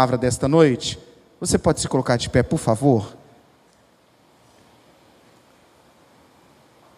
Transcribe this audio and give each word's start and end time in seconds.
palavra 0.00 0.16
desta 0.16 0.48
noite, 0.48 0.98
você 1.38 1.58
pode 1.58 1.78
se 1.78 1.86
colocar 1.86 2.16
de 2.16 2.30
pé, 2.30 2.42
por 2.42 2.58
favor? 2.58 3.14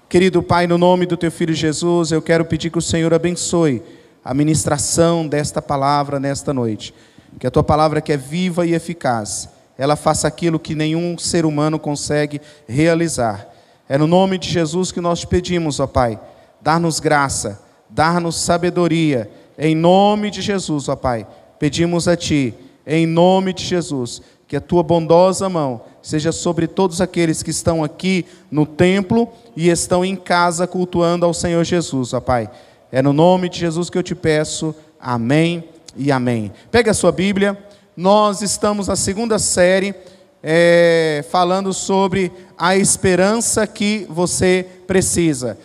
Querido 0.08 0.40
Pai, 0.40 0.68
no 0.68 0.78
nome 0.78 1.04
do 1.04 1.16
teu 1.16 1.32
filho 1.32 1.52
Jesus, 1.52 2.12
eu 2.12 2.22
quero 2.22 2.44
pedir 2.44 2.70
que 2.70 2.78
o 2.78 2.82
Senhor 2.82 3.12
abençoe 3.12 3.82
a 4.24 4.32
ministração 4.32 5.26
desta 5.26 5.60
palavra 5.60 6.20
nesta 6.20 6.54
noite. 6.54 6.94
Que 7.40 7.46
a 7.48 7.50
tua 7.50 7.64
palavra 7.64 8.00
que 8.00 8.12
é 8.12 8.16
viva 8.16 8.64
e 8.64 8.72
eficaz, 8.72 9.48
ela 9.76 9.96
faça 9.96 10.28
aquilo 10.28 10.60
que 10.60 10.76
nenhum 10.76 11.18
ser 11.18 11.44
humano 11.44 11.80
consegue 11.80 12.40
realizar. 12.68 13.48
É 13.88 13.98
no 13.98 14.06
nome 14.06 14.38
de 14.38 14.48
Jesus 14.48 14.92
que 14.92 15.00
nós 15.00 15.18
te 15.18 15.26
pedimos, 15.26 15.80
ó 15.80 15.88
Pai, 15.88 16.20
dar-nos 16.60 17.00
graça, 17.00 17.60
dar-nos 17.90 18.36
sabedoria, 18.36 19.28
em 19.58 19.74
nome 19.74 20.30
de 20.30 20.40
Jesus, 20.40 20.88
ó 20.88 20.94
Pai. 20.94 21.26
Pedimos 21.58 22.06
a 22.06 22.16
Ti 22.16 22.54
em 22.86 23.06
nome 23.06 23.52
de 23.52 23.64
Jesus, 23.64 24.22
que 24.46 24.56
a 24.56 24.60
tua 24.60 24.82
bondosa 24.82 25.48
mão 25.48 25.82
seja 26.02 26.32
sobre 26.32 26.66
todos 26.66 27.00
aqueles 27.00 27.42
que 27.42 27.50
estão 27.50 27.82
aqui 27.82 28.26
no 28.50 28.66
templo 28.66 29.28
e 29.56 29.68
estão 29.68 30.04
em 30.04 30.16
casa 30.16 30.66
cultuando 30.66 31.24
ao 31.24 31.32
Senhor 31.32 31.64
Jesus, 31.64 32.12
ó 32.12 32.20
Pai. 32.20 32.50
É 32.90 33.00
no 33.00 33.12
nome 33.12 33.48
de 33.48 33.58
Jesus 33.58 33.88
que 33.88 33.96
eu 33.96 34.02
te 34.02 34.14
peço. 34.14 34.74
Amém 35.00 35.64
e 35.96 36.12
amém. 36.12 36.52
Pega 36.70 36.90
a 36.90 36.94
sua 36.94 37.10
Bíblia. 37.10 37.56
Nós 37.96 38.42
estamos 38.42 38.88
na 38.88 38.96
segunda 38.96 39.38
série 39.38 39.94
é, 40.42 41.24
falando 41.30 41.72
sobre 41.72 42.32
a 42.58 42.76
esperança 42.76 43.66
que 43.66 44.06
você 44.10 44.66
precisa. 44.86 45.56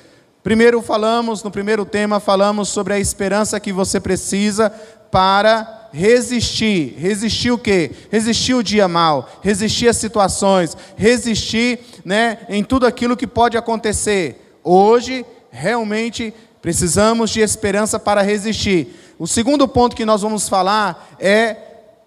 Primeiro 0.43 0.81
falamos, 0.81 1.43
no 1.43 1.51
primeiro 1.51 1.83
tema, 1.83 2.21
falamos 2.21 2.69
sobre 2.69 2.93
a 2.93 2.99
esperança 2.99 3.59
que 3.59 3.73
você 3.73 3.99
precisa 3.99 4.71
para 5.11 5.89
resistir. 5.91 6.95
Resistir 6.97 7.51
o 7.51 7.57
quê? 7.57 7.91
Resistir 8.11 8.53
o 8.53 8.63
dia 8.63 8.87
mal, 8.87 9.29
resistir 9.41 9.87
as 9.87 9.97
situações, 9.97 10.75
resistir 10.95 11.79
né, 12.03 12.39
em 12.49 12.63
tudo 12.63 12.85
aquilo 12.85 13.17
que 13.17 13.27
pode 13.27 13.57
acontecer. 13.57 14.59
Hoje, 14.63 15.25
realmente, 15.49 16.33
precisamos 16.61 17.31
de 17.31 17.39
esperança 17.39 17.99
para 17.99 18.21
resistir. 18.21 18.87
O 19.17 19.27
segundo 19.27 19.67
ponto 19.67 19.95
que 19.95 20.05
nós 20.05 20.21
vamos 20.21 20.47
falar 20.47 21.15
é 21.19 21.57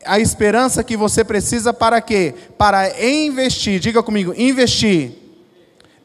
a 0.05 0.19
esperança 0.19 0.85
que 0.85 0.97
você 0.97 1.25
precisa 1.25 1.73
para 1.73 2.01
quê? 2.01 2.35
Para 2.57 3.03
investir, 3.05 3.81
diga 3.81 4.03
comigo, 4.03 4.33
investir 4.37 5.13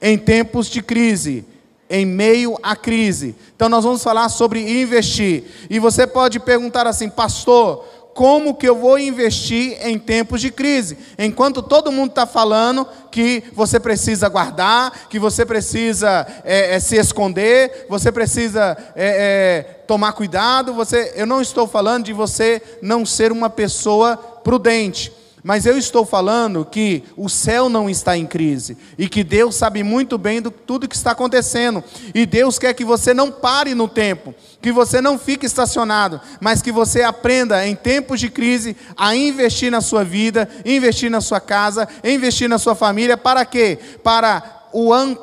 em 0.01 0.17
tempos 0.17 0.67
de 0.67 0.81
crise 0.81 1.45
em 1.89 2.05
meio 2.05 2.57
à 2.63 2.75
crise. 2.75 3.35
Então 3.55 3.69
nós 3.69 3.83
vamos 3.83 4.03
falar 4.03 4.29
sobre 4.29 4.81
investir. 4.81 5.43
E 5.69 5.79
você 5.79 6.07
pode 6.07 6.39
perguntar 6.39 6.87
assim, 6.87 7.09
pastor, 7.09 7.85
como 8.15 8.55
que 8.55 8.67
eu 8.67 8.77
vou 8.77 8.97
investir 8.97 9.77
em 9.85 9.99
tempos 9.99 10.39
de 10.39 10.49
crise? 10.49 10.97
Enquanto 11.19 11.61
todo 11.61 11.91
mundo 11.91 12.11
está 12.11 12.25
falando 12.25 12.87
que 13.11 13.43
você 13.53 13.77
precisa 13.77 14.29
guardar, 14.29 15.07
que 15.09 15.19
você 15.19 15.45
precisa 15.45 16.25
é, 16.45 16.75
é, 16.75 16.79
se 16.79 16.95
esconder, 16.95 17.85
você 17.89 18.13
precisa 18.13 18.77
é, 18.95 19.63
tomar 19.85 20.13
cuidado, 20.13 20.73
você, 20.73 21.11
eu 21.17 21.25
não 21.25 21.41
estou 21.41 21.67
falando 21.67 22.05
de 22.05 22.13
você 22.13 22.61
não 22.81 23.05
ser 23.05 23.33
uma 23.33 23.49
pessoa 23.49 24.15
prudente. 24.15 25.11
Mas 25.45 25.67
eu 25.67 25.77
estou 25.77 26.03
falando 26.03 26.65
que 26.65 27.03
o 27.15 27.29
céu 27.29 27.69
não 27.69 27.87
está 27.87 28.17
em 28.17 28.25
crise 28.25 28.75
e 28.97 29.07
que 29.07 29.23
Deus 29.23 29.53
sabe 29.53 29.83
muito 29.83 30.17
bem 30.17 30.41
de 30.41 30.49
tudo 30.49 30.87
que 30.87 30.95
está 30.95 31.11
acontecendo. 31.11 31.83
E 32.15 32.25
Deus 32.25 32.57
quer 32.57 32.73
que 32.73 32.83
você 32.83 33.13
não 33.13 33.31
pare 33.31 33.75
no 33.75 33.87
tempo, 33.87 34.33
que 34.59 34.71
você 34.71 34.99
não 34.99 35.19
fique 35.19 35.45
estacionado, 35.45 36.19
mas 36.41 36.63
que 36.63 36.71
você 36.71 37.03
aprenda 37.03 37.63
em 37.63 37.75
tempos 37.75 38.19
de 38.19 38.27
crise 38.27 38.75
a 38.97 39.15
investir 39.15 39.69
na 39.69 39.81
sua 39.81 40.03
vida, 40.03 40.49
investir 40.65 41.11
na 41.11 41.21
sua 41.21 41.39
casa, 41.39 41.87
investir 42.03 42.49
na 42.49 42.57
sua 42.57 42.73
família. 42.73 43.15
Para 43.15 43.45
quê? 43.45 43.77
Para 44.03 44.65
o 44.73 44.91
ano 44.91 45.15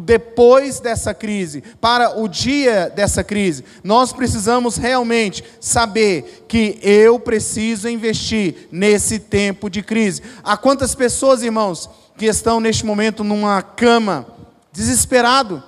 depois 0.00 0.80
dessa 0.80 1.14
crise, 1.14 1.62
para 1.80 2.18
o 2.18 2.28
dia 2.28 2.92
dessa 2.94 3.22
crise, 3.22 3.64
nós 3.82 4.12
precisamos 4.12 4.76
realmente 4.76 5.44
saber 5.60 6.44
que 6.48 6.78
eu 6.82 7.18
preciso 7.18 7.88
investir 7.88 8.68
nesse 8.72 9.18
tempo 9.18 9.70
de 9.70 9.82
crise. 9.82 10.22
Há 10.42 10.56
quantas 10.56 10.94
pessoas, 10.94 11.42
irmãos, 11.42 11.88
que 12.16 12.26
estão 12.26 12.60
neste 12.60 12.84
momento 12.84 13.22
numa 13.22 13.62
cama, 13.62 14.26
desesperado? 14.72 15.62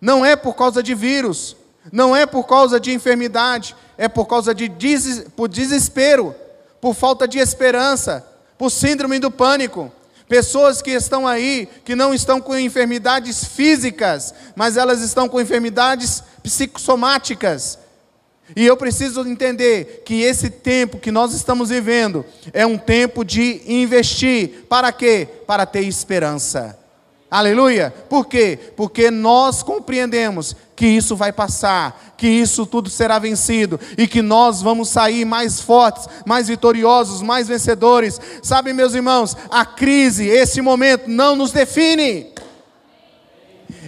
Não 0.00 0.24
é 0.24 0.36
por 0.36 0.54
causa 0.54 0.82
de 0.82 0.94
vírus, 0.94 1.56
não 1.92 2.14
é 2.14 2.26
por 2.26 2.44
causa 2.44 2.78
de 2.78 2.92
enfermidade, 2.92 3.74
é 3.96 4.08
por 4.08 4.26
causa 4.26 4.54
de 4.54 4.68
des 4.68 5.26
por 5.36 5.48
desespero, 5.48 6.34
por 6.80 6.94
falta 6.94 7.26
de 7.26 7.38
esperança, 7.38 8.26
por 8.58 8.70
síndrome 8.70 9.18
do 9.18 9.30
pânico. 9.30 9.90
Pessoas 10.28 10.80
que 10.80 10.90
estão 10.90 11.26
aí, 11.26 11.68
que 11.84 11.94
não 11.94 12.14
estão 12.14 12.40
com 12.40 12.56
enfermidades 12.56 13.44
físicas, 13.44 14.34
mas 14.56 14.76
elas 14.76 15.02
estão 15.02 15.28
com 15.28 15.40
enfermidades 15.40 16.22
psicossomáticas. 16.42 17.78
E 18.54 18.64
eu 18.64 18.76
preciso 18.76 19.26
entender 19.26 20.02
que 20.04 20.22
esse 20.22 20.50
tempo 20.50 20.98
que 20.98 21.10
nós 21.10 21.32
estamos 21.32 21.70
vivendo 21.70 22.24
é 22.52 22.66
um 22.66 22.76
tempo 22.76 23.24
de 23.24 23.62
investir. 23.66 24.66
Para 24.68 24.92
quê? 24.92 25.26
Para 25.46 25.64
ter 25.64 25.82
esperança. 25.82 26.78
Aleluia. 27.34 27.92
Por 28.08 28.26
quê? 28.26 28.56
Porque 28.76 29.10
nós 29.10 29.60
compreendemos 29.60 30.54
que 30.76 30.86
isso 30.86 31.16
vai 31.16 31.32
passar, 31.32 32.14
que 32.16 32.28
isso 32.28 32.64
tudo 32.64 32.88
será 32.88 33.18
vencido 33.18 33.80
e 33.98 34.06
que 34.06 34.22
nós 34.22 34.62
vamos 34.62 34.88
sair 34.88 35.24
mais 35.24 35.60
fortes, 35.60 36.06
mais 36.24 36.46
vitoriosos, 36.46 37.22
mais 37.22 37.48
vencedores. 37.48 38.20
Sabe, 38.40 38.72
meus 38.72 38.94
irmãos, 38.94 39.36
a 39.50 39.66
crise, 39.66 40.28
esse 40.28 40.62
momento 40.62 41.10
não 41.10 41.34
nos 41.34 41.50
define. 41.50 42.32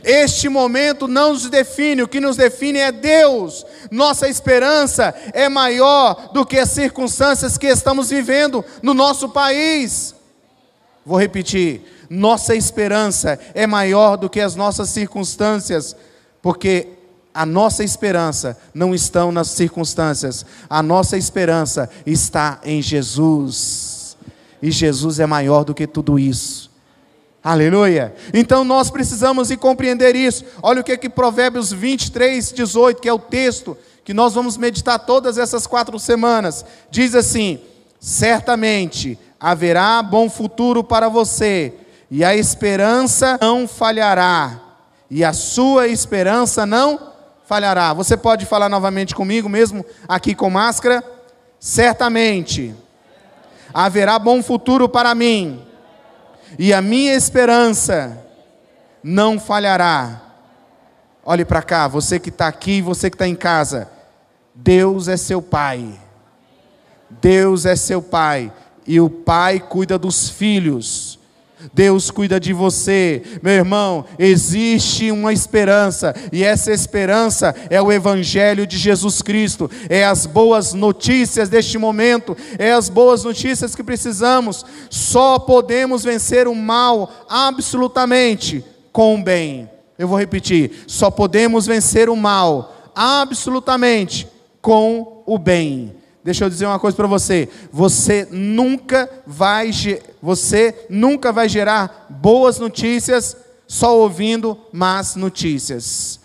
Este 0.03 0.49
momento 0.49 1.07
não 1.07 1.33
nos 1.33 1.49
define, 1.49 2.03
o 2.03 2.09
que 2.09 2.19
nos 2.19 2.37
define 2.37 2.81
é 2.81 2.91
Deus. 2.91 3.65
Nossa 3.93 4.29
esperança 4.29 5.15
é 5.33 5.49
maior 5.49 6.33
do 6.33 6.45
que 6.45 6.59
as 6.59 6.71
circunstâncias 6.71 7.57
que 7.57 7.69
estamos 7.69 8.11
vivendo 8.11 8.65
no 8.83 8.93
nosso 8.93 9.29
país. 9.29 10.17
Vou 11.05 11.17
repetir 11.17 11.96
nossa 12.09 12.55
esperança 12.55 13.39
é 13.55 13.67
maior 13.67 14.17
do 14.17 14.31
que 14.31 14.41
as 14.41 14.55
nossas 14.55 14.89
circunstâncias, 14.91 15.97
porque 16.41 16.89
a 17.37 17.45
nossa 17.45 17.85
esperança 17.85 18.57
não 18.73 18.95
está 18.95 19.31
nas 19.31 19.49
circunstâncias, 19.49 20.47
a 20.71 20.83
nossa 20.83 21.19
esperança 21.19 21.91
está 22.07 22.61
em 22.65 22.81
Jesus. 22.81 24.17
E 24.63 24.71
Jesus 24.71 25.21
é 25.21 25.27
maior 25.27 25.63
do 25.65 25.75
que 25.75 25.87
tudo 25.87 26.19
isso. 26.19 26.71
Aleluia. 27.45 28.15
Então 28.33 28.65
nós 28.65 28.91
precisamos 28.91 29.49
de 29.49 29.57
compreender 29.57 30.17
isso. 30.17 30.45
Olha 30.63 30.81
o 30.81 30.85
que 30.85 30.93
é 30.93 30.97
que 30.97 31.09
Provérbios 31.09 31.71
23, 31.71 32.53
18, 32.53 33.01
que 33.01 33.09
é 33.09 33.13
o 33.13 33.19
texto 33.19 33.77
que 34.03 34.15
nós 34.15 34.35
vamos 34.35 34.57
meditar 34.57 34.99
todas 34.99 35.37
essas 35.37 35.67
quatro 35.67 35.99
semanas, 35.99 36.65
diz 36.91 37.15
assim: 37.15 37.61
certamente 38.01 39.19
haverá 39.39 40.03
bom 40.03 40.31
futuro 40.31 40.83
para 40.83 41.09
você 41.09 41.75
e 42.11 42.25
a 42.25 42.35
esperança 42.37 43.39
não 43.41 43.67
falhará, 43.67 44.61
e 45.11 45.25
a 45.25 45.33
sua 45.33 45.89
esperança 45.89 46.65
não 46.65 47.13
falhará. 47.45 47.93
Você 47.93 48.17
pode 48.17 48.47
falar 48.47 48.69
novamente 48.69 49.15
comigo, 49.15 49.49
mesmo 49.49 49.85
aqui 50.09 50.35
com 50.35 50.51
máscara? 50.51 51.03
Certamente 51.59 52.75
haverá 53.73 54.19
bom 54.19 54.43
futuro 54.43 54.89
para 54.89 55.15
mim, 55.15 55.63
e 56.59 56.73
a 56.73 56.81
minha 56.81 57.15
esperança 57.15 58.25
não 59.03 59.39
falhará. 59.39 60.23
Olhe 61.25 61.45
para 61.45 61.61
cá, 61.61 61.89
você 61.89 62.21
que 62.21 62.29
está 62.29 62.47
aqui, 62.47 62.81
você 62.81 63.11
que 63.11 63.17
está 63.17 63.27
em 63.27 63.35
casa. 63.35 63.91
Deus 64.55 65.09
é 65.09 65.17
seu 65.17 65.43
Pai. 65.43 66.01
Deus 67.11 67.67
é 67.67 67.75
seu 67.75 68.01
Pai. 68.01 68.53
E 68.87 69.01
o 69.01 69.11
Pai 69.11 69.59
cuida 69.59 69.99
dos 69.99 70.31
filhos. 70.31 71.19
Deus 71.73 72.11
cuida 72.11 72.39
de 72.39 72.53
você, 72.53 73.23
meu 73.43 73.53
irmão. 73.53 74.05
Existe 74.19 75.11
uma 75.11 75.33
esperança, 75.33 76.15
e 76.33 76.45
essa 76.45 76.73
esperança 76.73 77.55
é 77.71 77.81
o 77.81 77.91
Evangelho 77.91 78.67
de 78.67 78.77
Jesus 78.77 79.23
Cristo, 79.23 79.71
é 79.89 80.05
as 80.05 80.27
boas 80.27 80.75
notícias 80.75 81.49
deste 81.49 81.79
momento, 81.79 82.37
é 82.59 82.73
as 82.73 82.89
boas 82.89 83.25
notícias 83.25 83.75
que 83.75 83.83
precisamos. 83.83 84.65
Só 84.91 85.39
podemos 85.39 86.05
vencer 86.05 86.47
o 86.47 86.55
mal 86.55 87.27
absolutamente 87.29 88.65
com 88.93 89.15
o 89.15 89.23
bem. 89.23 89.71
Eu 89.99 90.09
vou 90.09 90.19
repetir: 90.19 90.85
só 90.87 91.11
podemos 91.11 91.67
vencer 91.67 92.09
o 92.09 92.17
mal 92.17 92.93
absolutamente 92.95 94.29
com 94.61 95.23
o 95.27 95.39
bem. 95.39 95.95
Deixa 96.27 96.45
eu 96.45 96.51
dizer 96.51 96.67
uma 96.67 96.81
coisa 96.81 96.97
para 96.97 97.07
você. 97.07 97.49
Você 97.71 98.27
nunca 98.33 99.09
vai 99.25 99.71
você 100.21 100.87
nunca 100.91 101.31
vai 101.31 101.49
gerar 101.49 102.09
boas 102.11 102.59
notícias 102.59 103.37
só 103.65 103.97
ouvindo 103.97 104.59
más 104.73 105.15
notícias. 105.15 106.19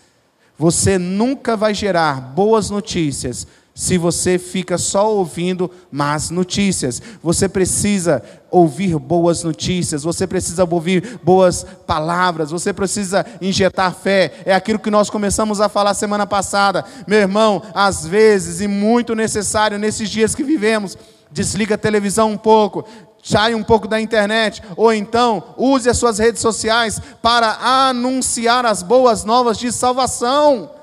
Você 0.58 0.98
nunca 0.98 1.56
vai 1.56 1.72
gerar 1.72 2.20
boas 2.20 2.68
notícias 2.68 3.46
se 3.74 3.96
você 3.96 4.38
fica 4.38 4.76
só 4.76 5.10
ouvindo 5.12 5.70
más 5.90 6.30
notícias. 6.30 7.00
Você 7.22 7.48
precisa 7.48 8.22
ouvir 8.50 8.98
boas 8.98 9.42
notícias, 9.42 10.02
você 10.02 10.26
precisa 10.26 10.66
ouvir 10.70 11.18
boas 11.22 11.64
palavras, 11.86 12.50
você 12.50 12.72
precisa 12.72 13.24
injetar 13.40 13.94
fé. 13.94 14.32
É 14.44 14.54
aquilo 14.54 14.78
que 14.78 14.90
nós 14.90 15.08
começamos 15.08 15.60
a 15.60 15.68
falar 15.68 15.94
semana 15.94 16.26
passada. 16.26 16.84
Meu 17.06 17.18
irmão, 17.18 17.62
às 17.74 18.06
vezes 18.06 18.60
e 18.60 18.68
muito 18.68 19.14
necessário 19.14 19.78
nesses 19.78 20.10
dias 20.10 20.34
que 20.34 20.44
vivemos, 20.44 20.98
desliga 21.30 21.76
a 21.76 21.78
televisão 21.78 22.30
um 22.30 22.36
pouco, 22.36 22.84
sai 23.22 23.54
um 23.54 23.62
pouco 23.62 23.88
da 23.88 23.98
internet, 23.98 24.62
ou 24.76 24.92
então 24.92 25.54
use 25.56 25.88
as 25.88 25.96
suas 25.96 26.18
redes 26.18 26.42
sociais 26.42 27.00
para 27.22 27.56
anunciar 27.88 28.66
as 28.66 28.82
boas 28.82 29.24
novas 29.24 29.56
de 29.56 29.72
salvação. 29.72 30.81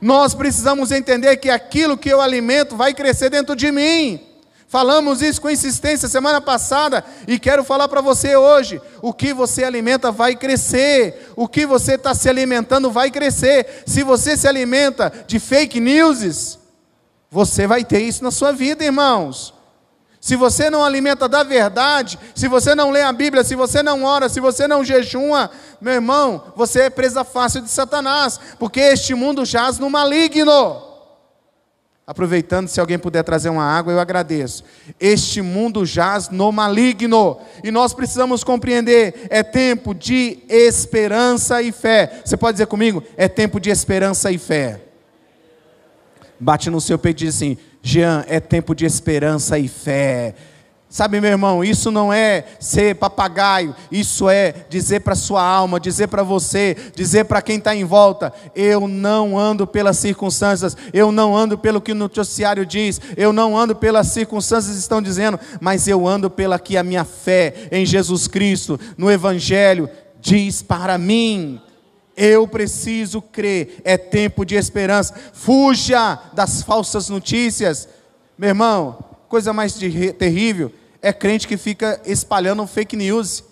Nós 0.00 0.34
precisamos 0.34 0.90
entender 0.92 1.36
que 1.38 1.50
aquilo 1.50 1.96
que 1.96 2.08
eu 2.08 2.20
alimento 2.20 2.76
vai 2.76 2.92
crescer 2.92 3.30
dentro 3.30 3.56
de 3.56 3.72
mim. 3.72 4.20
Falamos 4.68 5.22
isso 5.22 5.40
com 5.40 5.48
insistência 5.48 6.08
semana 6.08 6.42
passada 6.42 7.02
e 7.26 7.38
quero 7.38 7.64
falar 7.64 7.88
para 7.88 8.02
você 8.02 8.36
hoje: 8.36 8.80
o 9.00 9.14
que 9.14 9.32
você 9.32 9.64
alimenta 9.64 10.12
vai 10.12 10.36
crescer, 10.36 11.32
o 11.34 11.48
que 11.48 11.64
você 11.64 11.94
está 11.94 12.14
se 12.14 12.28
alimentando 12.28 12.90
vai 12.90 13.10
crescer. 13.10 13.82
Se 13.86 14.02
você 14.02 14.36
se 14.36 14.46
alimenta 14.46 15.10
de 15.26 15.40
fake 15.40 15.80
news, 15.80 16.58
você 17.30 17.66
vai 17.66 17.82
ter 17.82 18.00
isso 18.00 18.22
na 18.22 18.30
sua 18.30 18.52
vida, 18.52 18.84
irmãos. 18.84 19.57
Se 20.20 20.34
você 20.34 20.68
não 20.68 20.84
alimenta 20.84 21.28
da 21.28 21.42
verdade, 21.42 22.18
se 22.34 22.48
você 22.48 22.74
não 22.74 22.90
lê 22.90 23.02
a 23.02 23.12
Bíblia, 23.12 23.44
se 23.44 23.54
você 23.54 23.82
não 23.82 24.02
ora, 24.02 24.28
se 24.28 24.40
você 24.40 24.66
não 24.66 24.84
jejuma, 24.84 25.50
meu 25.80 25.94
irmão, 25.94 26.52
você 26.56 26.82
é 26.82 26.90
presa 26.90 27.22
fácil 27.22 27.60
de 27.60 27.70
Satanás, 27.70 28.38
porque 28.58 28.80
este 28.80 29.14
mundo 29.14 29.44
jaz 29.44 29.78
no 29.78 29.88
maligno. 29.88 30.88
Aproveitando, 32.04 32.68
se 32.68 32.80
alguém 32.80 32.98
puder 32.98 33.22
trazer 33.22 33.50
uma 33.50 33.62
água, 33.64 33.92
eu 33.92 34.00
agradeço. 34.00 34.64
Este 34.98 35.42
mundo 35.42 35.84
jaz 35.84 36.30
no 36.30 36.50
maligno, 36.50 37.38
e 37.62 37.70
nós 37.70 37.92
precisamos 37.92 38.42
compreender: 38.42 39.26
é 39.28 39.42
tempo 39.42 39.94
de 39.94 40.38
esperança 40.48 41.60
e 41.60 41.70
fé. 41.70 42.22
Você 42.24 42.34
pode 42.34 42.54
dizer 42.54 42.66
comigo? 42.66 43.04
É 43.14 43.28
tempo 43.28 43.60
de 43.60 43.68
esperança 43.68 44.32
e 44.32 44.38
fé. 44.38 44.80
Bate 46.40 46.70
no 46.70 46.80
seu 46.80 46.98
peito 46.98 47.24
e 47.24 47.26
diz 47.26 47.36
assim: 47.36 47.58
Jean, 47.82 48.24
é 48.28 48.40
tempo 48.40 48.74
de 48.74 48.84
esperança 48.84 49.58
e 49.58 49.68
fé. 49.68 50.34
Sabe, 50.90 51.20
meu 51.20 51.30
irmão, 51.30 51.62
isso 51.62 51.90
não 51.90 52.10
é 52.10 52.44
ser 52.58 52.94
papagaio, 52.94 53.76
isso 53.92 54.26
é 54.26 54.54
dizer 54.70 55.00
para 55.00 55.14
sua 55.14 55.42
alma, 55.42 55.78
dizer 55.78 56.06
para 56.06 56.22
você, 56.22 56.74
dizer 56.94 57.26
para 57.26 57.42
quem 57.42 57.58
está 57.58 57.76
em 57.76 57.84
volta: 57.84 58.32
eu 58.56 58.88
não 58.88 59.38
ando 59.38 59.66
pelas 59.66 59.98
circunstâncias, 59.98 60.74
eu 60.94 61.12
não 61.12 61.36
ando 61.36 61.58
pelo 61.58 61.80
que 61.80 61.92
o 61.92 61.94
noticiário 61.94 62.64
diz, 62.64 62.98
eu 63.18 63.34
não 63.34 63.56
ando 63.56 63.76
pelas 63.76 64.06
circunstâncias 64.06 64.76
que 64.76 64.80
estão 64.80 65.02
dizendo, 65.02 65.38
mas 65.60 65.86
eu 65.86 66.08
ando 66.08 66.30
pela 66.30 66.58
que 66.58 66.74
a 66.74 66.82
minha 66.82 67.04
fé 67.04 67.68
em 67.70 67.84
Jesus 67.84 68.26
Cristo, 68.26 68.80
no 68.96 69.10
Evangelho, 69.10 69.90
diz 70.18 70.62
para 70.62 70.96
mim. 70.96 71.60
Eu 72.20 72.48
preciso 72.48 73.22
crer, 73.22 73.80
é 73.84 73.96
tempo 73.96 74.44
de 74.44 74.56
esperança. 74.56 75.14
Fuja 75.32 76.18
das 76.32 76.62
falsas 76.62 77.08
notícias. 77.08 77.88
Meu 78.36 78.48
irmão, 78.48 78.98
coisa 79.28 79.52
mais 79.52 79.74
terrível 80.18 80.72
é 81.00 81.12
crente 81.12 81.46
que 81.46 81.56
fica 81.56 82.00
espalhando 82.04 82.66
fake 82.66 82.96
news. 82.96 83.44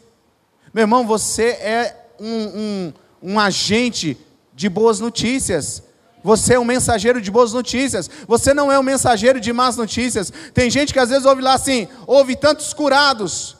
Meu 0.74 0.82
irmão, 0.82 1.06
você 1.06 1.50
é 1.50 1.96
um, 2.18 2.92
um, 3.22 3.32
um 3.34 3.40
agente 3.40 4.18
de 4.52 4.68
boas 4.68 4.98
notícias. 4.98 5.84
Você 6.24 6.54
é 6.54 6.58
um 6.58 6.64
mensageiro 6.64 7.20
de 7.20 7.30
boas 7.30 7.52
notícias. 7.52 8.10
Você 8.26 8.52
não 8.52 8.72
é 8.72 8.76
um 8.76 8.82
mensageiro 8.82 9.40
de 9.40 9.52
más 9.52 9.76
notícias. 9.76 10.32
Tem 10.52 10.68
gente 10.68 10.92
que 10.92 10.98
às 10.98 11.10
vezes 11.10 11.24
ouve 11.24 11.40
lá 11.40 11.54
assim: 11.54 11.86
houve 12.04 12.34
tantos 12.34 12.74
curados. 12.74 13.56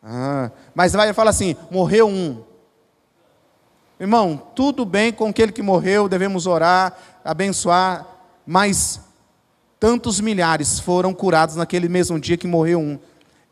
Ah, 0.00 0.52
mas 0.72 0.92
vai 0.92 1.12
falar 1.12 1.30
assim: 1.30 1.56
morreu 1.68 2.06
um. 2.06 2.44
Irmão, 3.98 4.42
tudo 4.54 4.84
bem 4.84 5.10
com 5.10 5.26
aquele 5.28 5.50
que 5.50 5.62
morreu, 5.62 6.06
devemos 6.08 6.46
orar, 6.46 6.96
abençoar, 7.24 8.06
mas 8.46 9.00
tantos 9.80 10.20
milhares 10.20 10.78
foram 10.78 11.14
curados 11.14 11.56
naquele 11.56 11.88
mesmo 11.88 12.20
dia 12.20 12.36
que 12.36 12.46
morreu 12.46 12.78
um. 12.78 12.98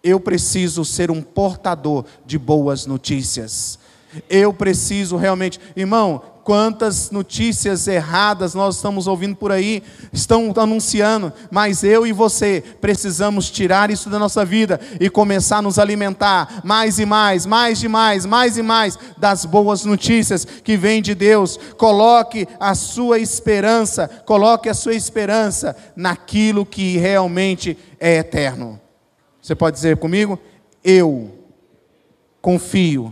Eu 0.03 0.21
preciso 0.21 0.85
ser 0.85 1.11
um 1.11 1.23
portador 1.23 2.05
de 2.27 2.39
boas 2.39 2.85
notícias. 2.85 3.79
Eu 4.29 4.53
preciso 4.53 5.17
realmente, 5.17 5.59
irmão, 5.75 6.23
quantas 6.45 7.11
notícias 7.11 7.89
erradas 7.89 8.55
nós 8.55 8.77
estamos 8.77 9.07
ouvindo 9.07 9.35
por 9.35 9.51
aí, 9.51 9.83
estão 10.13 10.53
anunciando, 10.55 11.33
mas 11.51 11.83
eu 11.83 12.07
e 12.07 12.13
você 12.13 12.63
precisamos 12.83 13.51
tirar 13.51 13.91
isso 13.91 14.11
da 14.11 14.19
nossa 14.19 14.45
vida 14.45 14.79
e 15.01 15.09
começar 15.09 15.59
a 15.59 15.63
nos 15.63 15.79
alimentar 15.79 16.61
mais 16.63 16.99
e 16.99 17.07
mais, 17.07 17.47
mais 17.47 17.83
e 17.83 17.89
mais, 17.89 18.27
mais 18.27 18.59
e 18.59 18.63
mais 18.63 18.99
das 19.17 19.47
boas 19.47 19.87
notícias 19.87 20.45
que 20.45 20.77
vêm 20.77 21.01
de 21.01 21.15
Deus. 21.15 21.59
Coloque 21.79 22.47
a 22.61 22.75
sua 22.75 23.19
esperança, 23.19 24.07
coloque 24.27 24.69
a 24.69 24.75
sua 24.75 24.95
esperança 24.95 25.75
naquilo 25.97 26.67
que 26.67 26.99
realmente 26.99 27.77
é 27.99 28.19
eterno. 28.19 28.79
Você 29.41 29.55
pode 29.55 29.77
dizer 29.77 29.97
comigo? 29.97 30.39
Eu 30.83 31.39
confio 32.43 33.11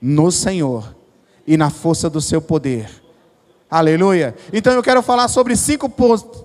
no 0.00 0.30
Senhor 0.32 0.95
e 1.46 1.56
na 1.56 1.70
força 1.70 2.10
do 2.10 2.20
seu 2.20 2.40
poder. 2.40 2.88
Aleluia. 3.70 4.34
Então 4.52 4.72
eu 4.72 4.82
quero 4.82 5.02
falar 5.02 5.28
sobre 5.28 5.56
cinco, 5.56 5.90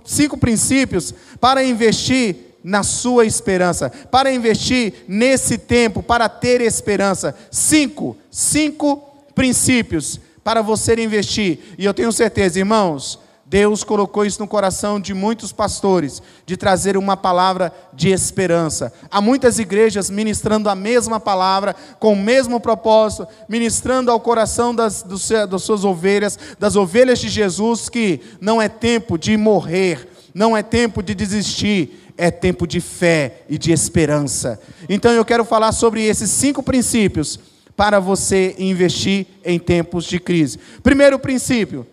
cinco 0.03 0.37
princípios 0.37 1.13
para 1.39 1.63
investir 1.63 2.35
na 2.63 2.83
sua 2.83 3.25
esperança, 3.25 3.89
para 3.89 4.31
investir 4.31 5.05
nesse 5.07 5.57
tempo, 5.57 6.03
para 6.03 6.29
ter 6.29 6.61
esperança. 6.61 7.35
Cinco, 7.49 8.17
cinco 8.29 8.97
princípios 9.33 10.19
para 10.43 10.61
você 10.61 10.93
investir. 10.95 11.59
E 11.77 11.85
eu 11.85 11.93
tenho 11.93 12.11
certeza, 12.11 12.59
irmãos, 12.59 13.19
Deus 13.51 13.83
colocou 13.83 14.25
isso 14.25 14.39
no 14.39 14.47
coração 14.47 14.97
de 14.97 15.13
muitos 15.13 15.51
pastores, 15.51 16.23
de 16.45 16.55
trazer 16.55 16.95
uma 16.95 17.17
palavra 17.17 17.69
de 17.91 18.07
esperança. 18.07 18.93
Há 19.11 19.19
muitas 19.19 19.59
igrejas 19.59 20.09
ministrando 20.09 20.69
a 20.69 20.73
mesma 20.73 21.19
palavra, 21.19 21.75
com 21.99 22.13
o 22.13 22.15
mesmo 22.15 22.61
propósito, 22.61 23.27
ministrando 23.49 24.09
ao 24.09 24.21
coração 24.21 24.73
das, 24.73 25.03
das 25.03 25.63
suas 25.63 25.83
ovelhas, 25.83 26.39
das 26.57 26.77
ovelhas 26.77 27.19
de 27.19 27.27
Jesus, 27.27 27.89
que 27.89 28.21
não 28.39 28.61
é 28.61 28.69
tempo 28.69 29.17
de 29.17 29.35
morrer, 29.35 30.07
não 30.33 30.55
é 30.55 30.63
tempo 30.63 31.03
de 31.03 31.13
desistir, 31.13 32.13
é 32.17 32.31
tempo 32.31 32.65
de 32.65 32.79
fé 32.79 33.43
e 33.49 33.57
de 33.57 33.73
esperança. 33.73 34.61
Então 34.87 35.11
eu 35.11 35.25
quero 35.25 35.43
falar 35.43 35.73
sobre 35.73 36.05
esses 36.05 36.31
cinco 36.31 36.63
princípios 36.63 37.37
para 37.75 37.99
você 37.99 38.55
investir 38.57 39.27
em 39.43 39.59
tempos 39.59 40.05
de 40.05 40.21
crise. 40.21 40.57
Primeiro 40.81 41.19
princípio, 41.19 41.85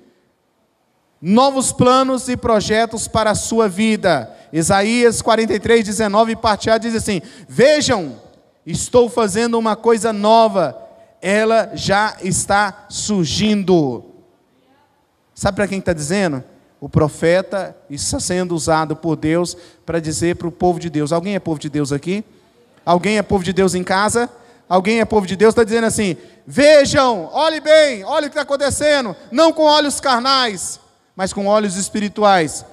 novos 1.21 1.73
planos 1.73 2.29
e 2.29 2.37
projetos 2.37 3.09
para 3.09 3.31
a 3.31 3.35
sua 3.35 3.69
vida. 3.69 4.35
Isaías 4.53 5.21
43, 5.21 5.85
19, 5.85 6.37
parte 6.37 6.71
A 6.71 6.79
diz 6.79 6.95
assim: 6.95 7.21
Vejam, 7.49 8.17
estou 8.65 9.09
fazendo 9.09 9.59
uma 9.59 9.77
coisa 9.77 10.13
nova, 10.13 10.77
ela 11.21 11.73
já 11.75 12.17
está 12.23 12.87
surgindo. 12.89 14.05
Sabe 15.35 15.57
para 15.57 15.69
quem 15.69 15.79
está 15.79 15.93
dizendo? 15.93 16.43
O 16.81 16.89
profeta 16.89 17.77
está 17.91 18.21
sendo 18.21 18.55
usado 18.55 18.95
por 18.95 19.17
Deus 19.17 19.57
para 19.85 20.01
dizer 20.01 20.37
para 20.37 20.49
o 20.49 20.53
povo 20.53 20.79
de 20.79 20.89
Deus: 20.89 21.13
Alguém 21.13 21.35
é 21.35 21.41
povo 21.41 21.59
de 21.59 21.69
Deus 21.69 21.93
aqui? 21.93 22.25
Alguém 22.85 23.19
é 23.19 23.23
povo 23.23 23.45
de 23.45 23.53
Deus 23.53 23.75
em 23.75 23.85
casa? 23.85 24.31
Alguém 24.69 25.01
é 25.01 25.05
povo 25.05 25.27
de 25.27 25.35
Deus? 25.37 25.51
Está 25.53 25.65
dizendo 25.65 25.87
assim: 25.87 26.17
Vejam, 26.47 27.29
olhe 27.33 27.61
bem, 27.61 28.05
olhe 28.05 28.27
o 28.27 28.31
que 28.31 28.35
está 28.35 28.43
acontecendo, 28.43 29.15
não 29.31 29.53
com 29.53 29.65
olhos 29.65 30.01
carnais 30.01 30.81
mas 31.19 31.33
com 31.33 31.49
olhos 31.49 31.75
espirituais. 31.75 32.65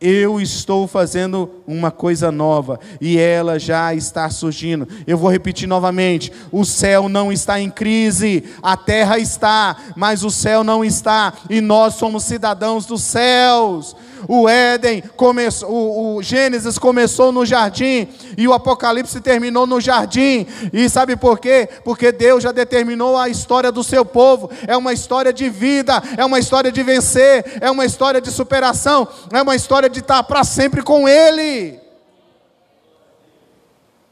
Eu 0.00 0.40
estou 0.40 0.88
fazendo 0.88 1.50
uma 1.66 1.90
coisa 1.90 2.32
nova 2.32 2.80
e 2.98 3.18
ela 3.18 3.58
já 3.58 3.94
está 3.94 4.30
surgindo. 4.30 4.88
Eu 5.06 5.18
vou 5.18 5.30
repetir 5.30 5.68
novamente: 5.68 6.32
o 6.50 6.64
céu 6.64 7.10
não 7.10 7.30
está 7.30 7.60
em 7.60 7.68
crise, 7.68 8.44
a 8.62 8.74
terra 8.74 9.18
está, 9.18 9.76
mas 9.94 10.24
o 10.24 10.30
céu 10.30 10.64
não 10.64 10.82
está, 10.82 11.34
e 11.50 11.60
nós 11.60 11.96
somos 11.96 12.24
cidadãos 12.24 12.86
dos 12.86 13.02
céus. 13.02 13.94
O 14.28 14.48
Éden 14.48 15.02
começou, 15.16 15.70
o, 15.70 16.16
o 16.16 16.22
Gênesis 16.22 16.78
começou 16.78 17.32
no 17.32 17.44
jardim 17.44 18.08
e 18.36 18.46
o 18.46 18.52
Apocalipse 18.52 19.20
terminou 19.20 19.66
no 19.66 19.80
jardim. 19.80 20.46
E 20.72 20.88
sabe 20.88 21.16
por 21.16 21.38
quê? 21.38 21.68
Porque 21.84 22.12
Deus 22.12 22.42
já 22.42 22.52
determinou 22.52 23.16
a 23.16 23.28
história 23.28 23.70
do 23.70 23.84
seu 23.84 24.04
povo. 24.04 24.50
É 24.66 24.76
uma 24.76 24.92
história 24.92 25.32
de 25.32 25.48
vida, 25.48 26.02
é 26.16 26.24
uma 26.24 26.38
história 26.38 26.70
de 26.70 26.82
vencer, 26.82 27.58
é 27.60 27.70
uma 27.70 27.84
história 27.84 28.20
de 28.20 28.30
superação, 28.30 29.06
é 29.32 29.42
uma 29.42 29.56
história 29.56 29.88
de 29.88 30.00
estar 30.00 30.22
para 30.24 30.44
sempre 30.44 30.82
com 30.82 31.08
Ele. 31.08 31.78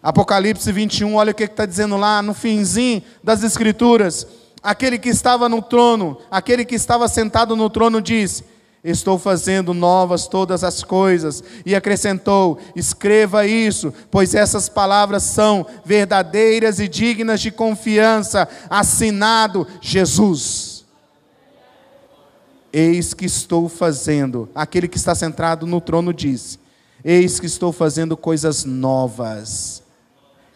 Apocalipse 0.03 0.71
21, 0.71 1.15
olha 1.17 1.33
o 1.33 1.35
que 1.35 1.43
está 1.43 1.67
dizendo 1.67 1.97
lá 1.97 2.23
no 2.23 2.33
finzinho 2.33 3.03
das 3.23 3.43
Escrituras. 3.43 4.27
Aquele 4.63 4.99
que 4.99 5.09
estava 5.09 5.49
no 5.49 5.61
trono, 5.61 6.19
aquele 6.31 6.65
que 6.65 6.75
estava 6.75 7.09
sentado 7.09 7.57
no 7.57 7.69
trono 7.69 8.01
diz: 8.01 8.43
Estou 8.83 9.19
fazendo 9.19 9.75
novas 9.75 10.29
todas 10.29 10.63
as 10.63 10.83
coisas. 10.83 11.43
E 11.67 11.75
acrescentou: 11.75 12.59
Escreva 12.77 13.47
isso, 13.47 13.93
pois 14.11 14.35
essas 14.35 14.69
palavras 14.69 15.25
são 15.25 15.67
verdadeiras 15.85 16.79
e 16.79 16.89
dignas 16.89 17.41
de 17.41 17.51
confiança. 17.51 18.49
Assinado 18.71 19.67
Jesus. 19.81 20.87
Eis 22.73 23.15
que 23.15 23.25
estou 23.25 23.69
fazendo, 23.69 24.49
aquele 24.55 24.87
que 24.87 24.99
está 24.99 25.15
sentado 25.15 25.67
no 25.67 25.81
trono 25.81 26.13
disse: 26.13 26.59
Eis 27.05 27.41
que 27.41 27.47
estou 27.47 27.73
fazendo 27.73 28.17
coisas 28.17 28.65
novas. 28.65 29.83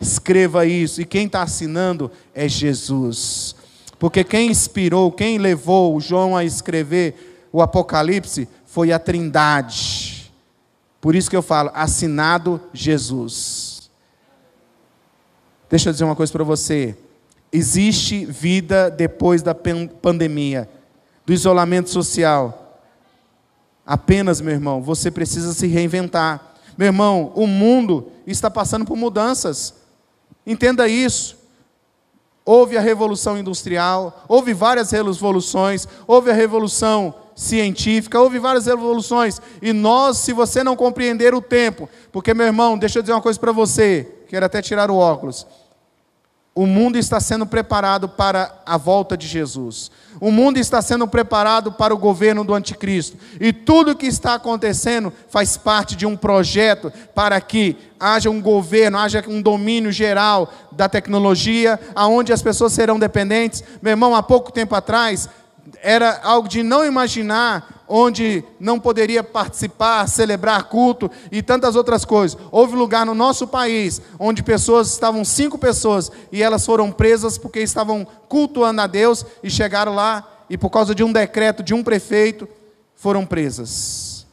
Escreva 0.00 0.67
isso, 0.67 1.00
e 1.00 1.05
quem 1.05 1.26
está 1.26 1.43
assinando 1.43 2.11
é 2.35 2.49
Jesus. 2.49 3.55
Porque 3.99 4.25
quem 4.25 4.50
inspirou, 4.50 5.12
quem 5.12 5.38
levou 5.38 6.00
João 6.00 6.37
a 6.37 6.45
escrever 6.45 7.31
o 7.52 7.61
Apocalipse 7.61 8.49
foi 8.64 8.90
a 8.90 8.99
Trindade. 8.99 10.32
Por 11.00 11.14
isso 11.14 11.28
que 11.28 11.37
eu 11.37 11.42
falo, 11.42 11.71
assinado 11.75 12.61
Jesus. 12.73 13.90
Deixa 15.68 15.88
eu 15.88 15.92
dizer 15.92 16.04
uma 16.04 16.16
coisa 16.16 16.32
para 16.32 16.44
você. 16.44 16.97
Existe 17.52 18.25
vida 18.25 18.90
depois 18.90 19.42
da 19.42 19.54
pandemia, 19.54 20.68
do 21.26 21.32
isolamento 21.32 21.90
social. 21.90 22.80
Apenas, 23.85 24.40
meu 24.40 24.54
irmão, 24.54 24.80
você 24.80 25.11
precisa 25.11 25.52
se 25.52 25.66
reinventar. 25.66 26.54
Meu 26.78 26.87
irmão, 26.87 27.32
o 27.35 27.47
mundo 27.47 28.11
está 28.26 28.50
passando 28.50 28.87
por 28.87 28.97
mudanças. 28.97 29.75
Entenda 30.47 30.88
isso. 30.88 31.41
Houve 32.44 32.76
a 32.76 32.80
revolução 32.80 33.38
industrial, 33.38 34.25
houve 34.26 34.52
várias 34.52 34.90
revoluções, 34.90 35.87
houve 36.06 36.30
a 36.30 36.34
revolução 36.34 37.14
científica, 37.37 38.20
houve 38.20 38.38
várias 38.38 38.66
revoluções. 38.66 39.40
E 39.61 39.72
nós, 39.72 40.18
se 40.18 40.32
você 40.32 40.64
não 40.64 40.76
compreender 40.76 41.34
o 41.34 41.40
tempo, 41.40 41.88
porque 42.11 42.34
meu 42.34 42.46
irmão, 42.46 42.76
deixa 42.76 42.99
eu 42.99 43.02
dizer 43.02 43.12
uma 43.12 43.22
coisa 43.22 43.38
para 43.38 43.52
você, 43.52 44.08
quero 44.28 44.44
até 44.44 44.61
tirar 44.61 44.90
o 44.90 44.96
óculos. 44.96 45.46
O 46.54 46.66
mundo 46.66 46.99
está 46.99 47.18
sendo 47.18 47.47
preparado 47.47 48.11
para 48.11 48.61
a 48.66 48.76
volta 48.76 49.16
de 49.16 49.26
Jesus. 49.26 49.90
O 50.21 50.30
mundo 50.30 50.59
está 50.59 50.82
sendo 50.82 51.09
preparado 51.09 51.73
para 51.73 51.94
o 51.94 51.99
governo 51.99 52.44
do 52.44 52.52
anticristo. 52.52 53.16
E 53.40 53.54
tudo 53.54 53.97
que 53.97 54.06
está 54.06 54.35
acontecendo 54.35 55.11
faz 55.30 55.56
parte 55.56 55.97
de 55.97 56.04
um 56.04 56.14
projeto 56.14 56.92
para 57.14 57.40
que 57.40 57.78
haja 57.99 58.28
um 58.28 58.40
governo, 58.40 58.99
haja 58.99 59.25
um 59.26 59.40
domínio 59.40 59.90
geral 59.90 60.52
da 60.71 60.90
tecnologia, 60.90 61.80
aonde 61.94 62.35
as 62.35 62.42
pessoas 62.42 62.75
serão 62.75 62.99
dependentes. 62.99 63.64
Meu 63.80 63.92
irmão, 63.92 64.14
há 64.14 64.23
pouco 64.23 64.52
tempo 64.52 64.75
atrás, 64.75 65.30
era 65.83 66.21
algo 66.23 66.49
de 66.49 66.62
não 66.62 66.85
imaginar, 66.85 67.85
onde 67.88 68.45
não 68.59 68.81
poderia 68.81 69.23
participar, 69.23 70.09
celebrar 70.09 70.64
culto 70.64 71.11
e 71.31 71.42
tantas 71.42 71.76
outras 71.76 72.04
coisas. 72.04 72.38
Houve 72.50 72.75
lugar 72.75 73.07
no 73.07 73.14
nosso 73.14 73.47
país 73.47 74.00
onde 74.19 74.42
pessoas 74.42 74.88
estavam 74.88 75.25
cinco 75.25 75.59
pessoas 75.59 76.11
e 76.31 76.42
elas 76.42 76.64
foram 76.64 76.90
presas 76.90 77.38
porque 77.38 77.61
estavam 77.61 78.07
cultuando 78.28 78.81
a 78.81 78.87
Deus 78.87 79.25
e 79.42 79.50
chegaram 79.50 79.95
lá 79.95 80.28
e 80.49 80.57
por 80.57 80.71
causa 80.71 80.95
de 80.95 81.04
um 81.04 81.12
decreto 81.12 81.62
de 81.62 81.75
um 81.75 81.83
prefeito 81.83 82.49
foram 82.95 83.26
presas. 83.26 84.26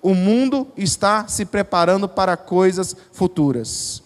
O 0.00 0.14
mundo 0.14 0.68
está 0.76 1.26
se 1.28 1.44
preparando 1.44 2.08
para 2.08 2.36
coisas 2.36 2.94
futuras 3.12 4.02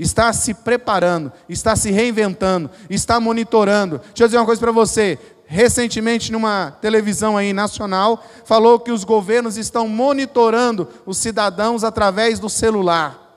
está 0.00 0.32
se 0.32 0.54
preparando, 0.54 1.30
está 1.46 1.76
se 1.76 1.90
reinventando, 1.90 2.70
está 2.88 3.20
monitorando. 3.20 3.98
Deixa 3.98 4.24
eu 4.24 4.28
dizer 4.28 4.38
uma 4.38 4.46
coisa 4.46 4.60
para 4.60 4.72
você 4.72 5.18
recentemente 5.50 6.30
numa 6.30 6.70
televisão 6.80 7.36
aí 7.36 7.52
nacional, 7.52 8.24
falou 8.44 8.78
que 8.78 8.92
os 8.92 9.02
governos 9.02 9.56
estão 9.56 9.88
monitorando 9.88 10.88
os 11.04 11.18
cidadãos 11.18 11.82
através 11.82 12.38
do 12.38 12.48
celular. 12.48 13.29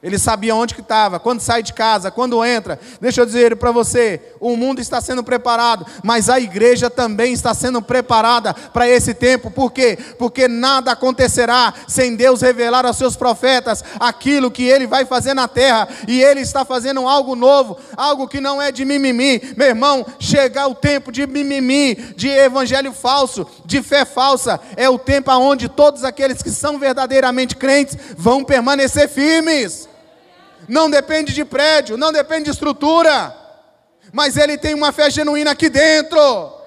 Ele 0.00 0.16
sabia 0.16 0.54
onde 0.54 0.76
que 0.76 0.80
estava, 0.80 1.18
quando 1.18 1.40
sai 1.40 1.60
de 1.60 1.72
casa, 1.72 2.08
quando 2.08 2.44
entra. 2.44 2.78
Deixa 3.00 3.20
eu 3.20 3.26
dizer 3.26 3.56
para 3.56 3.72
você, 3.72 4.20
o 4.38 4.56
mundo 4.56 4.80
está 4.80 5.00
sendo 5.00 5.24
preparado, 5.24 5.84
mas 6.04 6.30
a 6.30 6.38
igreja 6.38 6.88
também 6.88 7.32
está 7.32 7.52
sendo 7.52 7.82
preparada 7.82 8.54
para 8.54 8.88
esse 8.88 9.12
tempo. 9.12 9.50
Por 9.50 9.72
quê? 9.72 9.98
Porque 10.16 10.46
nada 10.46 10.92
acontecerá 10.92 11.74
sem 11.88 12.14
Deus 12.14 12.42
revelar 12.42 12.86
aos 12.86 12.96
seus 12.96 13.16
profetas 13.16 13.82
aquilo 13.98 14.52
que 14.52 14.62
ele 14.62 14.86
vai 14.86 15.04
fazer 15.04 15.34
na 15.34 15.48
terra, 15.48 15.88
e 16.06 16.22
ele 16.22 16.42
está 16.42 16.64
fazendo 16.64 17.08
algo 17.08 17.34
novo, 17.34 17.76
algo 17.96 18.28
que 18.28 18.40
não 18.40 18.62
é 18.62 18.70
de 18.70 18.84
mimimi. 18.84 19.42
Meu 19.56 19.66
irmão, 19.66 20.06
chegar 20.20 20.68
o 20.68 20.76
tempo 20.76 21.10
de 21.10 21.26
mimimi, 21.26 21.96
de 22.16 22.28
evangelho 22.28 22.92
falso, 22.92 23.44
de 23.64 23.82
fé 23.82 24.04
falsa, 24.04 24.60
é 24.76 24.88
o 24.88 24.96
tempo 24.96 25.32
onde 25.32 25.68
todos 25.68 26.04
aqueles 26.04 26.40
que 26.40 26.50
são 26.50 26.78
verdadeiramente 26.78 27.56
crentes 27.56 27.98
vão 28.16 28.44
permanecer 28.44 29.08
firmes 29.08 29.87
não 30.68 30.90
depende 30.90 31.32
de 31.32 31.44
prédio, 31.44 31.96
não 31.96 32.12
depende 32.12 32.44
de 32.44 32.50
estrutura, 32.50 33.34
mas 34.12 34.36
ele 34.36 34.58
tem 34.58 34.74
uma 34.74 34.92
fé 34.92 35.10
genuína 35.10 35.52
aqui 35.52 35.68
dentro. 35.68 36.58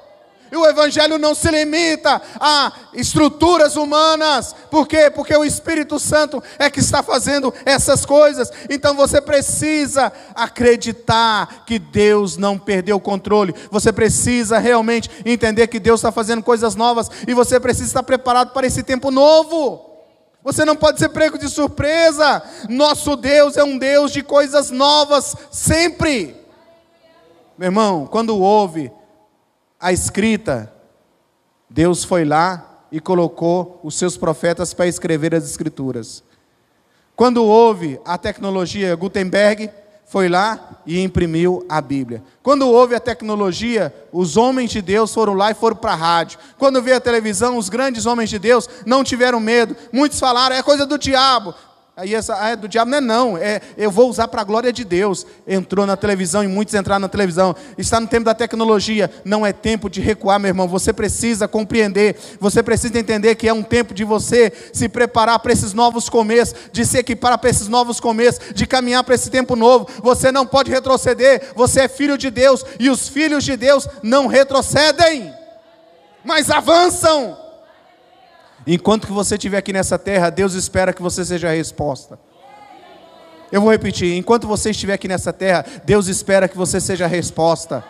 E 0.52 0.58
o 0.58 0.66
Evangelho 0.66 1.18
não 1.18 1.34
se 1.34 1.50
limita 1.50 2.22
a 2.38 2.74
estruturas 2.94 3.78
humanas. 3.78 4.54
Por 4.70 4.86
quê? 4.86 5.10
Porque 5.10 5.34
o 5.34 5.46
Espírito 5.46 5.98
Santo 5.98 6.44
é 6.60 6.70
que 6.70 6.82
está 6.82 7.02
fazendo 7.02 7.54
essas 7.66 8.06
coisas. 8.06 8.52
Então 8.70 8.94
você 8.94 9.22
precisa 9.22 10.12
acreditar 10.36 11.64
que 11.66 11.80
Deus 11.80 12.36
não 12.36 12.60
perdeu 12.60 12.98
o 12.98 13.02
controle. 13.02 13.56
Você 13.72 13.94
precisa 13.94 14.58
realmente 14.58 15.10
entender 15.26 15.68
que 15.68 15.80
Deus 15.80 16.02
está 16.02 16.12
fazendo 16.12 16.44
coisas 16.44 16.76
novas. 16.76 17.10
E 17.26 17.34
você 17.34 17.58
precisa 17.58 17.86
estar 17.86 18.04
preparado 18.04 18.52
para 18.52 18.68
esse 18.68 18.84
tempo 18.84 19.10
novo. 19.10 19.91
Você 20.44 20.66
não 20.66 20.76
pode 20.76 21.00
ser 21.00 21.10
prego 21.10 21.38
de 21.38 21.48
surpresa. 21.48 22.42
Nosso 22.70 23.16
Deus 23.16 23.58
é 23.58 23.64
um 23.64 23.78
Deus 23.78 24.12
de 24.12 24.24
coisas 24.24 24.72
novas 24.72 25.36
sempre. 25.52 26.36
Meu 27.58 27.68
irmão, 27.68 28.08
quando 28.08 28.38
houve 28.38 28.92
a 29.80 29.92
escrita, 29.92 30.74
Deus 31.70 32.04
foi 32.04 32.26
lá 32.26 32.86
e 32.92 33.00
colocou 33.00 33.80
os 33.84 33.96
seus 33.96 34.18
profetas 34.18 34.74
para 34.74 34.88
escrever 34.88 35.34
as 35.36 35.44
escrituras. 35.44 36.24
Quando 37.16 37.44
houve 37.46 38.00
a 38.04 38.18
tecnologia 38.18 38.96
Gutenberg, 38.96 39.70
foi 40.12 40.28
lá 40.28 40.82
e 40.86 41.02
imprimiu 41.02 41.66
a 41.70 41.80
Bíblia. 41.80 42.22
Quando 42.44 42.68
houve 42.68 42.94
a 42.94 43.00
tecnologia, 43.00 43.96
os 44.12 44.36
homens 44.36 44.70
de 44.70 44.82
Deus 44.82 45.14
foram 45.14 45.34
lá 45.34 45.52
e 45.52 45.54
foram 45.54 45.78
para 45.78 45.94
a 45.94 45.96
rádio. 45.96 46.38
Quando 46.58 46.82
veio 46.82 46.98
a 46.98 47.00
televisão, 47.00 47.58
os 47.58 47.70
grandes 47.70 48.06
homens 48.06 48.30
de 48.30 48.38
Deus 48.38 48.68
não 48.86 49.06
tiveram 49.06 49.40
medo. 49.40 49.74
Muitos 49.90 50.20
falaram, 50.20 50.54
é 50.54 50.62
coisa 50.62 50.86
do 50.86 50.98
diabo. 50.98 51.56
Aí 51.94 52.16
essa 52.16 52.42
ah, 52.42 52.50
é 52.52 52.56
do 52.56 52.70
diabo 52.70 52.90
não 52.90 52.98
é 52.98 53.02
não, 53.02 53.38
é 53.38 53.62
eu 53.78 53.92
vou 53.92 54.10
usar 54.10 54.30
para 54.30 54.40
a 54.40 54.46
glória 54.46 54.72
de 54.72 54.86
Deus. 54.86 55.26
Entrou 55.46 55.86
na 55.86 55.98
televisão 55.98 56.42
e 56.42 56.48
muitos 56.48 56.74
entraram 56.74 57.02
na 57.02 57.10
televisão. 57.10 57.54
Está 57.78 58.00
no 58.00 58.08
tempo 58.08 58.24
da 58.24 58.34
tecnologia, 58.34 59.12
não 59.26 59.46
é 59.46 59.52
tempo 59.52 59.90
de 59.90 60.00
recuar, 60.00 60.40
meu 60.40 60.48
irmão. 60.48 60.70
Você 60.70 60.94
precisa 60.94 61.50
compreender, 61.50 62.16
você 62.40 62.64
precisa 62.64 62.98
entender 62.98 63.36
que 63.36 63.46
é 63.46 63.54
um 63.54 63.62
tempo 63.62 63.94
de 63.94 64.06
você 64.06 64.54
se 64.72 64.88
preparar 64.88 65.40
para 65.40 65.52
esses 65.52 65.74
novos 65.74 66.08
começos, 66.08 66.56
de 66.72 66.86
se 66.86 66.98
equipar 66.98 67.38
para 67.38 67.50
esses 67.50 67.68
novos 67.68 68.00
começos, 68.00 68.54
de 68.54 68.66
caminhar 68.66 69.04
para 69.04 69.16
esse 69.16 69.30
tempo 69.30 69.58
novo. 69.58 69.86
Você 70.02 70.32
não 70.32 70.48
pode 70.48 70.72
retroceder. 70.72 71.52
Você 71.56 71.82
é 71.82 71.88
filho 71.90 72.18
de 72.18 72.32
Deus 72.32 72.66
e 72.80 72.90
os 72.90 73.10
filhos 73.10 73.44
de 73.44 73.58
Deus 73.58 73.86
não 74.02 74.28
retrocedem, 74.28 75.34
mas 76.24 76.50
avançam. 76.50 77.51
Enquanto 78.66 79.08
que 79.08 79.14
você 79.14 79.36
estiver 79.36 79.58
aqui 79.58 79.74
nessa 79.74 79.98
terra, 79.98 80.30
Deus 80.30 80.54
espera 80.54 80.94
que 80.94 81.02
você 81.02 81.26
seja 81.26 81.50
a 81.50 81.52
resposta. 81.52 82.20
Eu 83.52 83.62
vou 83.62 83.72
repetir: 83.72 84.16
enquanto 84.16 84.48
você 84.48 84.72
estiver 84.72 84.94
aqui 84.94 85.08
nessa 85.08 85.34
terra, 85.34 85.66
Deus 85.84 86.08
espera 86.08 86.48
que 86.48 86.58
você 86.58 86.80
seja 86.80 87.06
a 87.06 87.08
resposta. 87.08 87.84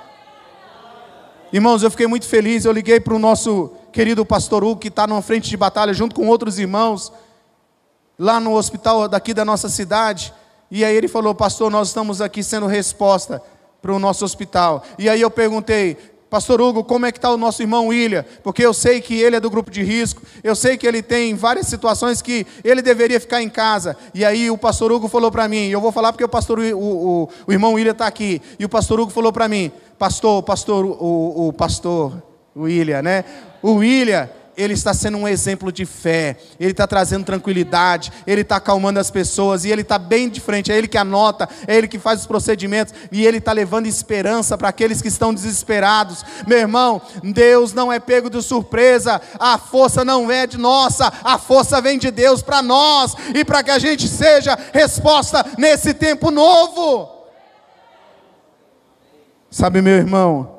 Irmãos, 1.53 1.83
eu 1.83 1.91
fiquei 1.91 2.07
muito 2.07 2.25
feliz. 2.25 2.65
Eu 2.65 2.71
liguei 2.71 2.99
para 2.99 3.13
o 3.13 3.19
nosso 3.19 3.71
querido 3.91 4.25
pastor 4.25 4.63
Hugo, 4.63 4.79
que 4.79 4.87
está 4.87 5.05
numa 5.05 5.21
frente 5.21 5.49
de 5.49 5.57
batalha, 5.57 5.93
junto 5.93 6.15
com 6.15 6.27
outros 6.27 6.57
irmãos, 6.57 7.11
lá 8.17 8.39
no 8.39 8.55
hospital 8.55 9.07
daqui 9.07 9.33
da 9.33 9.43
nossa 9.43 9.67
cidade. 9.67 10.33
E 10.71 10.85
aí 10.85 10.95
ele 10.95 11.07
falou: 11.09 11.35
Pastor, 11.35 11.69
nós 11.69 11.89
estamos 11.89 12.21
aqui 12.21 12.41
sendo 12.41 12.65
resposta 12.65 13.41
para 13.81 13.91
o 13.91 13.99
nosso 13.99 14.23
hospital. 14.23 14.83
E 14.97 15.09
aí 15.09 15.19
eu 15.19 15.29
perguntei: 15.29 15.97
Pastor 16.31 16.61
Hugo, 16.61 16.85
como 16.85 17.05
é 17.05 17.11
que 17.11 17.17
está 17.17 17.29
o 17.29 17.35
nosso 17.35 17.61
irmão 17.61 17.87
William? 17.87 18.23
Porque 18.41 18.65
eu 18.65 18.73
sei 18.73 19.01
que 19.01 19.19
ele 19.19 19.35
é 19.35 19.39
do 19.41 19.49
grupo 19.49 19.69
de 19.69 19.83
risco, 19.83 20.21
eu 20.41 20.55
sei 20.55 20.77
que 20.77 20.87
ele 20.87 21.01
tem 21.01 21.35
várias 21.35 21.67
situações 21.67 22.21
que 22.21 22.47
ele 22.63 22.81
deveria 22.81 23.19
ficar 23.19 23.41
em 23.41 23.49
casa. 23.49 23.97
E 24.13 24.23
aí 24.23 24.49
o 24.49 24.57
pastor 24.57 24.93
Hugo 24.93 25.09
falou 25.09 25.29
para 25.29 25.45
mim, 25.49 25.67
eu 25.67 25.81
vou 25.81 25.91
falar 25.91 26.13
porque 26.13 26.23
o 26.23 26.29
pastor, 26.29 26.57
o, 26.57 26.63
o, 26.73 27.29
o 27.47 27.51
irmão 27.51 27.73
William 27.73 27.91
está 27.91 28.07
aqui. 28.07 28.41
E 28.57 28.63
o 28.63 28.69
pastor 28.69 28.97
Hugo 29.01 29.11
falou 29.11 29.33
para 29.33 29.49
mim, 29.49 29.73
pastor, 29.99 30.41
pastor, 30.41 30.85
o, 30.85 31.49
o 31.49 31.51
pastor 31.51 32.23
William, 32.55 33.01
né? 33.01 33.25
O 33.61 33.73
William, 33.73 34.29
ele 34.57 34.73
está 34.73 34.93
sendo 34.93 35.17
um 35.17 35.27
exemplo 35.27 35.71
de 35.71 35.85
fé, 35.85 36.37
ele 36.59 36.71
está 36.71 36.85
trazendo 36.85 37.25
tranquilidade, 37.25 38.11
ele 38.25 38.41
está 38.41 38.57
acalmando 38.57 38.99
as 38.99 39.09
pessoas, 39.09 39.65
e 39.65 39.69
ele 39.69 39.81
está 39.81 39.97
bem 39.97 40.29
de 40.29 40.39
frente, 40.39 40.71
é 40.71 40.77
ele 40.77 40.87
que 40.87 40.97
anota, 40.97 41.47
é 41.67 41.77
ele 41.77 41.87
que 41.87 41.99
faz 41.99 42.21
os 42.21 42.27
procedimentos, 42.27 42.93
e 43.11 43.25
ele 43.25 43.37
está 43.37 43.51
levando 43.51 43.87
esperança 43.87 44.57
para 44.57 44.69
aqueles 44.69 45.01
que 45.01 45.07
estão 45.07 45.33
desesperados. 45.33 46.23
Meu 46.47 46.59
irmão, 46.59 47.01
Deus 47.23 47.73
não 47.73 47.91
é 47.91 47.99
pego 47.99 48.29
de 48.29 48.41
surpresa, 48.41 49.21
a 49.39 49.57
força 49.57 50.03
não 50.05 50.31
é 50.31 50.45
de 50.45 50.57
nossa, 50.57 51.11
a 51.23 51.37
força 51.37 51.81
vem 51.81 51.97
de 51.97 52.11
Deus 52.11 52.41
para 52.41 52.61
nós, 52.61 53.15
e 53.33 53.43
para 53.45 53.63
que 53.63 53.71
a 53.71 53.79
gente 53.79 54.07
seja 54.07 54.57
resposta 54.73 55.45
nesse 55.57 55.93
tempo 55.93 56.31
novo. 56.31 57.09
Sabe, 59.49 59.81
meu 59.81 59.95
irmão, 59.95 60.50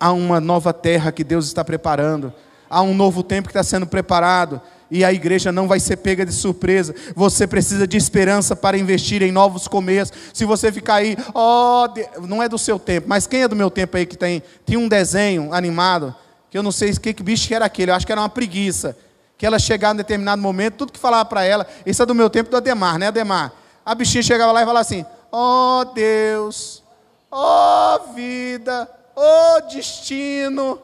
há 0.00 0.10
uma 0.12 0.40
nova 0.40 0.72
terra 0.72 1.12
que 1.12 1.22
Deus 1.22 1.46
está 1.46 1.62
preparando, 1.62 2.32
há 2.70 2.80
um 2.80 2.94
novo 2.94 3.22
tempo 3.22 3.48
que 3.48 3.52
está 3.52 3.62
sendo 3.62 3.86
preparado, 3.86 4.60
e 4.90 5.04
a 5.04 5.12
igreja 5.12 5.52
não 5.52 5.68
vai 5.68 5.78
ser 5.78 5.98
pega 5.98 6.26
de 6.26 6.32
surpresa. 6.32 6.92
Você 7.14 7.46
precisa 7.46 7.86
de 7.86 7.96
esperança 7.96 8.56
para 8.56 8.76
investir 8.76 9.22
em 9.22 9.30
novos 9.30 9.68
começos. 9.68 10.16
Se 10.32 10.44
você 10.44 10.72
ficar 10.72 10.94
aí, 10.94 11.16
ó, 11.32 11.86
oh, 11.86 12.26
não 12.26 12.42
é 12.42 12.48
do 12.48 12.58
seu 12.58 12.76
tempo, 12.76 13.06
mas 13.08 13.26
quem 13.26 13.42
é 13.42 13.48
do 13.48 13.54
meu 13.54 13.70
tempo 13.70 13.96
aí 13.96 14.04
que 14.04 14.16
tem? 14.16 14.42
Tem 14.66 14.76
um 14.76 14.88
desenho 14.88 15.52
animado, 15.52 16.12
que 16.50 16.58
eu 16.58 16.62
não 16.62 16.72
sei 16.72 16.92
que, 16.94 17.12
que 17.12 17.22
bicho 17.22 17.54
era 17.54 17.66
aquele, 17.66 17.92
eu 17.92 17.94
acho 17.94 18.06
que 18.06 18.10
era 18.10 18.20
uma 18.20 18.28
preguiça. 18.28 18.96
Que 19.38 19.46
ela 19.46 19.58
chegava 19.58 19.94
em 19.94 19.98
determinado 19.98 20.42
momento, 20.42 20.74
tudo 20.74 20.92
que 20.92 20.98
falava 20.98 21.24
para 21.24 21.44
ela, 21.44 21.66
isso 21.86 22.02
é 22.02 22.06
do 22.06 22.14
meu 22.14 22.28
tempo 22.28 22.50
do 22.50 22.56
Ademar, 22.56 22.98
né, 22.98 23.06
Ademar? 23.06 23.52
A 23.86 23.94
bichinha 23.94 24.22
chegava 24.22 24.52
lá 24.52 24.62
e 24.62 24.66
falava 24.66 24.80
assim: 24.80 25.04
ó 25.30 25.80
oh, 25.80 25.84
Deus, 25.84 26.82
ó 27.30 27.94
oh, 27.96 28.12
vida, 28.12 28.88
oh 29.20 29.60
destino. 29.68 30.80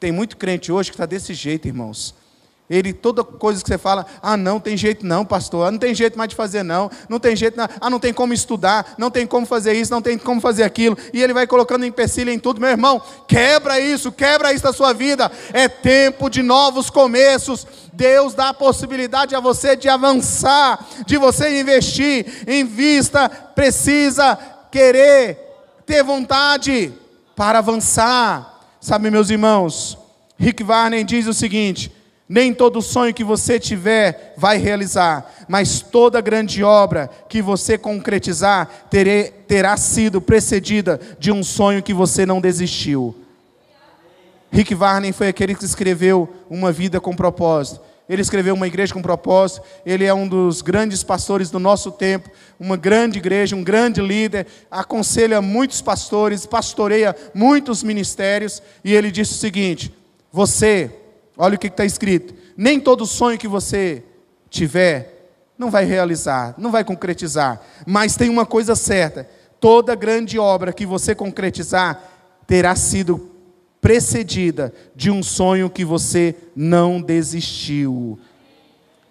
Tem 0.00 0.12
muito 0.12 0.36
crente 0.36 0.70
hoje 0.70 0.90
que 0.90 0.94
está 0.94 1.06
desse 1.06 1.34
jeito, 1.34 1.66
irmãos. 1.66 2.14
Ele, 2.70 2.92
toda 2.92 3.24
coisa 3.24 3.62
que 3.62 3.68
você 3.68 3.78
fala, 3.78 4.04
ah, 4.20 4.36
não 4.36 4.60
tem 4.60 4.76
jeito 4.76 5.06
não, 5.06 5.24
pastor, 5.24 5.66
ah, 5.66 5.70
não 5.70 5.78
tem 5.78 5.94
jeito 5.94 6.18
mais 6.18 6.28
de 6.28 6.36
fazer 6.36 6.62
não, 6.62 6.90
não 7.08 7.18
tem 7.18 7.34
jeito, 7.34 7.56
não. 7.56 7.66
ah, 7.80 7.88
não 7.88 7.98
tem 7.98 8.12
como 8.12 8.34
estudar, 8.34 8.94
não 8.98 9.10
tem 9.10 9.26
como 9.26 9.46
fazer 9.46 9.72
isso, 9.72 9.90
não 9.90 10.02
tem 10.02 10.18
como 10.18 10.38
fazer 10.38 10.64
aquilo, 10.64 10.96
e 11.14 11.22
ele 11.22 11.32
vai 11.32 11.46
colocando 11.46 11.86
empecilho 11.86 12.30
em 12.30 12.38
tudo, 12.38 12.60
meu 12.60 12.68
irmão, 12.68 13.00
quebra 13.26 13.80
isso, 13.80 14.12
quebra 14.12 14.52
isso 14.52 14.64
da 14.64 14.72
sua 14.72 14.92
vida, 14.92 15.32
é 15.54 15.66
tempo 15.66 16.28
de 16.28 16.42
novos 16.42 16.90
começos, 16.90 17.66
Deus 17.90 18.34
dá 18.34 18.50
a 18.50 18.54
possibilidade 18.54 19.34
a 19.34 19.40
você 19.40 19.74
de 19.74 19.88
avançar, 19.88 20.86
de 21.06 21.16
você 21.16 21.58
investir, 21.58 22.44
em 22.46 22.66
vista, 22.66 23.30
precisa 23.30 24.38
querer, 24.70 25.47
ter 25.88 26.04
vontade 26.04 26.92
para 27.34 27.58
avançar. 27.60 28.76
Sabe, 28.78 29.10
meus 29.10 29.30
irmãos, 29.30 29.96
Rick 30.38 30.62
Warner 30.62 31.02
diz 31.02 31.26
o 31.26 31.32
seguinte: 31.32 31.90
nem 32.28 32.52
todo 32.52 32.82
sonho 32.82 33.14
que 33.14 33.24
você 33.24 33.58
tiver 33.58 34.34
vai 34.36 34.58
realizar, 34.58 35.46
mas 35.48 35.80
toda 35.80 36.20
grande 36.20 36.62
obra 36.62 37.10
que 37.26 37.40
você 37.40 37.78
concretizar 37.78 38.68
terê, 38.90 39.32
terá 39.48 39.78
sido 39.78 40.20
precedida 40.20 41.00
de 41.18 41.32
um 41.32 41.42
sonho 41.42 41.82
que 41.82 41.94
você 41.94 42.26
não 42.26 42.38
desistiu. 42.38 43.16
Rick 44.52 44.74
Warner 44.74 45.12
foi 45.14 45.28
aquele 45.28 45.54
que 45.54 45.64
escreveu 45.64 46.28
Uma 46.50 46.70
Vida 46.70 47.00
com 47.00 47.16
Propósito. 47.16 47.80
Ele 48.08 48.22
escreveu 48.22 48.54
uma 48.54 48.66
igreja 48.66 48.94
com 48.94 49.02
propósito. 49.02 49.62
Ele 49.84 50.04
é 50.04 50.14
um 50.14 50.26
dos 50.26 50.62
grandes 50.62 51.02
pastores 51.02 51.50
do 51.50 51.58
nosso 51.58 51.92
tempo, 51.92 52.30
uma 52.58 52.76
grande 52.76 53.18
igreja, 53.18 53.54
um 53.54 53.62
grande 53.62 54.00
líder. 54.00 54.46
Aconselha 54.70 55.42
muitos 55.42 55.82
pastores, 55.82 56.46
pastoreia 56.46 57.14
muitos 57.34 57.82
ministérios. 57.82 58.62
E 58.82 58.94
ele 58.94 59.10
disse 59.10 59.32
o 59.32 59.38
seguinte: 59.38 59.94
Você, 60.32 60.90
olha 61.36 61.56
o 61.56 61.58
que 61.58 61.66
está 61.66 61.84
escrito: 61.84 62.34
nem 62.56 62.80
todo 62.80 63.04
sonho 63.04 63.36
que 63.36 63.48
você 63.48 64.02
tiver 64.48 65.18
não 65.58 65.70
vai 65.70 65.84
realizar, 65.84 66.54
não 66.56 66.70
vai 66.70 66.84
concretizar. 66.84 67.60
Mas 67.86 68.16
tem 68.16 68.30
uma 68.30 68.46
coisa 68.46 68.74
certa: 68.74 69.28
toda 69.60 69.94
grande 69.94 70.38
obra 70.38 70.72
que 70.72 70.86
você 70.86 71.14
concretizar 71.14 72.02
terá 72.46 72.74
sido 72.74 73.27
precedida 73.80 74.72
de 74.94 75.10
um 75.10 75.22
sonho 75.22 75.70
que 75.70 75.84
você 75.84 76.34
não 76.54 77.00
desistiu. 77.00 78.18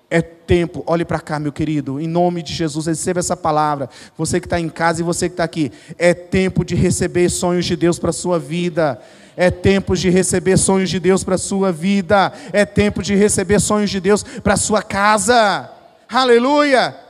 É 0.10 0.22
tempo, 0.22 0.84
olhe 0.88 1.04
para 1.04 1.20
cá, 1.20 1.38
meu 1.38 1.52
querido, 1.52 2.00
em 2.00 2.08
nome 2.08 2.42
de 2.42 2.54
Jesus, 2.54 2.86
receba 2.86 3.20
essa 3.20 3.36
palavra. 3.36 3.90
Você 4.18 4.40
que 4.40 4.46
está 4.46 4.60
em 4.60 4.70
casa 4.70 5.02
e 5.02 5.04
você 5.04 5.28
que 5.28 5.34
está 5.34 5.44
aqui, 5.44 5.72
é 5.98 6.14
tempo 6.14 6.64
de 6.64 6.76
receber 6.76 7.30
sonhos 7.30 7.66
de 7.66 7.76
Deus 7.76 8.00
para 8.00 8.12
a 8.12 8.14
sua 8.14 8.40
vida. 8.40 9.02
É 9.36 9.52
tempo 9.52 9.96
de 9.96 10.10
receber 10.10 10.58
sonhos 10.58 10.90
de 10.90 11.00
Deus 11.00 11.24
para 11.24 11.36
a 11.36 11.38
sua 11.38 11.72
vida. 11.72 12.32
É 12.54 12.66
tempo 12.66 13.04
de 13.04 13.16
receber 13.16 13.60
sonhos 13.60 13.90
de 13.90 14.00
Deus 14.00 14.24
para 14.24 14.54
a 14.54 14.58
sua 14.58 14.82
casa. 14.82 15.70
Aleluia! 16.10 17.07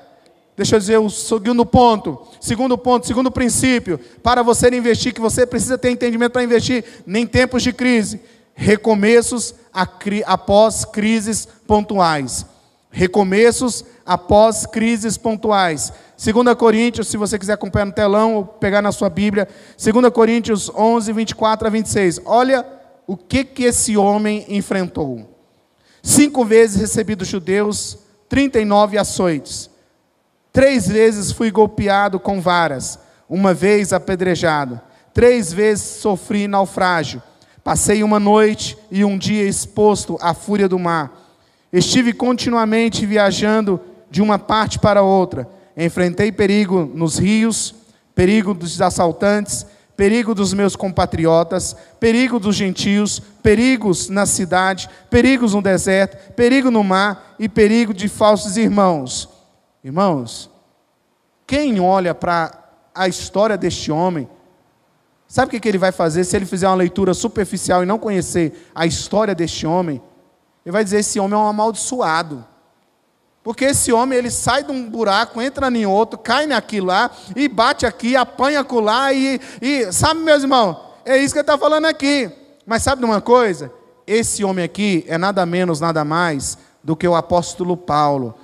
Deixa 0.57 0.75
eu 0.75 0.79
dizer 0.79 0.97
o 0.97 1.07
segundo 1.07 1.63
ponto. 1.63 2.19
Segundo 2.41 2.75
ponto, 2.79 3.05
segundo 3.05 3.29
princípio. 3.29 3.99
Para 4.23 4.41
você 4.41 4.67
investir, 4.69 5.13
que 5.13 5.21
você 5.21 5.45
precisa 5.45 5.77
ter 5.77 5.91
entendimento 5.91 6.31
para 6.31 6.43
investir 6.43 6.83
em 7.07 7.27
tempos 7.27 7.61
de 7.61 7.71
crise. 7.71 8.19
Recomeços 8.55 9.53
após 9.71 10.83
crises 10.83 11.47
pontuais. 11.67 12.43
Recomeços 12.89 13.85
após 14.03 14.65
crises 14.65 15.15
pontuais. 15.15 15.93
2 16.17 16.55
Coríntios, 16.55 17.07
se 17.07 17.17
você 17.17 17.37
quiser 17.37 17.53
acompanhar 17.53 17.85
no 17.85 17.91
telão 17.91 18.35
ou 18.37 18.43
pegar 18.43 18.81
na 18.81 18.91
sua 18.91 19.11
Bíblia. 19.11 19.47
2 19.77 20.11
Coríntios 20.11 20.71
11, 20.75 21.13
24 21.13 21.67
a 21.67 21.69
26. 21.69 22.21
Olha 22.25 22.65
o 23.05 23.15
que, 23.15 23.43
que 23.43 23.65
esse 23.65 23.95
homem 23.95 24.43
enfrentou. 24.49 25.37
Cinco 26.01 26.43
vezes 26.43 26.81
recebi 26.81 27.13
dos 27.13 27.27
judeus 27.27 27.99
39 28.27 28.97
açoites. 28.97 29.69
Três 30.57 30.87
vezes 30.87 31.31
fui 31.31 31.51
golpeado 31.51 32.19
com 32.19 32.41
varas, 32.41 32.97
uma 33.29 33.53
vez 33.53 33.93
apedrejado. 33.93 34.81
Três 35.13 35.53
vezes 35.53 35.83
sofri 36.01 36.47
naufrágio. 36.47 37.21
Passei 37.63 38.01
uma 38.01 38.19
noite 38.19 38.75
e 38.89 39.05
um 39.05 39.19
dia 39.19 39.47
exposto 39.47 40.17
à 40.19 40.33
fúria 40.33 40.67
do 40.67 40.79
mar. 40.79 41.11
Estive 41.71 42.11
continuamente 42.11 43.05
viajando 43.05 43.79
de 44.09 44.19
uma 44.19 44.39
parte 44.39 44.79
para 44.79 45.03
outra. 45.03 45.47
Enfrentei 45.77 46.31
perigo 46.31 46.91
nos 46.91 47.19
rios, 47.19 47.75
perigo 48.15 48.55
dos 48.55 48.81
assaltantes, 48.81 49.63
perigo 49.95 50.33
dos 50.33 50.55
meus 50.55 50.75
compatriotas, 50.75 51.75
perigo 51.99 52.39
dos 52.39 52.55
gentios, 52.55 53.19
perigos 53.43 54.09
na 54.09 54.25
cidade, 54.25 54.89
perigos 55.07 55.53
no 55.53 55.61
deserto, 55.61 56.33
perigo 56.33 56.71
no 56.71 56.83
mar 56.83 57.35
e 57.37 57.47
perigo 57.47 57.93
de 57.93 58.07
falsos 58.07 58.57
irmãos. 58.57 59.36
Irmãos, 59.83 60.49
quem 61.45 61.79
olha 61.79 62.13
para 62.13 62.51
a 62.93 63.07
história 63.07 63.57
deste 63.57 63.91
homem, 63.91 64.27
sabe 65.27 65.55
o 65.55 65.61
que 65.61 65.67
ele 65.67 65.77
vai 65.77 65.91
fazer 65.91 66.23
se 66.23 66.35
ele 66.35 66.45
fizer 66.45 66.67
uma 66.67 66.75
leitura 66.75 67.13
superficial 67.13 67.83
e 67.83 67.85
não 67.85 67.99
conhecer 67.99 68.69
a 68.73 68.85
história 68.85 69.33
deste 69.33 69.65
homem? 69.65 70.01
Ele 70.65 70.73
vai 70.73 70.83
dizer: 70.83 70.99
esse 70.99 71.19
homem 71.19 71.39
é 71.39 71.41
um 71.41 71.47
amaldiçoado. 71.47 72.45
Porque 73.47 73.63
esse 73.63 73.93
homem, 73.93 74.19
ele 74.19 74.29
sai 74.29 74.61
de 74.61 74.73
um 74.73 74.89
buraco, 74.89 75.41
entra 75.41 75.69
em 75.69 75.85
outro, 75.85 76.19
cai 76.19 76.45
naquilo 76.45 76.87
lá, 76.87 77.09
e 77.33 77.47
bate 77.47 77.85
aqui, 77.85 78.13
apanha 78.13 78.59
acolá, 78.59 79.13
e, 79.13 79.39
e 79.61 79.89
sabe, 79.93 80.19
meus 80.19 80.43
irmãos, 80.43 80.75
é 81.05 81.17
isso 81.17 81.33
que 81.33 81.39
ele 81.39 81.43
está 81.43 81.57
falando 81.57 81.85
aqui. 81.85 82.29
Mas 82.65 82.83
sabe 82.83 82.99
de 82.99 83.05
uma 83.05 83.21
coisa? 83.21 83.71
Esse 84.05 84.43
homem 84.43 84.65
aqui 84.65 85.05
é 85.07 85.17
nada 85.17 85.45
menos, 85.45 85.79
nada 85.79 86.03
mais 86.03 86.57
do 86.83 86.93
que 86.93 87.07
o 87.07 87.15
apóstolo 87.15 87.77
Paulo. 87.77 88.35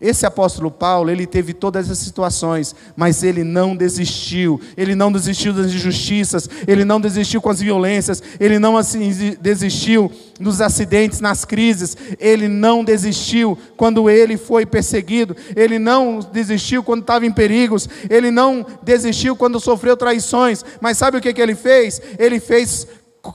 Esse 0.00 0.24
apóstolo 0.24 0.70
Paulo, 0.70 1.10
ele 1.10 1.26
teve 1.26 1.52
todas 1.52 1.86
essas 1.86 1.98
situações, 1.98 2.74
mas 2.96 3.22
ele 3.22 3.42
não 3.42 3.74
desistiu. 3.74 4.60
Ele 4.76 4.94
não 4.94 5.10
desistiu 5.10 5.52
das 5.52 5.66
injustiças, 5.66 6.48
ele 6.66 6.84
não 6.84 7.00
desistiu 7.00 7.40
com 7.40 7.50
as 7.50 7.60
violências, 7.60 8.22
ele 8.38 8.58
não 8.58 8.76
assim, 8.76 9.36
desistiu 9.40 10.10
nos 10.38 10.60
acidentes, 10.60 11.20
nas 11.20 11.44
crises, 11.44 11.96
ele 12.18 12.46
não 12.46 12.84
desistiu 12.84 13.58
quando 13.76 14.08
ele 14.08 14.36
foi 14.36 14.64
perseguido, 14.64 15.36
ele 15.56 15.78
não 15.78 16.20
desistiu 16.32 16.82
quando 16.82 17.00
estava 17.00 17.26
em 17.26 17.32
perigos, 17.32 17.88
ele 18.08 18.30
não 18.30 18.64
desistiu 18.82 19.34
quando 19.34 19.58
sofreu 19.58 19.96
traições. 19.96 20.64
Mas 20.80 20.98
sabe 20.98 21.18
o 21.18 21.20
que, 21.20 21.32
que 21.32 21.42
ele 21.42 21.54
fez? 21.54 22.00
Ele 22.18 22.38
fez 22.38 22.86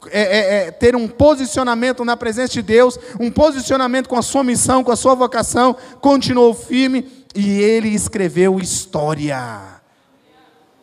é, 0.09 0.21
é, 0.21 0.67
é, 0.67 0.71
ter 0.71 0.95
um 0.95 1.07
posicionamento 1.07 2.05
na 2.05 2.15
presença 2.15 2.53
de 2.53 2.61
Deus, 2.61 2.97
um 3.19 3.31
posicionamento 3.31 4.07
com 4.07 4.15
a 4.15 4.21
sua 4.21 4.43
missão, 4.43 4.83
com 4.83 4.91
a 4.91 4.95
sua 4.95 5.15
vocação, 5.15 5.75
continuou 5.99 6.53
firme 6.53 7.07
e 7.35 7.59
ele 7.59 7.89
escreveu 7.89 8.59
história. 8.59 9.81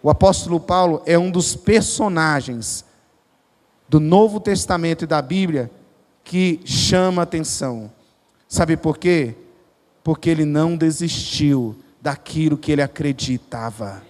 O 0.02 0.10
apóstolo 0.10 0.58
Paulo 0.58 1.02
é 1.04 1.18
um 1.18 1.30
dos 1.30 1.54
personagens 1.54 2.84
do 3.88 4.00
Novo 4.00 4.40
Testamento 4.40 5.04
e 5.04 5.06
da 5.06 5.20
Bíblia 5.20 5.70
que 6.24 6.60
chama 6.64 7.22
atenção. 7.22 7.90
Sabe 8.48 8.76
por 8.76 8.98
quê? 8.98 9.34
Porque 10.02 10.30
ele 10.30 10.44
não 10.44 10.76
desistiu 10.76 11.76
daquilo 12.00 12.56
que 12.56 12.72
ele 12.72 12.82
acreditava. 12.82 14.02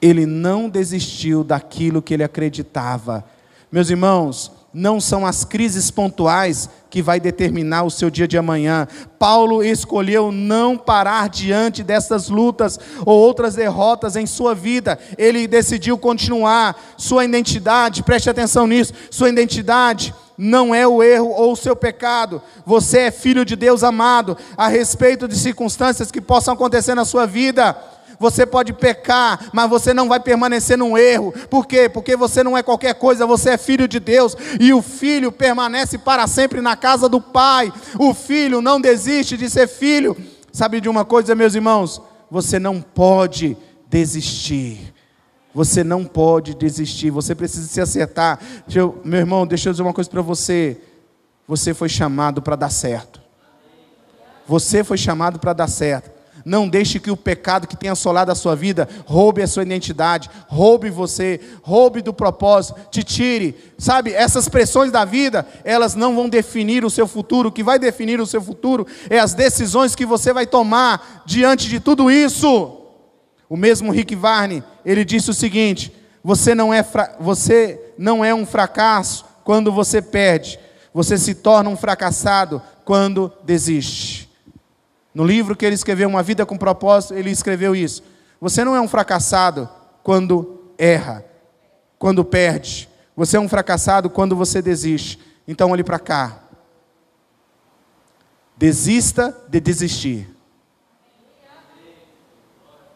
Ele 0.00 0.26
não 0.26 0.68
desistiu 0.68 1.44
daquilo 1.44 2.02
que 2.02 2.14
ele 2.14 2.24
acreditava. 2.24 3.24
Meus 3.74 3.90
irmãos, 3.90 4.52
não 4.72 5.00
são 5.00 5.26
as 5.26 5.44
crises 5.44 5.90
pontuais 5.90 6.70
que 6.88 7.02
vai 7.02 7.18
determinar 7.18 7.82
o 7.82 7.90
seu 7.90 8.08
dia 8.08 8.28
de 8.28 8.38
amanhã. 8.38 8.86
Paulo 9.18 9.64
escolheu 9.64 10.30
não 10.30 10.78
parar 10.78 11.28
diante 11.28 11.82
dessas 11.82 12.28
lutas 12.28 12.78
ou 13.04 13.18
outras 13.18 13.56
derrotas 13.56 14.14
em 14.14 14.26
sua 14.26 14.54
vida. 14.54 14.96
Ele 15.18 15.48
decidiu 15.48 15.98
continuar 15.98 16.94
sua 16.96 17.24
identidade, 17.24 18.04
preste 18.04 18.30
atenção 18.30 18.64
nisso, 18.68 18.92
sua 19.10 19.28
identidade 19.28 20.14
não 20.36 20.74
é 20.74 20.86
o 20.86 21.02
erro 21.02 21.30
ou 21.30 21.52
o 21.52 21.56
seu 21.56 21.76
pecado. 21.76 22.42
Você 22.66 23.00
é 23.00 23.10
filho 23.10 23.44
de 23.44 23.56
Deus 23.56 23.82
amado, 23.82 24.36
a 24.56 24.68
respeito 24.68 25.28
de 25.28 25.36
circunstâncias 25.36 26.10
que 26.10 26.20
possam 26.20 26.54
acontecer 26.54 26.94
na 26.94 27.04
sua 27.04 27.26
vida. 27.26 27.76
Você 28.18 28.46
pode 28.46 28.72
pecar, 28.72 29.50
mas 29.52 29.68
você 29.68 29.92
não 29.92 30.08
vai 30.08 30.20
permanecer 30.20 30.78
num 30.78 30.96
erro. 30.96 31.32
Por 31.50 31.66
quê? 31.66 31.88
Porque 31.88 32.16
você 32.16 32.42
não 32.42 32.56
é 32.56 32.62
qualquer 32.62 32.94
coisa, 32.94 33.26
você 33.26 33.50
é 33.50 33.58
filho 33.58 33.88
de 33.88 33.98
Deus. 33.98 34.36
E 34.60 34.72
o 34.72 34.80
filho 34.82 35.32
permanece 35.32 35.98
para 35.98 36.26
sempre 36.26 36.60
na 36.60 36.76
casa 36.76 37.08
do 37.08 37.20
Pai. 37.20 37.72
O 37.98 38.14
filho 38.14 38.60
não 38.60 38.80
desiste 38.80 39.36
de 39.36 39.48
ser 39.50 39.68
filho. 39.68 40.16
Sabe 40.52 40.80
de 40.80 40.88
uma 40.88 41.04
coisa, 41.04 41.34
meus 41.34 41.54
irmãos? 41.54 42.00
Você 42.30 42.58
não 42.58 42.80
pode 42.80 43.56
desistir. 43.88 44.94
Você 45.52 45.84
não 45.84 46.04
pode 46.04 46.54
desistir. 46.54 47.10
Você 47.10 47.34
precisa 47.34 47.66
se 47.66 47.80
acertar. 47.80 48.40
Eu, 48.72 49.00
meu 49.04 49.20
irmão, 49.20 49.46
deixa 49.46 49.68
eu 49.68 49.72
dizer 49.72 49.82
uma 49.82 49.92
coisa 49.92 50.10
para 50.10 50.22
você. 50.22 50.80
Você 51.46 51.74
foi 51.74 51.88
chamado 51.88 52.40
para 52.40 52.56
dar 52.56 52.70
certo. 52.70 53.20
Você 54.46 54.84
foi 54.84 54.98
chamado 54.98 55.38
para 55.38 55.52
dar 55.52 55.68
certo. 55.68 56.13
Não 56.44 56.68
deixe 56.68 57.00
que 57.00 57.10
o 57.10 57.16
pecado 57.16 57.66
que 57.66 57.76
tem 57.76 57.88
assolado 57.88 58.30
a 58.30 58.34
sua 58.34 58.54
vida 58.54 58.86
roube 59.06 59.40
a 59.40 59.46
sua 59.46 59.62
identidade, 59.62 60.28
roube 60.46 60.90
você, 60.90 61.40
roube 61.62 62.02
do 62.02 62.12
propósito, 62.12 62.78
te 62.90 63.02
tire. 63.02 63.56
Sabe, 63.78 64.12
essas 64.12 64.46
pressões 64.46 64.92
da 64.92 65.06
vida, 65.06 65.46
elas 65.64 65.94
não 65.94 66.14
vão 66.14 66.28
definir 66.28 66.84
o 66.84 66.90
seu 66.90 67.06
futuro. 67.06 67.48
O 67.48 67.52
que 67.52 67.62
vai 67.62 67.78
definir 67.78 68.20
o 68.20 68.26
seu 68.26 68.42
futuro 68.42 68.86
é 69.08 69.18
as 69.18 69.32
decisões 69.32 69.94
que 69.94 70.04
você 70.04 70.34
vai 70.34 70.46
tomar 70.46 71.22
diante 71.24 71.66
de 71.66 71.80
tudo 71.80 72.10
isso. 72.10 72.82
O 73.48 73.56
mesmo 73.56 73.90
Rick 73.90 74.14
Varney, 74.14 74.62
ele 74.84 75.04
disse 75.04 75.30
o 75.30 75.34
seguinte: 75.34 75.94
você 76.22 76.54
não 76.54 76.74
é, 76.74 76.84
você 77.20 77.80
não 77.96 78.22
é 78.22 78.34
um 78.34 78.44
fracasso 78.44 79.24
quando 79.44 79.72
você 79.72 80.02
perde, 80.02 80.58
você 80.92 81.16
se 81.16 81.34
torna 81.34 81.70
um 81.70 81.76
fracassado 81.76 82.60
quando 82.84 83.32
desiste. 83.44 84.33
No 85.14 85.24
livro 85.24 85.54
que 85.54 85.64
ele 85.64 85.74
escreveu, 85.74 86.08
Uma 86.08 86.22
Vida 86.22 86.44
com 86.44 86.58
Propósito, 86.58 87.14
ele 87.14 87.30
escreveu 87.30 87.74
isso. 87.74 88.02
Você 88.40 88.64
não 88.64 88.74
é 88.74 88.80
um 88.80 88.88
fracassado 88.88 89.68
quando 90.02 90.72
erra, 90.76 91.24
quando 91.98 92.24
perde. 92.24 92.88
Você 93.16 93.36
é 93.36 93.40
um 93.40 93.48
fracassado 93.48 94.10
quando 94.10 94.34
você 94.34 94.60
desiste. 94.60 95.20
Então 95.46 95.70
olhe 95.70 95.84
para 95.84 95.98
cá. 95.98 96.40
Desista 98.56 99.36
de 99.48 99.60
desistir. 99.60 100.28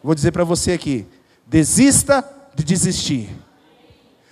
Vou 0.03 0.13
dizer 0.13 0.31
para 0.31 0.43
você 0.43 0.73
aqui. 0.73 1.07
Desista 1.45 2.23
de 2.53 2.63
desistir. 2.63 3.29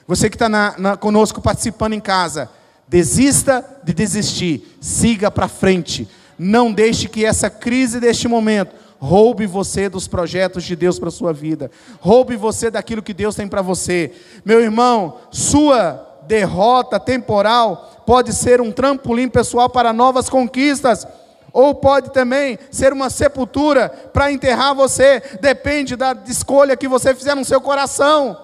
Você 0.06 0.30
que 0.30 0.36
está 0.36 0.98
conosco 0.98 1.42
participando 1.42 1.94
em 1.94 2.00
casa, 2.00 2.50
desista 2.88 3.66
de 3.84 3.94
desistir. 3.94 4.78
Siga 4.80 5.30
para 5.30 5.48
frente. 5.48 6.08
Não 6.38 6.72
deixe 6.72 7.08
que 7.08 7.26
essa 7.26 7.50
crise 7.50 8.00
deste 8.00 8.28
momento 8.28 8.76
roube 9.00 9.46
você 9.46 9.90
dos 9.90 10.08
projetos 10.08 10.64
de 10.64 10.76
Deus 10.76 11.00
para 11.00 11.10
a 11.10 11.12
sua 11.12 11.34
vida. 11.34 11.72
Roube 12.00 12.36
você 12.36 12.70
daquilo 12.70 13.02
que 13.02 13.14
Deus 13.14 13.36
tem 13.36 13.48
para 13.48 13.62
você. 13.62 14.12
Meu 14.44 14.62
irmão, 14.62 15.18
sua 15.32 16.04
derrota 16.24 17.00
temporal 17.00 18.04
pode 18.06 18.34
ser 18.34 18.60
um 18.62 18.72
trampolim 18.72 19.30
pessoal 19.30 19.70
para 19.70 19.94
novas 19.94 20.30
conquistas. 20.30 21.08
Ou 21.54 21.74
pode 21.74 22.12
também 22.12 22.60
ser 22.70 22.94
uma 22.94 23.10
sepultura 23.10 23.90
para 24.14 24.32
enterrar 24.32 24.76
você. 24.76 25.22
Depende 25.42 25.96
da 25.96 26.16
escolha 26.28 26.78
que 26.78 26.88
você 26.88 27.16
fizer 27.16 27.36
no 27.36 27.46
seu 27.46 27.62
coração. 27.62 28.38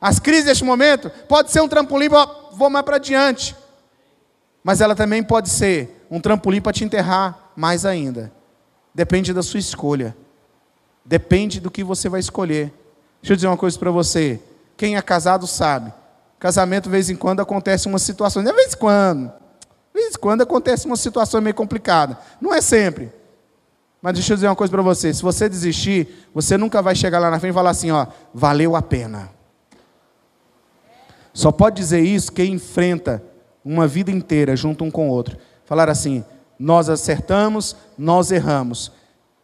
As 0.00 0.18
crises 0.18 0.46
deste 0.46 0.64
momento 0.64 1.10
pode 1.28 1.50
ser 1.50 1.60
um 1.60 1.68
trampolim, 1.68 2.08
vou 2.08 2.68
mais 2.68 2.84
para 2.84 2.98
diante. 2.98 3.56
Mas 4.62 4.80
ela 4.80 4.94
também 4.94 5.22
pode 5.22 5.48
ser 5.48 6.01
um 6.12 6.20
trampolim 6.20 6.60
para 6.60 6.74
te 6.74 6.84
enterrar 6.84 7.52
mais 7.56 7.86
ainda. 7.86 8.30
Depende 8.94 9.32
da 9.32 9.42
sua 9.42 9.58
escolha. 9.58 10.14
Depende 11.02 11.58
do 11.58 11.70
que 11.70 11.82
você 11.82 12.06
vai 12.06 12.20
escolher. 12.20 12.70
Deixa 13.22 13.32
eu 13.32 13.36
dizer 13.36 13.46
uma 13.46 13.56
coisa 13.56 13.78
para 13.78 13.90
você. 13.90 14.38
Quem 14.76 14.94
é 14.94 15.00
casado 15.00 15.46
sabe. 15.46 15.90
Casamento, 16.38 16.84
de 16.84 16.90
vez 16.90 17.08
em 17.08 17.16
quando, 17.16 17.40
acontece 17.40 17.88
uma 17.88 17.98
situação. 17.98 18.44
De 18.44 18.52
vez 18.52 18.74
em 18.74 18.76
quando. 18.76 19.32
De 19.94 20.02
vez 20.02 20.14
em 20.14 20.18
quando 20.18 20.42
acontece 20.42 20.84
uma 20.84 20.96
situação 20.96 21.40
meio 21.40 21.54
complicada. 21.54 22.18
Não 22.38 22.52
é 22.52 22.60
sempre. 22.60 23.10
Mas 24.02 24.12
deixa 24.12 24.34
eu 24.34 24.36
dizer 24.36 24.48
uma 24.48 24.56
coisa 24.56 24.70
para 24.70 24.82
você. 24.82 25.14
Se 25.14 25.22
você 25.22 25.48
desistir, 25.48 26.28
você 26.34 26.58
nunca 26.58 26.82
vai 26.82 26.94
chegar 26.94 27.20
lá 27.20 27.30
na 27.30 27.40
frente 27.40 27.52
e 27.52 27.54
falar 27.54 27.70
assim, 27.70 27.90
ó, 27.90 28.06
valeu 28.34 28.76
a 28.76 28.82
pena. 28.82 29.30
Só 31.32 31.50
pode 31.50 31.76
dizer 31.76 32.00
isso 32.00 32.30
quem 32.30 32.52
enfrenta 32.52 33.24
uma 33.64 33.86
vida 33.86 34.10
inteira 34.10 34.54
junto 34.54 34.84
um 34.84 34.90
com 34.90 35.08
o 35.08 35.10
outro 35.10 35.38
falar 35.64 35.88
assim: 35.88 36.24
nós 36.58 36.88
acertamos, 36.88 37.76
nós 37.98 38.30
erramos, 38.30 38.92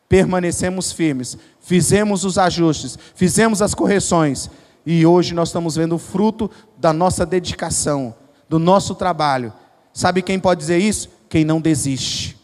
permanecemos 0.09 0.93
firmes, 0.93 1.37
fizemos 1.61 2.25
os 2.25 2.39
ajustes, 2.39 2.99
fizemos 3.15 3.61
as 3.61 3.75
correções, 3.75 4.51
e 4.87 5.05
hoje 5.05 5.35
nós 5.35 5.49
estamos 5.49 5.77
vendo 5.77 5.97
o 5.97 5.99
fruto 5.99 6.51
da 6.77 6.93
nossa 6.93 7.27
dedicação, 7.27 8.15
do 8.49 8.59
nosso 8.59 8.95
trabalho. 8.95 9.53
Sabe 9.93 10.23
quem 10.23 10.39
pode 10.39 10.61
dizer 10.61 10.79
isso? 10.79 11.09
Quem 11.29 11.45
não 11.45 11.61
desiste. 11.61 12.39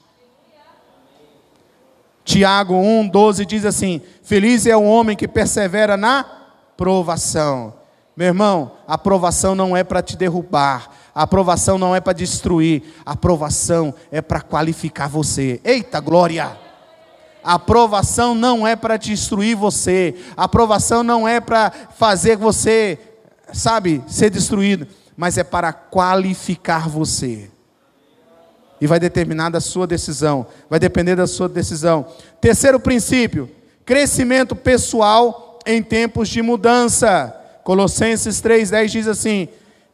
Tiago 2.25 2.75
1,12 2.75 3.45
diz 3.45 3.65
assim: 3.65 4.01
Feliz 4.23 4.67
é 4.67 4.77
o 4.77 4.83
homem 4.83 5.17
que 5.17 5.29
persevera 5.29 5.97
na 5.97 6.25
provação. 6.77 7.75
Meu 8.17 8.29
irmão, 8.29 8.73
a 8.87 8.97
provação 8.97 9.55
não 9.55 9.77
é 9.77 9.85
para 9.85 10.03
te 10.03 10.17
derrubar, 10.17 10.89
a 11.15 11.23
aprovação 11.23 11.79
não 11.79 11.95
é 11.95 12.01
para 12.01 12.13
destruir, 12.13 12.83
a 13.07 13.13
aprovação 13.13 13.95
é 14.11 14.21
para 14.21 14.41
qualificar 14.41 15.09
você. 15.09 15.61
Eita 15.63 16.01
glória! 16.01 16.59
A 17.45 17.55
aprovação 17.55 18.35
não 18.35 18.67
é 18.67 18.75
para 18.75 18.97
destruir 18.97 19.55
você, 19.55 20.15
a 20.35 20.45
aprovação 20.45 21.03
não 21.03 21.29
é 21.29 21.41
para 21.41 21.71
fazer 21.95 22.39
você, 22.39 22.99
sabe, 23.53 24.03
ser 24.09 24.31
destruído, 24.31 24.87
mas 25.15 25.37
é 25.37 25.45
para 25.45 25.71
qualificar 25.71 26.89
você. 26.89 27.51
E 28.81 28.87
vai 28.87 28.99
determinar 28.99 29.51
da 29.51 29.61
sua 29.61 29.87
decisão, 29.87 30.47
vai 30.71 30.81
depender 30.81 31.17
da 31.17 31.27
sua 31.27 31.49
decisão. 31.49 32.07
Terceiro 32.41 32.81
princípio: 32.81 33.51
crescimento 33.85 34.57
pessoal 34.57 35.59
em 35.67 35.83
tempos 35.83 36.31
de 36.31 36.43
mudança. 36.43 37.41
Colossenses 37.63 38.43
3,10 38.43 38.87
diz 38.89 39.07
assim: 39.07 39.49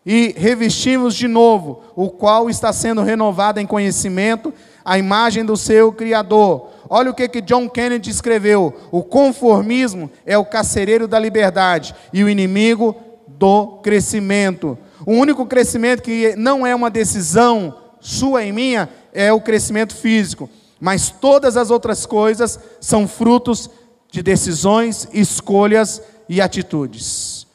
e 0.05 0.35
revestimos 0.37 1.15
de 1.15 1.29
novo, 1.29 1.83
o 1.95 2.09
qual 2.09 2.49
está 2.49 2.73
sendo 2.73 3.03
renovado 3.03 3.61
em 3.61 3.67
conhecimento, 3.67 4.53
a 4.85 4.99
imagem 4.99 5.45
do 5.45 5.57
seu 5.57 5.93
Criador. 5.93 6.69
Olha 6.89 7.11
o 7.11 7.15
que, 7.15 7.29
que 7.29 7.41
John 7.41 7.69
Kennedy 7.69 8.11
escreveu: 8.11 8.75
o 8.91 9.03
conformismo 9.03 10.11
é 10.25 10.39
o 10.39 10.45
carcereiro 10.45 11.07
da 11.07 11.19
liberdade 11.19 11.95
e 12.13 12.25
o 12.25 12.29
inimigo 12.29 12.97
do 13.29 13.79
crescimento. 13.83 14.77
O 15.07 15.13
único 15.13 15.47
crescimento 15.47 16.03
que 16.03 16.35
não 16.37 16.67
é 16.67 16.75
uma 16.75 16.91
decisão 16.91 17.75
sua 18.01 18.43
e 18.45 18.53
minha 18.53 18.89
é 19.13 19.33
o 19.33 19.41
crescimento 19.41 19.95
físico, 19.95 20.49
mas 20.81 21.11
todas 21.11 21.57
as 21.57 21.71
outras 21.71 22.07
coisas 22.07 22.59
são 22.81 23.07
frutos 23.07 23.69
de 24.11 24.23
decisões, 24.23 25.07
escolhas 25.13 26.03
e 26.29 26.41
atitudes. 26.41 27.47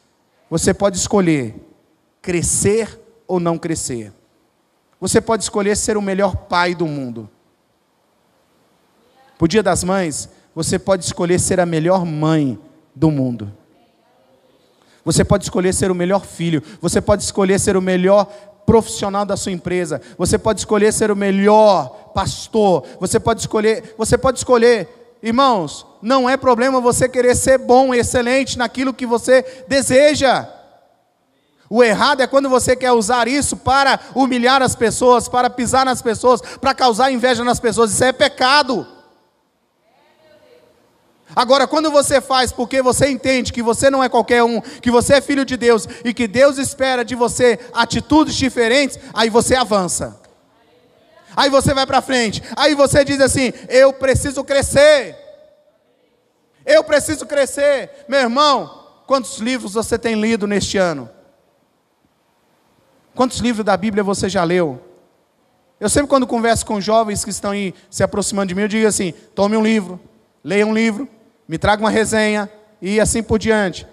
Você 0.48 0.72
pode 0.72 0.96
escolher 0.96 1.65
crescer 2.26 3.00
ou 3.24 3.38
não 3.38 3.56
crescer. 3.56 4.12
Você 5.00 5.20
pode 5.20 5.44
escolher 5.44 5.76
ser 5.76 5.96
o 5.96 6.02
melhor 6.02 6.34
pai 6.34 6.74
do 6.74 6.84
mundo. 6.84 7.30
O 9.38 9.46
Dia 9.46 9.62
das 9.62 9.84
Mães, 9.84 10.28
você 10.52 10.76
pode 10.76 11.04
escolher 11.04 11.38
ser 11.38 11.60
a 11.60 11.66
melhor 11.66 12.04
mãe 12.04 12.58
do 12.92 13.12
mundo. 13.12 13.52
Você 15.04 15.24
pode 15.24 15.44
escolher 15.44 15.72
ser 15.72 15.88
o 15.88 15.94
melhor 15.94 16.26
filho. 16.26 16.60
Você 16.80 17.00
pode 17.00 17.22
escolher 17.22 17.60
ser 17.60 17.76
o 17.76 17.82
melhor 17.82 18.24
profissional 18.66 19.24
da 19.24 19.36
sua 19.36 19.52
empresa. 19.52 20.00
Você 20.18 20.36
pode 20.36 20.58
escolher 20.58 20.92
ser 20.92 21.12
o 21.12 21.16
melhor 21.16 22.10
pastor. 22.12 22.84
Você 22.98 23.20
pode 23.20 23.38
escolher, 23.38 23.94
você 23.96 24.18
pode 24.18 24.38
escolher, 24.38 25.16
irmãos, 25.22 25.86
não 26.02 26.28
é 26.28 26.36
problema 26.36 26.80
você 26.80 27.08
querer 27.08 27.36
ser 27.36 27.58
bom 27.58 27.94
e 27.94 28.00
excelente 28.00 28.58
naquilo 28.58 28.92
que 28.92 29.06
você 29.06 29.64
deseja. 29.68 30.55
O 31.68 31.82
errado 31.82 32.20
é 32.20 32.26
quando 32.26 32.48
você 32.48 32.76
quer 32.76 32.92
usar 32.92 33.26
isso 33.26 33.56
para 33.56 33.98
humilhar 34.14 34.62
as 34.62 34.76
pessoas, 34.76 35.28
para 35.28 35.50
pisar 35.50 35.84
nas 35.84 36.00
pessoas, 36.00 36.40
para 36.40 36.74
causar 36.74 37.10
inveja 37.10 37.42
nas 37.42 37.58
pessoas. 37.58 37.92
Isso 37.92 38.04
é 38.04 38.12
pecado. 38.12 38.86
Agora, 41.34 41.66
quando 41.66 41.90
você 41.90 42.20
faz 42.20 42.52
porque 42.52 42.80
você 42.80 43.10
entende 43.10 43.52
que 43.52 43.62
você 43.62 43.90
não 43.90 44.02
é 44.02 44.08
qualquer 44.08 44.44
um, 44.44 44.60
que 44.60 44.90
você 44.90 45.14
é 45.14 45.20
filho 45.20 45.44
de 45.44 45.56
Deus 45.56 45.88
e 46.04 46.14
que 46.14 46.28
Deus 46.28 46.56
espera 46.56 47.04
de 47.04 47.14
você 47.16 47.58
atitudes 47.74 48.36
diferentes, 48.36 48.98
aí 49.12 49.28
você 49.28 49.56
avança. 49.56 50.20
Aí 51.36 51.50
você 51.50 51.74
vai 51.74 51.84
para 51.84 52.00
frente. 52.00 52.42
Aí 52.56 52.74
você 52.74 53.04
diz 53.04 53.20
assim: 53.20 53.52
Eu 53.68 53.92
preciso 53.92 54.44
crescer. 54.44 55.16
Eu 56.64 56.82
preciso 56.84 57.26
crescer. 57.26 57.90
Meu 58.08 58.20
irmão, 58.20 58.86
quantos 59.06 59.38
livros 59.38 59.74
você 59.74 59.98
tem 59.98 60.14
lido 60.14 60.46
neste 60.46 60.78
ano? 60.78 61.10
Quantos 63.16 63.38
livros 63.38 63.64
da 63.64 63.74
Bíblia 63.78 64.04
você 64.04 64.28
já 64.28 64.44
leu? 64.44 64.78
Eu 65.80 65.88
sempre, 65.88 66.06
quando 66.06 66.26
converso 66.26 66.66
com 66.66 66.78
jovens 66.82 67.24
que 67.24 67.30
estão 67.30 67.52
aí 67.52 67.74
se 67.90 68.02
aproximando 68.02 68.48
de 68.48 68.54
mim, 68.54 68.60
eu 68.60 68.68
digo 68.68 68.86
assim: 68.86 69.14
tome 69.34 69.56
um 69.56 69.62
livro, 69.62 69.98
leia 70.44 70.66
um 70.66 70.74
livro, 70.74 71.08
me 71.48 71.56
traga 71.56 71.82
uma 71.82 71.88
resenha 71.88 72.50
e 72.80 73.00
assim 73.00 73.22
por 73.22 73.38
diante. 73.38 73.86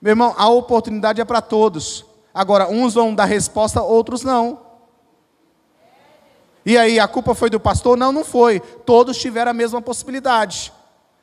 Meu 0.00 0.12
irmão, 0.12 0.36
a 0.38 0.48
oportunidade 0.48 1.20
é 1.20 1.24
para 1.24 1.42
todos. 1.42 2.06
Agora, 2.32 2.68
uns 2.70 2.94
vão 2.94 3.12
dar 3.12 3.24
resposta, 3.24 3.82
outros 3.82 4.22
não. 4.22 4.60
E 6.64 6.78
aí, 6.78 7.00
a 7.00 7.08
culpa 7.08 7.34
foi 7.34 7.50
do 7.50 7.58
pastor? 7.58 7.98
Não, 7.98 8.12
não 8.12 8.24
foi. 8.24 8.60
Todos 8.60 9.18
tiveram 9.18 9.50
a 9.50 9.54
mesma 9.54 9.82
possibilidade. 9.82 10.72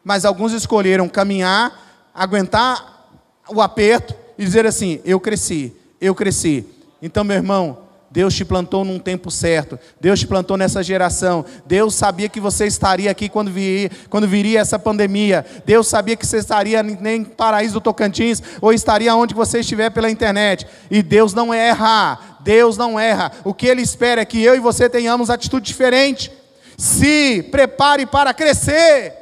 Mas 0.03 0.25
alguns 0.25 0.51
escolheram 0.51 1.07
caminhar, 1.07 2.09
aguentar 2.13 3.07
o 3.47 3.61
aperto 3.61 4.13
e 4.37 4.43
dizer 4.43 4.65
assim: 4.65 4.99
eu 5.05 5.17
cresci, 5.17 5.73
eu 6.01 6.13
cresci. 6.13 6.74
Então, 7.01 7.23
meu 7.23 7.35
irmão, 7.35 7.85
Deus 8.15 8.33
te 8.33 8.45
plantou 8.45 8.85
num 8.85 8.97
tempo 8.97 9.29
certo. 9.29 9.77
Deus 9.99 10.21
te 10.21 10.25
plantou 10.25 10.55
nessa 10.55 10.81
geração. 10.81 11.43
Deus 11.65 11.93
sabia 11.95 12.29
que 12.29 12.39
você 12.39 12.65
estaria 12.65 13.11
aqui 13.11 13.27
quando 13.27 13.51
viria, 13.51 13.91
quando 14.09 14.25
viria 14.25 14.61
essa 14.61 14.79
pandemia. 14.79 15.45
Deus 15.65 15.87
sabia 15.87 16.15
que 16.15 16.25
você 16.25 16.37
estaria 16.37 16.79
em 16.79 17.25
Paraíso 17.25 17.73
do 17.73 17.81
Tocantins 17.81 18.41
ou 18.61 18.71
estaria 18.71 19.13
onde 19.13 19.33
você 19.33 19.59
estiver 19.59 19.89
pela 19.89 20.09
internet. 20.09 20.65
E 20.89 21.03
Deus 21.03 21.33
não 21.33 21.53
erra. 21.53 22.37
Deus 22.39 22.77
não 22.77 22.97
erra. 22.97 23.33
O 23.43 23.53
que 23.53 23.67
Ele 23.67 23.81
espera 23.81 24.21
é 24.21 24.25
que 24.25 24.41
eu 24.41 24.55
e 24.55 24.59
você 24.59 24.87
tenhamos 24.87 25.29
atitude 25.29 25.65
diferente. 25.65 26.31
Se 26.77 27.43
prepare 27.51 28.05
para 28.05 28.33
crescer. 28.33 29.13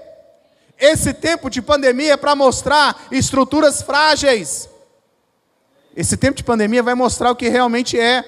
Esse 0.78 1.14
tempo 1.14 1.50
de 1.50 1.64
pandemia 1.64 2.14
é 2.14 2.18
para 2.18 2.36
mostrar 2.36 3.08
estruturas 3.12 3.82
frágeis. 3.82 4.70
Esse 5.96 6.18
tempo 6.18 6.38
de 6.38 6.44
pandemia 6.44 6.82
vai 6.82 6.96
mostrar 6.96 7.32
o 7.32 7.36
que 7.36 7.48
realmente 7.50 8.00
é. 8.00 8.24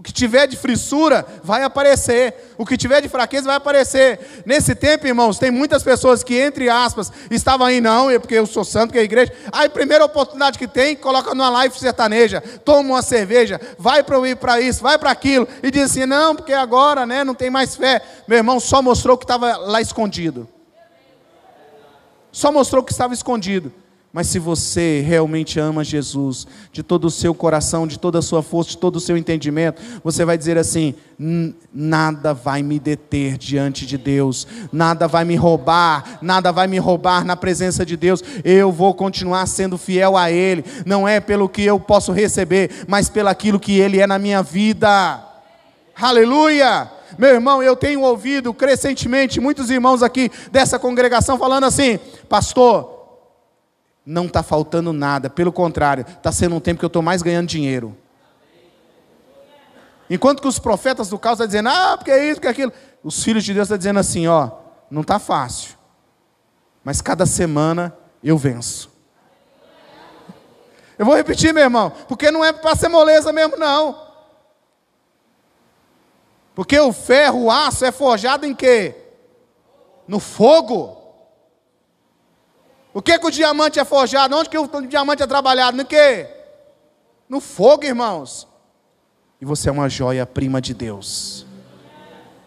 O 0.00 0.02
que 0.02 0.12
tiver 0.12 0.46
de 0.46 0.56
frissura 0.56 1.26
vai 1.42 1.62
aparecer. 1.62 2.54
O 2.56 2.64
que 2.64 2.76
tiver 2.76 3.02
de 3.02 3.08
fraqueza 3.08 3.46
vai 3.46 3.56
aparecer. 3.56 4.42
Nesse 4.46 4.74
tempo, 4.74 5.06
irmãos, 5.06 5.38
tem 5.38 5.50
muitas 5.50 5.82
pessoas 5.82 6.22
que, 6.22 6.38
entre 6.38 6.70
aspas, 6.70 7.12
estavam 7.30 7.66
aí, 7.66 7.80
não, 7.80 8.06
porque 8.18 8.36
eu 8.36 8.46
sou 8.46 8.64
santo, 8.64 8.92
que 8.92 8.98
é 8.98 9.02
a 9.02 9.04
igreja. 9.04 9.30
Aí, 9.52 9.68
primeira 9.68 10.04
oportunidade 10.04 10.58
que 10.58 10.66
tem, 10.66 10.96
coloca 10.96 11.34
numa 11.34 11.50
live 11.50 11.78
sertaneja, 11.78 12.40
toma 12.64 12.88
uma 12.88 13.02
cerveja, 13.02 13.60
vai 13.78 14.02
para 14.02 14.60
isso, 14.60 14.80
vai 14.80 14.96
para 14.96 15.10
aquilo, 15.10 15.46
e 15.62 15.70
diz 15.70 15.90
assim: 15.90 16.06
não, 16.06 16.34
porque 16.34 16.54
agora 16.54 17.04
né, 17.04 17.22
não 17.22 17.34
tem 17.34 17.50
mais 17.50 17.76
fé. 17.76 18.00
Meu 18.26 18.38
irmão, 18.38 18.58
só 18.58 18.80
mostrou 18.80 19.18
que 19.18 19.24
estava 19.24 19.56
lá 19.56 19.82
escondido. 19.82 20.48
Só 22.32 22.50
mostrou 22.50 22.82
que 22.82 22.92
estava 22.92 23.12
escondido. 23.12 23.70
Mas 24.12 24.26
se 24.26 24.40
você 24.40 25.00
realmente 25.06 25.60
ama 25.60 25.84
Jesus, 25.84 26.44
de 26.72 26.82
todo 26.82 27.04
o 27.04 27.10
seu 27.10 27.32
coração, 27.32 27.86
de 27.86 27.96
toda 27.96 28.18
a 28.18 28.22
sua 28.22 28.42
força, 28.42 28.70
de 28.70 28.78
todo 28.78 28.96
o 28.96 29.00
seu 29.00 29.16
entendimento, 29.16 29.80
você 30.02 30.24
vai 30.24 30.36
dizer 30.36 30.58
assim: 30.58 30.96
nada 31.72 32.34
vai 32.34 32.60
me 32.60 32.80
deter 32.80 33.38
diante 33.38 33.86
de 33.86 33.96
Deus, 33.96 34.48
nada 34.72 35.06
vai 35.06 35.24
me 35.24 35.36
roubar, 35.36 36.18
nada 36.20 36.50
vai 36.50 36.66
me 36.66 36.76
roubar 36.76 37.24
na 37.24 37.36
presença 37.36 37.86
de 37.86 37.96
Deus. 37.96 38.20
Eu 38.42 38.72
vou 38.72 38.94
continuar 38.94 39.46
sendo 39.46 39.78
fiel 39.78 40.16
a 40.16 40.28
Ele, 40.28 40.64
não 40.84 41.06
é 41.06 41.20
pelo 41.20 41.48
que 41.48 41.62
eu 41.62 41.78
posso 41.78 42.10
receber, 42.10 42.84
mas 42.88 43.08
pelo 43.08 43.28
aquilo 43.28 43.60
que 43.60 43.78
Ele 43.78 44.00
é 44.00 44.08
na 44.08 44.18
minha 44.18 44.42
vida. 44.42 45.24
Aleluia! 45.94 46.90
Meu 47.16 47.30
irmão, 47.30 47.62
eu 47.62 47.76
tenho 47.76 48.00
ouvido 48.00 48.52
crescentemente 48.52 49.40
muitos 49.40 49.70
irmãos 49.70 50.02
aqui 50.02 50.32
dessa 50.50 50.80
congregação 50.80 51.38
falando 51.38 51.64
assim: 51.64 51.96
Pastor, 52.28 52.99
não 54.04 54.26
está 54.26 54.42
faltando 54.42 54.92
nada, 54.92 55.28
pelo 55.30 55.52
contrário, 55.52 56.04
está 56.08 56.32
sendo 56.32 56.56
um 56.56 56.60
tempo 56.60 56.78
que 56.78 56.84
eu 56.84 56.88
estou 56.88 57.02
mais 57.02 57.22
ganhando 57.22 57.46
dinheiro. 57.46 57.96
Enquanto 60.08 60.42
que 60.42 60.48
os 60.48 60.58
profetas 60.58 61.08
do 61.08 61.18
caos 61.18 61.34
estão 61.34 61.46
dizendo, 61.46 61.68
ah, 61.68 61.96
porque 61.96 62.10
é 62.10 62.24
isso, 62.24 62.34
porque 62.36 62.48
é 62.48 62.50
aquilo. 62.50 62.72
Os 63.02 63.22
filhos 63.22 63.44
de 63.44 63.54
Deus 63.54 63.66
estão 63.66 63.78
dizendo 63.78 64.00
assim, 64.00 64.26
ó, 64.26 64.50
não 64.90 65.02
está 65.02 65.18
fácil. 65.20 65.78
Mas 66.82 67.00
cada 67.00 67.26
semana 67.26 67.96
eu 68.22 68.36
venço. 68.36 68.90
Eu 70.98 71.06
vou 71.06 71.14
repetir, 71.14 71.54
meu 71.54 71.62
irmão, 71.62 71.90
porque 72.08 72.30
não 72.30 72.44
é 72.44 72.52
para 72.52 72.76
ser 72.76 72.88
moleza 72.88 73.32
mesmo, 73.32 73.56
não. 73.56 74.10
Porque 76.54 76.78
o 76.78 76.92
ferro, 76.92 77.44
o 77.44 77.50
aço 77.50 77.84
é 77.84 77.92
forjado 77.92 78.44
em 78.44 78.54
quê? 78.54 78.94
No 80.06 80.20
fogo. 80.20 80.99
O 82.92 83.00
que, 83.00 83.18
que 83.18 83.26
o 83.26 83.30
diamante 83.30 83.78
é 83.78 83.84
forjado? 83.84 84.36
Onde 84.36 84.48
que 84.48 84.58
o 84.58 84.68
diamante 84.86 85.22
é 85.22 85.26
trabalhado? 85.26 85.76
No 85.76 85.84
que? 85.84 86.26
No 87.28 87.40
fogo, 87.40 87.84
irmãos. 87.84 88.48
E 89.40 89.44
você 89.44 89.68
é 89.68 89.72
uma 89.72 89.88
joia 89.88 90.26
prima 90.26 90.60
de 90.60 90.74
Deus. 90.74 91.46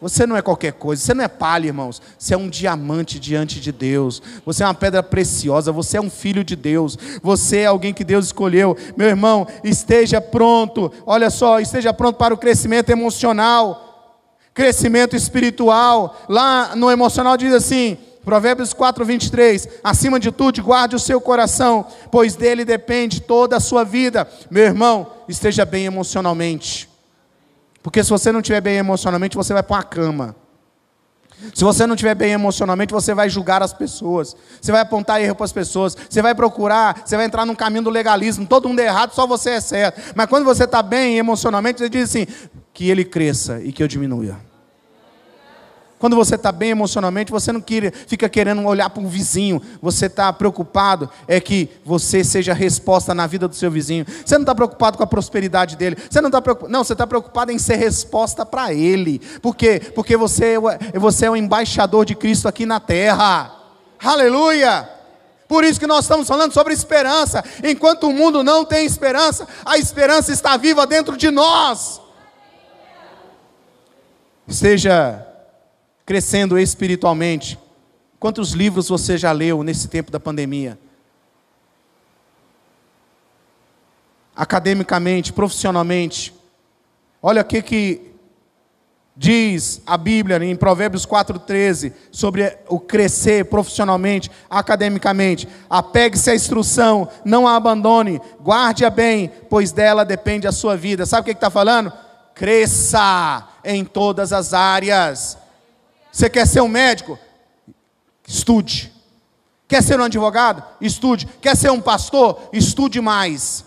Você 0.03 0.27
não 0.27 0.35
é 0.35 0.41
qualquer 0.41 0.73
coisa, 0.73 1.01
você 1.01 1.13
não 1.13 1.23
é 1.23 1.29
palha, 1.29 1.67
irmãos. 1.67 2.01
Você 2.19 2.33
é 2.33 2.37
um 2.37 2.49
diamante 2.49 3.17
diante 3.17 3.61
de 3.61 3.71
Deus. 3.71 4.21
Você 4.45 4.61
é 4.61 4.67
uma 4.67 4.73
pedra 4.73 5.01
preciosa, 5.01 5.71
você 5.71 5.95
é 5.95 6.01
um 6.01 6.09
filho 6.09 6.43
de 6.43 6.57
Deus. 6.57 6.97
Você 7.21 7.59
é 7.59 7.67
alguém 7.67 7.93
que 7.93 8.03
Deus 8.03 8.25
escolheu. 8.25 8.75
Meu 8.97 9.07
irmão, 9.07 9.47
esteja 9.63 10.19
pronto. 10.19 10.91
Olha 11.05 11.29
só, 11.29 11.61
esteja 11.61 11.93
pronto 11.93 12.17
para 12.17 12.33
o 12.33 12.37
crescimento 12.37 12.89
emocional, 12.89 14.19
crescimento 14.53 15.15
espiritual. 15.15 16.17
Lá 16.27 16.75
no 16.75 16.91
emocional 16.91 17.37
diz 17.37 17.53
assim: 17.53 17.97
Provérbios 18.23 18.73
4, 18.73 19.03
23. 19.03 19.67
Acima 19.83 20.19
de 20.19 20.31
tudo, 20.31 20.61
guarde 20.63 20.95
o 20.95 20.99
seu 20.99 21.19
coração, 21.19 21.85
pois 22.09 22.35
dele 22.35 22.63
depende 22.63 23.21
toda 23.21 23.57
a 23.57 23.59
sua 23.59 23.83
vida. 23.83 24.27
Meu 24.49 24.63
irmão, 24.63 25.11
esteja 25.27 25.65
bem 25.65 25.85
emocionalmente. 25.85 26.89
Porque 27.81 28.03
se 28.03 28.09
você 28.09 28.31
não 28.31 28.39
estiver 28.39 28.61
bem 28.61 28.77
emocionalmente, 28.77 29.35
você 29.35 29.53
vai 29.53 29.61
para 29.61 29.75
uma 29.75 29.83
cama. 29.83 30.35
Se 31.53 31.63
você 31.63 31.85
não 31.85 31.95
estiver 31.95 32.15
bem 32.15 32.31
emocionalmente, 32.31 32.93
você 32.93 33.13
vai 33.13 33.29
julgar 33.29 33.61
as 33.61 33.73
pessoas. 33.73 34.35
Você 34.61 34.71
vai 34.71 34.81
apontar 34.81 35.21
erro 35.21 35.35
para 35.35 35.43
as 35.45 35.51
pessoas. 35.51 35.97
Você 36.09 36.21
vai 36.21 36.33
procurar, 36.33 37.01
você 37.05 37.17
vai 37.17 37.25
entrar 37.25 37.45
num 37.45 37.55
caminho 37.55 37.83
do 37.83 37.89
legalismo. 37.89 38.45
Todo 38.45 38.69
mundo 38.69 38.79
é 38.79 38.85
errado, 38.85 39.13
só 39.13 39.27
você 39.27 39.51
é 39.51 39.59
certo. 39.59 40.13
Mas 40.15 40.27
quando 40.27 40.45
você 40.45 40.63
está 40.63 40.81
bem 40.81 41.17
emocionalmente, 41.17 41.79
você 41.79 41.89
diz 41.89 42.09
assim: 42.09 42.25
que 42.73 42.89
ele 42.89 43.03
cresça 43.03 43.59
e 43.61 43.73
que 43.73 43.83
eu 43.83 43.87
diminua. 43.87 44.52
Quando 46.03 46.17
você 46.17 46.35
está 46.35 46.51
bem 46.51 46.71
emocionalmente, 46.71 47.31
você 47.31 47.49
não 47.53 47.61
queira, 47.61 47.89
fica 48.07 48.27
querendo 48.27 48.61
olhar 48.65 48.89
para 48.89 49.01
o 49.01 49.07
vizinho. 49.07 49.61
Você 49.81 50.07
está 50.07 50.33
preocupado 50.33 51.09
é 51.29 51.39
que 51.39 51.69
você 51.85 52.25
seja 52.25 52.53
resposta 52.53 53.15
na 53.15 53.25
vida 53.25 53.47
do 53.47 53.55
seu 53.55 53.71
vizinho. 53.71 54.05
Você 54.25 54.35
não 54.35 54.41
está 54.41 54.53
preocupado 54.53 54.97
com 54.97 55.03
a 55.05 55.07
prosperidade 55.07 55.77
dele. 55.77 55.95
Você 56.09 56.19
não 56.19 56.27
está 56.27 56.41
preocupado. 56.41 56.69
Não, 56.69 56.83
você 56.83 56.91
está 56.91 57.07
preocupado 57.07 57.53
em 57.53 57.57
ser 57.57 57.77
resposta 57.77 58.45
para 58.45 58.73
ele. 58.73 59.19
Por 59.41 59.55
quê? 59.55 59.79
Porque 59.95 60.17
você, 60.17 60.57
é 60.91 60.99
você 60.99 61.27
é 61.27 61.31
o 61.31 61.37
embaixador 61.37 62.03
de 62.03 62.15
Cristo 62.15 62.49
aqui 62.49 62.65
na 62.65 62.81
terra. 62.81 63.55
Aleluia! 64.03 64.89
Por 65.47 65.63
isso 65.63 65.79
que 65.79 65.87
nós 65.87 66.03
estamos 66.03 66.27
falando 66.27 66.51
sobre 66.51 66.73
esperança. 66.73 67.41
Enquanto 67.63 68.09
o 68.09 68.13
mundo 68.13 68.43
não 68.43 68.65
tem 68.65 68.85
esperança, 68.85 69.47
a 69.63 69.77
esperança 69.77 70.33
está 70.33 70.57
viva 70.57 70.85
dentro 70.85 71.15
de 71.15 71.31
nós. 71.31 72.01
Seja 74.49 75.29
crescendo 76.05 76.57
espiritualmente. 76.57 77.57
Quantos 78.19 78.51
livros 78.51 78.89
você 78.89 79.17
já 79.17 79.31
leu 79.31 79.63
nesse 79.63 79.87
tempo 79.87 80.11
da 80.11 80.19
pandemia? 80.19 80.79
Academicamente, 84.35 85.31
profissionalmente. 85.31 86.33
Olha 87.21 87.41
o 87.41 87.45
que, 87.45 87.61
que 87.61 88.13
diz 89.15 89.81
a 89.85 89.95
Bíblia 89.95 90.43
em 90.43 90.55
Provérbios 90.55 91.05
4,13 91.05 91.93
sobre 92.11 92.57
o 92.67 92.79
crescer 92.79 93.45
profissionalmente, 93.45 94.31
academicamente. 94.49 95.47
Apegue-se 95.69 96.31
à 96.31 96.35
instrução, 96.35 97.07
não 97.23 97.47
a 97.47 97.55
abandone, 97.55 98.19
guarde-a 98.41 98.89
bem, 98.89 99.31
pois 99.49 99.71
dela 99.71 100.03
depende 100.03 100.47
a 100.47 100.51
sua 100.51 100.75
vida. 100.75 101.05
Sabe 101.05 101.21
o 101.21 101.25
que 101.25 101.31
está 101.31 101.49
falando? 101.49 101.93
Cresça 102.33 103.47
em 103.63 103.85
todas 103.85 104.33
as 104.33 104.53
áreas. 104.53 105.37
Você 106.13 106.29
quer 106.29 106.45
ser 106.45 106.61
um 106.61 106.67
médico? 106.67 107.17
Estude. 108.27 108.93
Quer 109.67 109.81
ser 109.81 109.99
um 109.99 110.03
advogado? 110.03 110.63
Estude. 110.79 111.25
Quer 111.41 111.57
ser 111.57 111.71
um 111.71 111.81
pastor? 111.81 112.49
Estude 112.53 113.01
mais. 113.01 113.65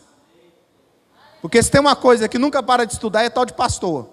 Porque 1.42 1.60
se 1.60 1.68
tem 1.68 1.80
uma 1.80 1.96
coisa 1.96 2.28
que 2.28 2.38
nunca 2.38 2.62
para 2.62 2.86
de 2.86 2.92
estudar 2.92 3.24
é 3.24 3.28
tal 3.28 3.44
de 3.44 3.52
pastor. 3.52 4.08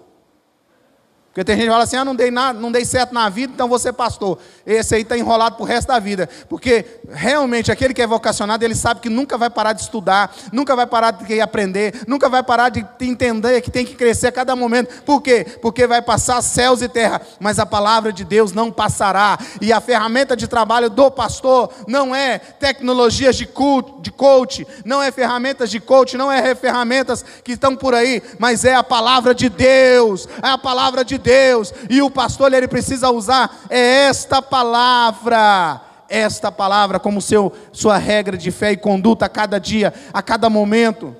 Porque 1.34 1.42
tem 1.42 1.56
gente 1.56 1.64
que 1.64 1.72
fala 1.72 1.82
assim: 1.82 1.96
ah, 1.96 2.04
não 2.04 2.14
dei, 2.14 2.30
nada, 2.30 2.60
não 2.60 2.70
dei 2.70 2.84
certo 2.84 3.12
na 3.12 3.28
vida, 3.28 3.52
então 3.52 3.76
ser 3.76 3.92
pastor. 3.92 4.38
Esse 4.64 4.94
aí 4.94 5.02
está 5.02 5.18
enrolado 5.18 5.56
para 5.56 5.64
o 5.64 5.66
resto 5.66 5.88
da 5.88 5.98
vida. 5.98 6.28
Porque 6.48 6.84
realmente 7.10 7.72
aquele 7.72 7.92
que 7.92 8.00
é 8.00 8.06
vocacionado, 8.06 8.64
ele 8.64 8.74
sabe 8.76 9.00
que 9.00 9.08
nunca 9.08 9.36
vai 9.36 9.50
parar 9.50 9.72
de 9.72 9.82
estudar, 9.82 10.32
nunca 10.52 10.76
vai 10.76 10.86
parar 10.86 11.10
de 11.10 11.40
aprender, 11.40 12.02
nunca 12.06 12.28
vai 12.28 12.44
parar 12.44 12.68
de 12.68 12.86
entender 13.00 13.60
que 13.62 13.70
tem 13.70 13.84
que 13.84 13.96
crescer 13.96 14.28
a 14.28 14.32
cada 14.32 14.54
momento. 14.54 15.02
Por 15.02 15.20
quê? 15.20 15.44
Porque 15.60 15.88
vai 15.88 16.00
passar 16.00 16.40
céus 16.40 16.80
e 16.82 16.88
terra, 16.88 17.20
mas 17.40 17.58
a 17.58 17.66
palavra 17.66 18.12
de 18.12 18.22
Deus 18.22 18.52
não 18.52 18.70
passará. 18.70 19.36
E 19.60 19.72
a 19.72 19.80
ferramenta 19.80 20.36
de 20.36 20.46
trabalho 20.46 20.88
do 20.88 21.10
pastor 21.10 21.68
não 21.88 22.14
é 22.14 22.38
tecnologias 22.38 23.34
de, 23.34 23.44
cult, 23.44 24.02
de 24.02 24.12
coach, 24.12 24.64
não 24.84 25.02
é 25.02 25.10
ferramentas 25.10 25.68
de 25.68 25.80
coach, 25.80 26.16
não 26.16 26.30
é 26.30 26.54
ferramentas 26.54 27.24
que 27.42 27.52
estão 27.52 27.74
por 27.74 27.92
aí, 27.92 28.22
mas 28.38 28.64
é 28.64 28.76
a 28.76 28.84
palavra 28.84 29.34
de 29.34 29.48
Deus, 29.48 30.28
é 30.40 30.48
a 30.48 30.58
palavra 30.58 31.04
de 31.04 31.23
Deus, 31.24 31.72
e 31.88 32.02
o 32.02 32.10
pastor 32.10 32.52
ele 32.52 32.68
precisa 32.68 33.10
usar 33.10 33.64
é 33.70 34.06
esta 34.06 34.42
palavra, 34.42 35.80
esta 36.08 36.52
palavra 36.52 37.00
como 37.00 37.22
seu 37.22 37.50
sua 37.72 37.96
regra 37.96 38.36
de 38.36 38.50
fé 38.50 38.72
e 38.72 38.76
conduta 38.76 39.24
a 39.24 39.28
cada 39.28 39.58
dia, 39.58 39.92
a 40.12 40.22
cada 40.22 40.50
momento. 40.50 41.16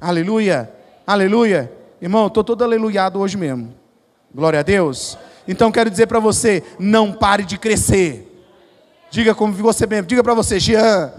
Aleluia. 0.00 0.72
Aleluia. 1.06 1.70
Irmão, 2.00 2.26
estou 2.26 2.42
todo 2.42 2.64
aleluiado 2.64 3.20
hoje 3.20 3.36
mesmo. 3.36 3.74
Glória 4.34 4.60
a 4.60 4.62
Deus. 4.62 5.18
Então 5.46 5.70
quero 5.70 5.90
dizer 5.90 6.06
para 6.06 6.18
você, 6.18 6.62
não 6.78 7.12
pare 7.12 7.44
de 7.44 7.58
crescer. 7.58 8.30
Diga 9.10 9.34
como 9.34 9.52
você 9.52 9.86
mesmo, 9.86 10.08
diga 10.08 10.24
para 10.24 10.34
você, 10.34 10.58
Jean, 10.58 11.12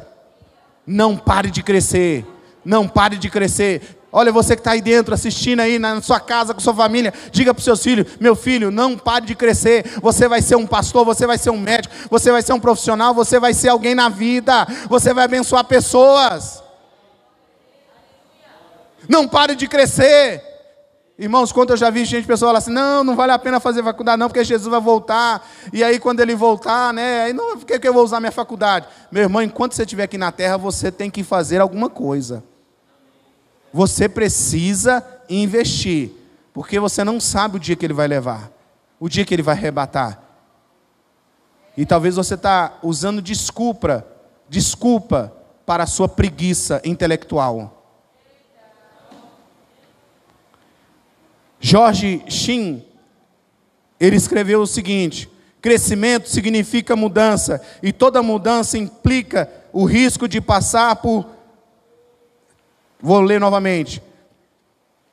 não 0.85 1.15
pare 1.15 1.49
de 1.49 1.63
crescer. 1.63 2.25
Não 2.65 2.87
pare 2.87 3.15
de 3.17 3.29
crescer. 3.29 3.99
Olha, 4.17 4.31
você 4.31 4.55
que 4.55 4.61
está 4.61 4.71
aí 4.71 4.81
dentro, 4.81 5.13
assistindo 5.13 5.59
aí 5.59 5.77
na 5.77 6.01
sua 6.01 6.21
casa 6.21 6.53
com 6.53 6.61
sua 6.61 6.73
família, 6.73 7.13
diga 7.33 7.53
para 7.53 7.59
os 7.59 7.65
seus 7.65 7.83
filhos: 7.83 8.13
meu 8.17 8.33
filho, 8.33 8.71
não 8.71 8.97
pare 8.97 9.25
de 9.25 9.35
crescer. 9.35 9.99
Você 10.01 10.25
vai 10.29 10.41
ser 10.41 10.55
um 10.55 10.65
pastor, 10.65 11.03
você 11.03 11.27
vai 11.27 11.37
ser 11.37 11.49
um 11.49 11.57
médico, 11.57 11.93
você 12.09 12.31
vai 12.31 12.41
ser 12.41 12.53
um 12.53 12.59
profissional, 12.59 13.13
você 13.13 13.41
vai 13.41 13.53
ser 13.53 13.67
alguém 13.67 13.93
na 13.93 14.07
vida, 14.07 14.65
você 14.87 15.13
vai 15.13 15.25
abençoar 15.25 15.65
pessoas. 15.65 16.63
Não 19.09 19.27
pare 19.27 19.53
de 19.53 19.67
crescer. 19.67 20.41
Irmãos, 21.19 21.51
quando 21.51 21.71
eu 21.71 21.77
já 21.77 21.89
vi 21.89 22.05
gente, 22.05 22.25
pessoal 22.25 22.49
falar 22.49 22.59
assim, 22.59 22.71
não, 22.71 23.03
não 23.03 23.17
vale 23.17 23.33
a 23.33 23.39
pena 23.39 23.59
fazer 23.59 23.83
faculdade 23.83 24.17
não, 24.17 24.29
porque 24.29 24.45
Jesus 24.45 24.69
vai 24.69 24.79
voltar, 24.79 25.45
e 25.73 25.83
aí 25.83 25.99
quando 25.99 26.21
ele 26.21 26.35
voltar, 26.35 26.93
né, 26.93 27.23
aí 27.23 27.33
não, 27.33 27.57
por 27.57 27.65
que 27.65 27.85
eu 27.85 27.93
vou 27.93 28.03
usar 28.03 28.21
minha 28.21 28.31
faculdade? 28.31 28.87
Meu 29.11 29.23
irmão, 29.23 29.41
enquanto 29.41 29.73
você 29.73 29.83
estiver 29.83 30.03
aqui 30.03 30.17
na 30.17 30.31
terra, 30.31 30.57
você 30.57 30.89
tem 30.89 31.09
que 31.09 31.21
fazer 31.21 31.59
alguma 31.59 31.89
coisa 31.89 32.43
você 33.75 34.07
precisa 34.07 35.05
investir, 35.29 36.09
porque 36.53 36.79
você 36.79 37.03
não 37.03 37.19
sabe 37.19 37.57
o 37.57 37.59
dia 37.59 37.75
que 37.75 37.85
ele 37.85 37.93
vai 37.93 38.07
levar, 38.07 38.49
o 38.97 39.09
dia 39.09 39.25
que 39.25 39.33
ele 39.35 39.43
vai 39.43 39.53
arrebatar. 39.53 40.17
E 41.75 41.85
talvez 41.85 42.15
você 42.15 42.35
está 42.35 42.79
usando 42.81 43.21
desculpa, 43.21 44.07
desculpa 44.47 45.33
para 45.65 45.83
a 45.83 45.87
sua 45.87 46.07
preguiça 46.07 46.81
intelectual. 46.85 47.85
Jorge 51.59 52.23
Shin, 52.29 52.81
ele 53.99 54.15
escreveu 54.15 54.61
o 54.61 54.67
seguinte: 54.67 55.29
crescimento 55.61 56.29
significa 56.29 56.95
mudança, 56.95 57.61
e 57.83 57.91
toda 57.91 58.23
mudança 58.23 58.77
implica 58.77 59.51
o 59.73 59.83
risco 59.83 60.29
de 60.29 60.39
passar 60.39 60.95
por 60.95 61.34
Vou 63.01 63.21
ler 63.21 63.39
novamente. 63.39 64.01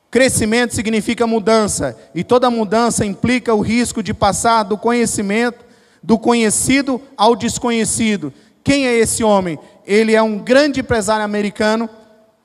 Crescimento 0.09 0.75
significa 0.75 1.25
mudança, 1.25 1.97
e 2.13 2.23
toda 2.23 2.51
mudança 2.51 3.05
implica 3.05 3.53
o 3.53 3.61
risco 3.61 4.03
de 4.03 4.13
passar 4.13 4.63
do 4.63 4.77
conhecimento, 4.77 5.65
do 6.03 6.19
conhecido 6.19 7.01
ao 7.17 7.35
desconhecido. 7.35 8.31
Quem 8.63 8.87
é 8.87 8.95
esse 8.95 9.23
homem? 9.23 9.57
Ele 9.85 10.13
é 10.13 10.21
um 10.21 10.37
grande 10.37 10.81
empresário 10.81 11.25
americano 11.25 11.89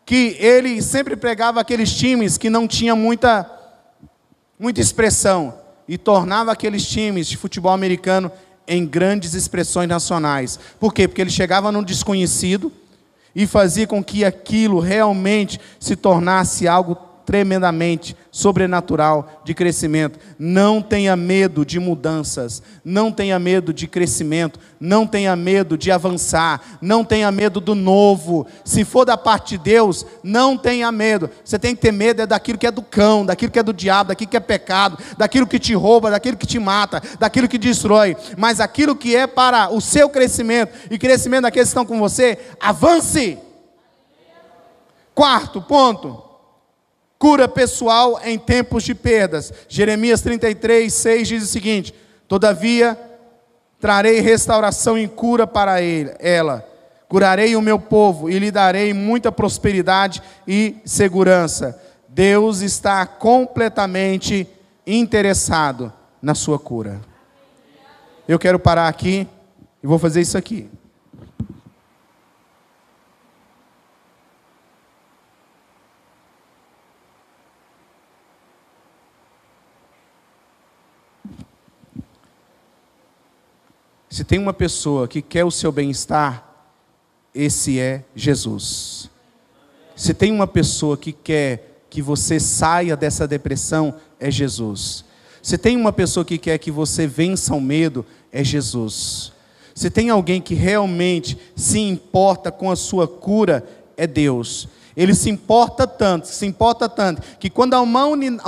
que 0.06 0.36
ele 0.40 0.80
sempre 0.80 1.14
pregava 1.14 1.60
aqueles 1.60 1.92
times 1.94 2.38
que 2.38 2.48
não 2.48 2.66
tinham 2.66 2.96
muita 2.96 3.54
muita 4.58 4.80
expressão 4.80 5.54
e 5.86 5.96
tornava 5.96 6.50
aqueles 6.50 6.86
times 6.86 7.28
de 7.28 7.36
futebol 7.36 7.72
americano 7.72 8.32
em 8.66 8.84
grandes 8.84 9.34
expressões 9.34 9.88
nacionais. 9.88 10.58
Por 10.80 10.92
quê? 10.92 11.06
Porque 11.06 11.20
ele 11.20 11.30
chegava 11.30 11.70
no 11.70 11.84
desconhecido, 11.84 12.72
e 13.34 13.46
fazia 13.46 13.86
com 13.86 14.02
que 14.02 14.24
aquilo 14.24 14.80
realmente 14.80 15.60
se 15.78 15.96
tornasse 15.96 16.66
algo 16.66 17.07
tremendamente 17.28 18.16
sobrenatural 18.30 19.42
de 19.44 19.52
crescimento. 19.52 20.18
Não 20.38 20.80
tenha 20.80 21.14
medo 21.14 21.62
de 21.62 21.78
mudanças, 21.78 22.62
não 22.82 23.12
tenha 23.12 23.38
medo 23.38 23.70
de 23.70 23.86
crescimento, 23.86 24.58
não 24.80 25.06
tenha 25.06 25.36
medo 25.36 25.76
de 25.76 25.92
avançar, 25.92 26.78
não 26.80 27.04
tenha 27.04 27.30
medo 27.30 27.60
do 27.60 27.74
novo. 27.74 28.46
Se 28.64 28.82
for 28.82 29.04
da 29.04 29.14
parte 29.14 29.58
de 29.58 29.64
Deus, 29.64 30.06
não 30.22 30.56
tenha 30.56 30.90
medo. 30.90 31.28
Você 31.44 31.58
tem 31.58 31.74
que 31.76 31.82
ter 31.82 31.92
medo 31.92 32.22
é 32.22 32.26
daquilo 32.26 32.56
que 32.56 32.66
é 32.66 32.70
do 32.70 32.80
cão, 32.80 33.26
daquilo 33.26 33.52
que 33.52 33.58
é 33.58 33.62
do 33.62 33.74
diabo, 33.74 34.08
daquilo 34.08 34.30
que 34.30 34.36
é 34.38 34.40
pecado, 34.40 34.96
daquilo 35.18 35.46
que 35.46 35.58
te 35.58 35.74
rouba, 35.74 36.10
daquilo 36.10 36.38
que 36.38 36.46
te 36.46 36.58
mata, 36.58 37.02
daquilo 37.18 37.46
que 37.46 37.58
destrói. 37.58 38.16
Mas 38.38 38.58
aquilo 38.58 38.96
que 38.96 39.14
é 39.14 39.26
para 39.26 39.68
o 39.68 39.82
seu 39.82 40.08
crescimento 40.08 40.72
e 40.90 40.96
crescimento 40.96 41.42
daqueles 41.42 41.68
que 41.68 41.72
estão 41.72 41.84
com 41.84 41.98
você, 41.98 42.38
avance. 42.58 43.36
Quarto 45.14 45.60
ponto 45.60 46.27
Cura 47.18 47.48
pessoal 47.48 48.20
em 48.24 48.38
tempos 48.38 48.84
de 48.84 48.94
perdas. 48.94 49.52
Jeremias 49.68 50.20
33, 50.20 50.92
6 50.92 51.28
diz 51.28 51.42
o 51.42 51.46
seguinte: 51.46 51.94
Todavia, 52.28 52.96
trarei 53.80 54.20
restauração 54.20 54.96
e 54.96 55.08
cura 55.08 55.46
para 55.46 55.82
ele, 55.82 56.14
ela. 56.20 56.64
Curarei 57.08 57.56
o 57.56 57.62
meu 57.62 57.78
povo 57.78 58.28
e 58.28 58.38
lhe 58.38 58.50
darei 58.50 58.92
muita 58.92 59.32
prosperidade 59.32 60.22
e 60.46 60.76
segurança. 60.84 61.80
Deus 62.06 62.60
está 62.60 63.06
completamente 63.06 64.46
interessado 64.86 65.92
na 66.20 66.34
sua 66.34 66.58
cura. 66.58 67.00
Eu 68.28 68.38
quero 68.38 68.58
parar 68.58 68.88
aqui 68.88 69.26
e 69.82 69.86
vou 69.86 69.98
fazer 69.98 70.20
isso 70.20 70.36
aqui. 70.36 70.68
Se 84.18 84.24
tem 84.24 84.40
uma 84.40 84.52
pessoa 84.52 85.06
que 85.06 85.22
quer 85.22 85.44
o 85.44 85.50
seu 85.52 85.70
bem-estar, 85.70 86.44
esse 87.32 87.78
é 87.78 88.02
Jesus. 88.16 89.08
Se 89.94 90.12
tem 90.12 90.32
uma 90.32 90.48
pessoa 90.48 90.96
que 90.96 91.12
quer 91.12 91.84
que 91.88 92.02
você 92.02 92.40
saia 92.40 92.96
dessa 92.96 93.28
depressão, 93.28 93.94
é 94.18 94.28
Jesus. 94.28 95.04
Se 95.40 95.56
tem 95.56 95.76
uma 95.76 95.92
pessoa 95.92 96.24
que 96.24 96.36
quer 96.36 96.58
que 96.58 96.68
você 96.68 97.06
vença 97.06 97.54
o 97.54 97.60
medo, 97.60 98.04
é 98.32 98.42
Jesus. 98.42 99.32
Se 99.72 99.88
tem 99.88 100.10
alguém 100.10 100.40
que 100.40 100.52
realmente 100.52 101.38
se 101.54 101.78
importa 101.78 102.50
com 102.50 102.72
a 102.72 102.76
sua 102.76 103.06
cura, 103.06 103.64
é 103.96 104.04
Deus. 104.04 104.66
Ele 104.96 105.14
se 105.14 105.30
importa 105.30 105.86
tanto, 105.86 106.26
se 106.26 106.44
importa 106.44 106.88
tanto, 106.88 107.22
que 107.38 107.48
quando 107.48 107.74
a 107.74 107.80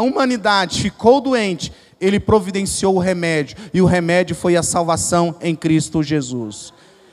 humanidade 0.02 0.82
ficou 0.82 1.20
doente, 1.20 1.72
ele 2.00 2.18
providenciou 2.18 2.96
o 2.96 3.00
remédio, 3.00 3.56
e 3.74 3.82
o 3.82 3.86
remédio 3.86 4.34
foi 4.34 4.56
a 4.56 4.62
salvação 4.62 5.34
em 5.40 5.54
Cristo 5.54 6.02
Jesus. 6.02 6.72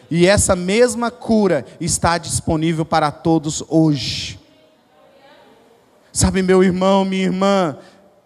E 0.10 0.26
essa 0.26 0.56
mesma 0.56 1.12
cura 1.12 1.66
está 1.82 2.18
disponível 2.18 2.86
para 2.86 3.12
todos 3.12 3.64
hoje. 3.68 4.40
Sabe, 6.14 6.42
meu 6.42 6.64
irmão, 6.64 7.04
minha 7.04 7.26
irmã, 7.26 7.78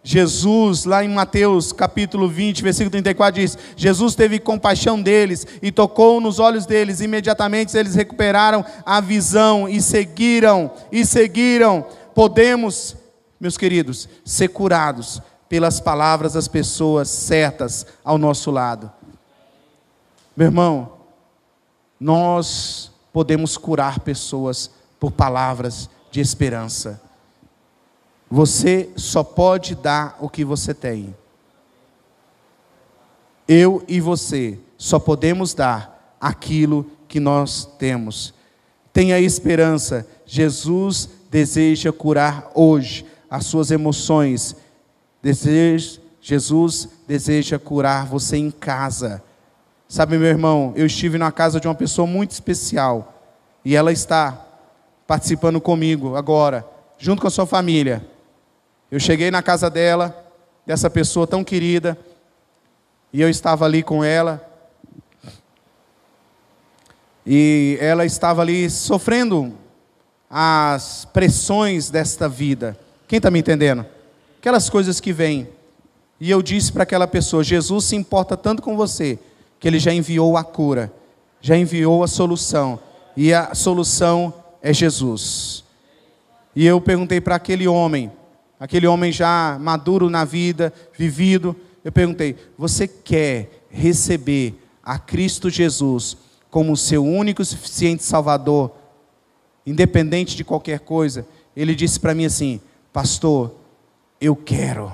Jesus, 0.04 0.86
lá 0.86 1.04
em 1.04 1.10
Mateus 1.10 1.72
capítulo 1.72 2.28
20, 2.28 2.64
versículo 2.64 2.92
34, 2.92 3.42
diz: 3.42 3.58
Jesus 3.76 4.16
teve 4.16 4.40
compaixão 4.40 5.02
deles 5.02 5.46
e 5.62 5.72
tocou 5.72 6.22
nos 6.22 6.40
olhos 6.40 6.66
deles, 6.66 7.02
imediatamente 7.02 7.76
eles 7.76 7.96
recuperaram 7.96 8.64
a 8.86 9.02
visão 9.02 9.68
e 9.68 9.82
seguiram, 9.82 10.72
e 10.92 11.06
seguiram. 11.06 11.86
Podemos, 12.14 12.96
meus 13.40 13.58
queridos, 13.58 14.08
ser 14.24 14.50
curados 14.50 15.22
pelas 15.52 15.82
palavras 15.82 16.32
das 16.32 16.48
pessoas 16.48 17.10
certas 17.10 17.86
ao 18.06 18.18
nosso 18.18 18.50
lado. 18.50 18.90
Meu 20.34 20.48
irmão, 20.48 20.94
nós 22.00 22.90
podemos 23.12 23.58
curar 23.58 24.00
pessoas 24.00 24.72
por 24.98 25.12
palavras 25.12 25.90
de 26.10 26.22
esperança. 26.22 27.02
Você 28.30 28.92
só 28.96 29.26
pode 29.26 29.76
dar 29.76 30.16
o 30.22 30.30
que 30.30 30.46
você 30.46 30.74
tem. 30.74 31.14
Eu 33.46 33.84
e 33.90 34.00
você 34.00 34.58
só 34.78 35.00
podemos 35.00 35.54
dar 35.54 36.16
aquilo 36.22 36.90
que 37.10 37.20
nós 37.20 37.66
temos. 37.78 38.34
Tenha 38.94 39.20
esperança. 39.20 40.08
Jesus 40.26 41.10
deseja 41.30 41.92
curar 41.92 42.50
hoje 42.56 43.06
as 43.30 43.48
suas 43.48 43.70
emoções 43.70 44.56
deseja, 45.22 46.00
Jesus 46.22 46.90
deseja 47.08 47.58
curar 47.60 48.06
você 48.06 48.38
em 48.38 48.52
casa. 48.52 49.24
Sabe, 49.88 50.18
meu 50.18 50.28
irmão, 50.30 50.74
eu 50.76 50.86
estive 50.86 51.18
na 51.18 51.32
casa 51.32 51.60
de 51.60 51.68
uma 51.68 51.76
pessoa 51.76 52.08
muito 52.08 52.32
especial 52.32 53.14
e 53.64 53.76
ela 53.76 53.92
está 53.92 54.46
participando 55.06 55.60
comigo 55.60 56.16
agora, 56.16 56.66
junto 56.98 57.22
com 57.22 57.28
a 57.28 57.32
sua 57.32 57.46
família. 57.46 58.06
Eu 58.90 59.00
cheguei 59.00 59.30
na 59.30 59.42
casa 59.42 59.70
dela, 59.70 60.16
dessa 60.66 60.90
pessoa 60.90 61.28
tão 61.28 61.44
querida, 61.44 61.98
e 63.12 63.22
eu 63.22 63.30
estava 63.30 63.66
ali 63.66 63.84
com 63.84 64.04
ela. 64.04 64.48
E 67.26 67.78
ela 67.82 68.06
estava 68.06 68.42
ali 68.42 68.70
sofrendo 68.70 69.54
as 70.30 71.06
pressões 71.12 71.90
desta 71.90 72.30
vida. 72.30 72.78
Quem 73.08 73.18
está 73.18 73.30
me 73.30 73.40
entendendo? 73.40 73.86
Aquelas 74.42 74.72
coisas 74.72 75.00
que 75.00 75.14
vêm. 75.14 75.48
E 76.20 76.32
eu 76.32 76.42
disse 76.42 76.74
para 76.74 76.82
aquela 76.82 77.06
pessoa: 77.06 77.44
Jesus 77.44 77.86
se 77.86 77.96
importa 77.96 78.36
tanto 78.36 78.64
com 78.64 78.76
você, 78.76 79.20
que 79.60 79.68
ele 79.68 79.78
já 79.78 79.94
enviou 79.94 80.36
a 80.36 80.44
cura, 80.44 80.92
já 81.40 81.56
enviou 81.56 82.04
a 82.04 82.08
solução. 82.08 82.80
E 83.16 83.32
a 83.36 83.54
solução 83.54 84.34
é 84.60 84.74
Jesus. 84.74 85.64
E 86.56 86.66
eu 86.66 86.82
perguntei 86.82 87.22
para 87.22 87.36
aquele 87.36 87.68
homem, 87.68 88.12
aquele 88.60 88.88
homem 88.88 89.12
já 89.12 89.60
maduro 89.62 90.10
na 90.10 90.26
vida, 90.26 90.74
vivido, 90.98 91.56
eu 91.86 91.92
perguntei: 91.92 92.36
Você 92.58 92.88
quer 92.88 93.66
receber 93.70 94.56
a 94.84 94.98
Cristo 94.98 95.52
Jesus 95.52 96.18
como 96.50 96.76
seu 96.76 97.06
único 97.06 97.44
e 97.44 97.46
suficiente 97.46 98.04
Salvador, 98.04 98.72
independente 99.68 100.36
de 100.36 100.44
qualquer 100.44 100.80
coisa? 100.80 101.28
Ele 101.56 101.76
disse 101.76 102.00
para 102.00 102.16
mim 102.16 102.26
assim: 102.26 102.60
Pastor, 102.92 103.61
eu 104.22 104.36
quero. 104.36 104.94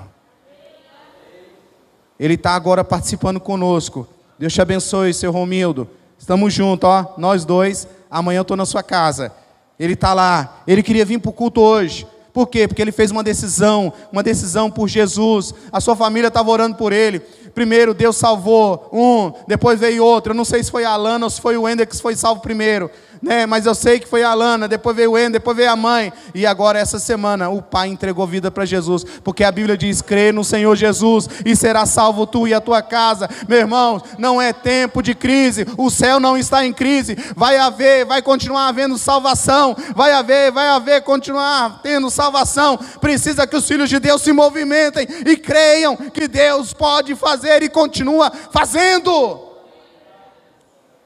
Ele 2.18 2.34
está 2.34 2.54
agora 2.54 2.82
participando 2.82 3.38
conosco. 3.38 4.08
Deus 4.38 4.52
te 4.54 4.62
abençoe, 4.62 5.12
seu 5.12 5.30
Romildo. 5.30 5.88
Estamos 6.18 6.52
juntos, 6.52 6.88
ó, 6.88 7.14
nós 7.18 7.44
dois. 7.44 7.86
Amanhã 8.10 8.38
eu 8.38 8.42
estou 8.42 8.56
na 8.56 8.64
sua 8.64 8.82
casa. 8.82 9.30
Ele 9.78 9.92
está 9.92 10.14
lá. 10.14 10.62
Ele 10.66 10.82
queria 10.82 11.04
vir 11.04 11.20
para 11.20 11.28
o 11.28 11.32
culto 11.32 11.60
hoje. 11.60 12.06
Por 12.32 12.46
quê? 12.46 12.66
Porque 12.66 12.80
ele 12.80 12.92
fez 12.92 13.10
uma 13.10 13.22
decisão, 13.22 13.92
uma 14.10 14.22
decisão 14.22 14.70
por 14.70 14.88
Jesus. 14.88 15.54
A 15.70 15.80
sua 15.80 15.94
família 15.94 16.28
estava 16.28 16.50
orando 16.50 16.76
por 16.76 16.92
ele. 16.92 17.20
Primeiro 17.54 17.92
Deus 17.92 18.16
salvou 18.16 18.88
um, 18.92 19.32
depois 19.46 19.78
veio 19.78 20.04
outro. 20.04 20.32
Eu 20.32 20.36
não 20.36 20.44
sei 20.44 20.62
se 20.62 20.70
foi 20.70 20.84
a 20.84 20.90
Alana 20.90 21.26
ou 21.26 21.30
se 21.30 21.40
foi 21.40 21.56
o 21.56 21.62
Wender 21.62 21.86
que 21.86 21.96
foi 22.00 22.16
salvo 22.16 22.40
primeiro 22.40 22.90
né? 23.22 23.46
Mas 23.46 23.66
eu 23.66 23.74
sei 23.74 23.98
que 23.98 24.08
foi 24.08 24.22
a 24.22 24.30
Alana, 24.30 24.68
depois 24.68 24.96
veio 24.96 25.12
o 25.12 25.18
En, 25.18 25.30
depois 25.30 25.56
veio 25.56 25.70
a 25.70 25.76
mãe, 25.76 26.12
e 26.34 26.46
agora 26.46 26.78
essa 26.78 26.98
semana 26.98 27.48
o 27.48 27.62
pai 27.62 27.88
entregou 27.88 28.26
vida 28.26 28.50
para 28.50 28.64
Jesus, 28.64 29.04
porque 29.22 29.44
a 29.44 29.52
Bíblia 29.52 29.76
diz: 29.76 30.02
crê 30.02 30.32
no 30.32 30.44
Senhor 30.44 30.76
Jesus 30.76 31.28
e 31.44 31.54
será 31.56 31.86
salvo 31.86 32.26
tu 32.26 32.46
e 32.46 32.54
a 32.54 32.60
tua 32.60 32.82
casa. 32.82 33.28
Meu 33.48 33.58
irmão, 33.58 34.02
não 34.18 34.40
é 34.40 34.52
tempo 34.52 35.02
de 35.02 35.14
crise, 35.14 35.66
o 35.76 35.90
céu 35.90 36.20
não 36.20 36.36
está 36.36 36.64
em 36.64 36.72
crise, 36.72 37.16
vai 37.36 37.56
haver, 37.56 38.04
vai 38.04 38.22
continuar 38.22 38.68
havendo 38.68 38.98
salvação, 38.98 39.76
vai 39.94 40.12
haver, 40.12 40.50
vai 40.52 40.68
haver, 40.68 41.02
continuar 41.02 41.80
tendo 41.82 42.10
salvação. 42.10 42.78
Precisa 43.00 43.46
que 43.46 43.56
os 43.56 43.66
filhos 43.66 43.88
de 43.88 43.98
Deus 43.98 44.22
se 44.22 44.32
movimentem 44.32 45.06
e 45.26 45.36
creiam 45.36 45.96
que 45.96 46.28
Deus 46.28 46.72
pode 46.72 47.14
fazer 47.14 47.62
e 47.62 47.68
continua 47.68 48.30
fazendo. 48.52 49.48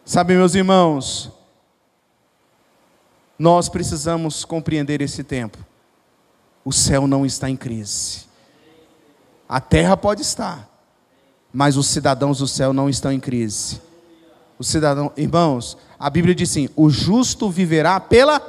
Sabe, 0.04 0.34
meus 0.34 0.54
irmãos, 0.54 1.30
nós 3.43 3.68
precisamos 3.68 4.45
compreender 4.45 5.01
esse 5.01 5.24
tempo. 5.24 5.59
O 6.64 6.72
céu 6.72 7.09
não 7.09 7.26
está 7.26 7.51
em 7.51 7.57
crise. 7.57 8.20
A 9.49 9.61
terra 9.61 9.97
pode 9.97 10.22
estar, 10.22 10.70
mas 11.53 11.76
os 11.76 11.88
cidadãos 11.88 12.38
do 12.38 12.47
céu 12.47 12.72
não 12.72 12.88
estão 12.88 13.11
em 13.11 13.18
crise. 13.18 13.82
O 14.57 14.62
cidadão, 14.62 15.11
irmãos, 15.16 15.76
a 15.99 16.09
Bíblia 16.09 16.36
diz 16.36 16.51
assim: 16.51 16.68
o 16.76 16.88
justo 16.88 17.51
viverá 17.51 17.99
pela 17.99 18.40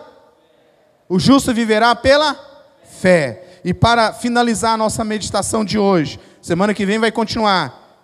o 1.09 1.17
justo 1.17 1.51
viverá 1.51 1.95
pela 1.95 2.37
fé. 2.83 3.61
E 3.65 3.73
para 3.73 4.13
finalizar 4.13 4.75
a 4.75 4.77
nossa 4.77 5.03
meditação 5.03 5.65
de 5.65 5.79
hoje, 5.79 6.19
semana 6.39 6.71
que 6.71 6.85
vem 6.85 6.99
vai 6.99 7.11
continuar. 7.11 7.97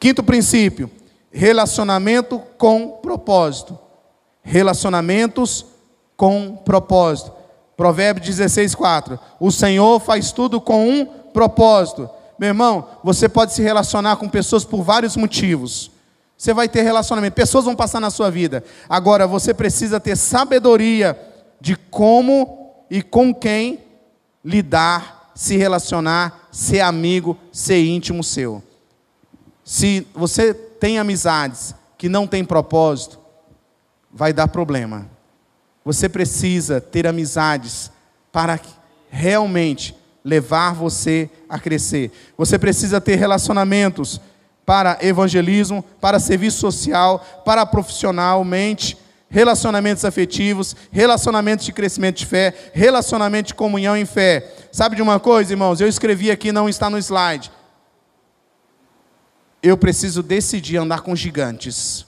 Quinto 0.00 0.24
princípio: 0.24 0.90
relacionamento 1.30 2.40
com 2.58 2.98
propósito 3.00 3.85
relacionamentos 4.46 5.66
com 6.16 6.56
propósito. 6.56 7.32
Provérbio 7.76 8.24
16, 8.24 8.74
4. 8.74 9.18
O 9.38 9.50
Senhor 9.50 10.00
faz 10.00 10.32
tudo 10.32 10.60
com 10.60 10.88
um 10.88 11.04
propósito. 11.04 12.08
Meu 12.38 12.48
irmão, 12.48 12.88
você 13.02 13.28
pode 13.28 13.52
se 13.52 13.60
relacionar 13.60 14.16
com 14.16 14.28
pessoas 14.28 14.64
por 14.64 14.82
vários 14.82 15.16
motivos. 15.16 15.90
Você 16.38 16.54
vai 16.54 16.68
ter 16.68 16.82
relacionamento, 16.82 17.34
pessoas 17.34 17.64
vão 17.64 17.74
passar 17.74 18.00
na 18.00 18.10
sua 18.10 18.30
vida. 18.30 18.62
Agora, 18.88 19.26
você 19.26 19.52
precisa 19.52 19.98
ter 19.98 20.16
sabedoria 20.16 21.18
de 21.60 21.76
como 21.76 22.84
e 22.90 23.02
com 23.02 23.34
quem 23.34 23.80
lidar, 24.44 25.32
se 25.34 25.56
relacionar, 25.56 26.48
ser 26.52 26.80
amigo, 26.80 27.36
ser 27.50 27.84
íntimo 27.84 28.22
seu. 28.22 28.62
Se 29.64 30.06
você 30.14 30.54
tem 30.54 30.98
amizades 30.98 31.74
que 31.98 32.08
não 32.08 32.26
têm 32.26 32.44
propósito, 32.44 33.18
vai 34.16 34.32
dar 34.32 34.48
problema. 34.48 35.06
Você 35.84 36.08
precisa 36.08 36.80
ter 36.80 37.06
amizades 37.06 37.92
para 38.32 38.58
realmente 39.10 39.94
levar 40.24 40.72
você 40.72 41.28
a 41.48 41.58
crescer. 41.58 42.10
Você 42.36 42.58
precisa 42.58 42.98
ter 42.98 43.16
relacionamentos 43.16 44.18
para 44.64 44.96
evangelismo, 45.02 45.84
para 46.00 46.18
serviço 46.18 46.58
social, 46.58 47.18
para 47.44 47.66
profissionalmente, 47.66 48.96
relacionamentos 49.28 50.04
afetivos, 50.04 50.74
relacionamentos 50.90 51.66
de 51.66 51.72
crescimento 51.72 52.16
de 52.16 52.26
fé, 52.26 52.54
relacionamento 52.72 53.48
de 53.48 53.54
comunhão 53.54 53.94
em 53.94 54.06
fé. 54.06 54.50
Sabe 54.72 54.96
de 54.96 55.02
uma 55.02 55.20
coisa, 55.20 55.52
irmãos? 55.52 55.78
Eu 55.78 55.88
escrevi 55.88 56.30
aqui, 56.30 56.50
não 56.50 56.70
está 56.70 56.88
no 56.88 56.96
slide. 56.96 57.52
Eu 59.62 59.76
preciso 59.76 60.22
decidir 60.22 60.78
andar 60.78 61.02
com 61.02 61.14
gigantes 61.14 62.05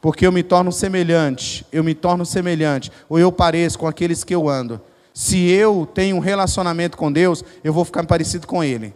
porque 0.00 0.26
eu 0.26 0.32
me 0.32 0.42
torno 0.42 0.72
semelhante, 0.72 1.66
eu 1.70 1.84
me 1.84 1.94
torno 1.94 2.24
semelhante, 2.24 2.90
ou 3.08 3.18
eu 3.18 3.30
pareço 3.30 3.78
com 3.78 3.86
aqueles 3.86 4.24
que 4.24 4.34
eu 4.34 4.48
ando. 4.48 4.80
Se 5.12 5.48
eu 5.50 5.88
tenho 5.92 6.16
um 6.16 6.20
relacionamento 6.20 6.96
com 6.96 7.12
Deus, 7.12 7.44
eu 7.62 7.72
vou 7.72 7.84
ficar 7.84 8.06
parecido 8.06 8.46
com 8.46 8.64
Ele. 8.64 8.94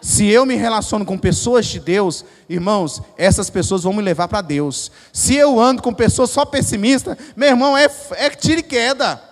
Se 0.00 0.26
eu 0.28 0.46
me 0.46 0.54
relaciono 0.54 1.04
com 1.04 1.18
pessoas 1.18 1.66
de 1.66 1.78
Deus, 1.78 2.24
irmãos, 2.48 3.02
essas 3.18 3.50
pessoas 3.50 3.82
vão 3.82 3.92
me 3.92 4.00
levar 4.00 4.28
para 4.28 4.40
Deus. 4.40 4.90
Se 5.12 5.34
eu 5.34 5.60
ando 5.60 5.82
com 5.82 5.92
pessoas 5.92 6.30
só 6.30 6.44
pessimistas, 6.44 7.16
meu 7.36 7.48
irmão, 7.48 7.76
é, 7.76 7.90
é 8.12 8.30
tiro 8.30 8.60
e 8.60 8.62
queda. 8.62 9.22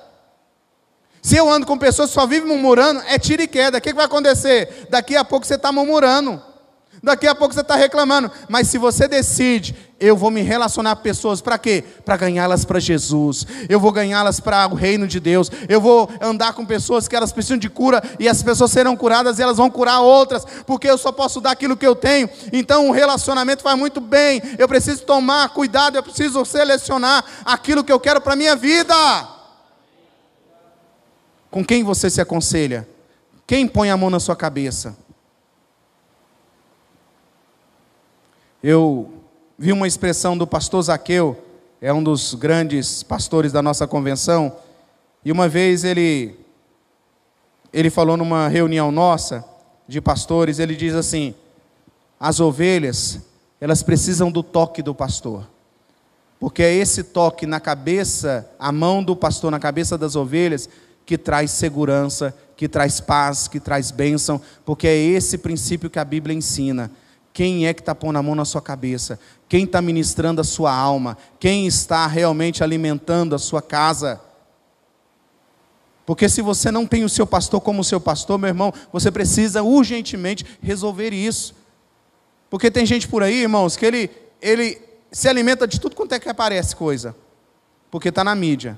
Se 1.23 1.37
eu 1.37 1.51
ando 1.51 1.67
com 1.67 1.79
pessoas 1.79 2.11
que 2.11 2.15
só 2.15 2.27
vivem 2.27 2.49
murmurando, 2.49 3.01
é 3.07 3.19
tiro 3.19 3.43
e 3.43 3.49
queda. 3.49 3.79
O 3.79 3.81
que 3.81 3.95
vai 3.95 4.05
acontecer? 4.05 4.87
Daqui 4.91 5.17
a 5.17 5.25
pouco 5.25 5.47
você 5.47 5.55
está 5.55 5.73
murmurando. 5.73 6.43
Daqui 7.03 7.27
a 7.27 7.35
pouco 7.35 7.55
você 7.55 7.61
está 7.61 7.77
reclamando. 7.77 8.31
Mas 8.49 8.69
se 8.69 8.79
você 8.79 9.07
decide, 9.07 9.75
eu 10.01 10.17
vou 10.17 10.31
me 10.31 10.43
relacionar 10.43 10.97
com 10.97 11.03
pessoas 11.03 11.41
para 11.41 11.59
quê? 11.59 11.85
Para 12.05 12.17
ganhá-las 12.17 12.65
para 12.65 12.79
Jesus. 12.79 13.47
Eu 13.69 13.81
vou 13.81 13.91
ganhá-las 13.91 14.41
para 14.41 14.67
o 14.69 14.75
reino 14.75 15.07
de 15.07 15.19
Deus. 15.19 15.51
Eu 15.69 15.81
vou 15.81 16.09
andar 16.21 16.53
com 16.53 16.65
pessoas 16.65 17.09
que 17.09 17.17
elas 17.17 17.33
precisam 17.33 17.59
de 17.59 17.69
cura 17.69 18.03
e 18.19 18.29
as 18.29 18.43
pessoas 18.43 18.71
serão 18.71 18.97
curadas 18.97 19.39
e 19.39 19.43
elas 19.43 19.57
vão 19.57 19.71
curar 19.71 20.01
outras, 20.01 20.45
porque 20.67 20.89
eu 20.89 20.99
só 20.99 21.11
posso 21.11 21.41
dar 21.41 21.53
aquilo 21.53 21.77
que 21.77 21.87
eu 21.87 21.97
tenho. 21.97 22.29
Então 22.53 22.89
o 22.89 22.93
relacionamento 22.93 23.65
vai 23.65 23.75
muito 23.75 24.01
bem. 24.01 24.41
Eu 24.59 24.69
preciso 24.69 25.03
tomar 25.03 25.49
cuidado, 25.51 25.97
eu 25.97 26.03
preciso 26.03 26.45
selecionar 26.45 27.25
aquilo 27.45 27.83
que 27.83 27.93
eu 27.93 28.01
quero 28.01 28.21
para 28.21 28.37
minha 28.37 28.55
vida. 28.55 28.95
Com 31.51 31.65
quem 31.65 31.83
você 31.83 32.11
se 32.11 32.21
aconselha? 32.21 32.89
Quem 33.47 33.67
põe 33.67 33.91
a 33.91 33.97
mão 33.97 34.11
na 34.11 34.21
sua 34.21 34.37
cabeça? 34.37 35.08
Eu 38.63 39.09
vi 39.57 39.71
uma 39.71 39.87
expressão 39.87 40.37
do 40.37 40.45
pastor 40.45 40.83
Zaqueu, 40.83 41.37
é 41.81 41.93
um 41.93 42.03
dos 42.03 42.35
grandes 42.35 43.05
pastores 43.05 43.53
da 43.53 43.63
nossa 43.63 43.87
convenção, 43.87 44.57
e 45.25 45.31
uma 45.31 45.49
vez 45.49 45.85
ele 45.85 46.35
ele 47.73 47.89
falou 47.89 48.17
numa 48.17 48.49
reunião 48.49 48.91
nossa 48.91 49.45
de 49.87 50.01
pastores, 50.01 50.59
ele 50.59 50.75
diz 50.75 50.95
assim: 50.95 51.35
as 52.19 52.41
ovelhas, 52.41 53.21
elas 53.61 53.83
precisam 53.83 54.29
do 54.29 54.43
toque 54.43 54.83
do 54.83 54.93
pastor. 54.93 55.47
Porque 56.41 56.63
é 56.63 56.75
esse 56.75 57.05
toque 57.05 57.47
na 57.47 57.61
cabeça, 57.61 58.51
a 58.59 58.73
mão 58.73 59.05
do 59.05 59.15
pastor 59.15 59.53
na 59.53 59.61
cabeça 59.61 59.97
das 59.97 60.17
ovelhas 60.17 60.69
que 61.07 61.17
traz 61.17 61.53
segurança, 61.53 62.35
que 62.57 62.69
traz 62.69 62.99
paz, 62.99 63.47
que 63.47 63.61
traz 63.61 63.93
bênção, 63.93 64.41
porque 64.65 64.89
é 64.89 64.97
esse 64.97 65.39
princípio 65.39 65.89
que 65.89 65.99
a 65.99 66.05
Bíblia 66.05 66.37
ensina. 66.37 66.91
Quem 67.39 67.69
é 67.69 67.73
que 67.73 67.81
está 67.81 67.95
pondo 67.95 68.19
a 68.19 68.23
mão 68.23 68.35
na 68.35 68.45
sua 68.45 68.61
cabeça? 68.61 69.17
Quem 69.49 69.63
está 69.63 69.81
ministrando 69.81 70.41
a 70.41 70.45
sua 70.45 70.75
alma? 70.75 71.17
Quem 71.39 71.69
está 71.69 72.05
realmente 72.05 72.65
alimentando 72.65 73.33
a 73.33 73.39
sua 73.39 73.63
casa? 73.63 74.21
Porque 76.05 76.29
se 76.29 76.43
você 76.43 76.73
não 76.73 76.85
tem 76.85 77.05
o 77.05 77.09
seu 77.09 77.25
pastor 77.25 77.61
como 77.61 77.85
seu 77.85 78.01
pastor, 78.01 78.41
meu 78.41 78.49
irmão, 78.49 78.75
você 78.93 79.09
precisa 79.09 79.63
urgentemente 79.63 80.45
resolver 80.61 81.13
isso. 81.13 81.55
Porque 82.51 82.73
tem 82.73 82.85
gente 82.85 83.07
por 83.07 83.23
aí, 83.23 83.43
irmãos, 83.43 83.77
que 83.77 83.87
ele, 83.87 84.11
ele 84.43 84.83
se 85.13 85.29
alimenta 85.29 85.65
de 85.65 85.81
tudo 85.81 85.95
quanto 85.95 86.17
é 86.17 86.19
que 86.19 86.29
aparece 86.29 86.75
coisa. 86.75 87.15
Porque 87.89 88.09
está 88.09 88.25
na 88.25 88.35
mídia. 88.35 88.77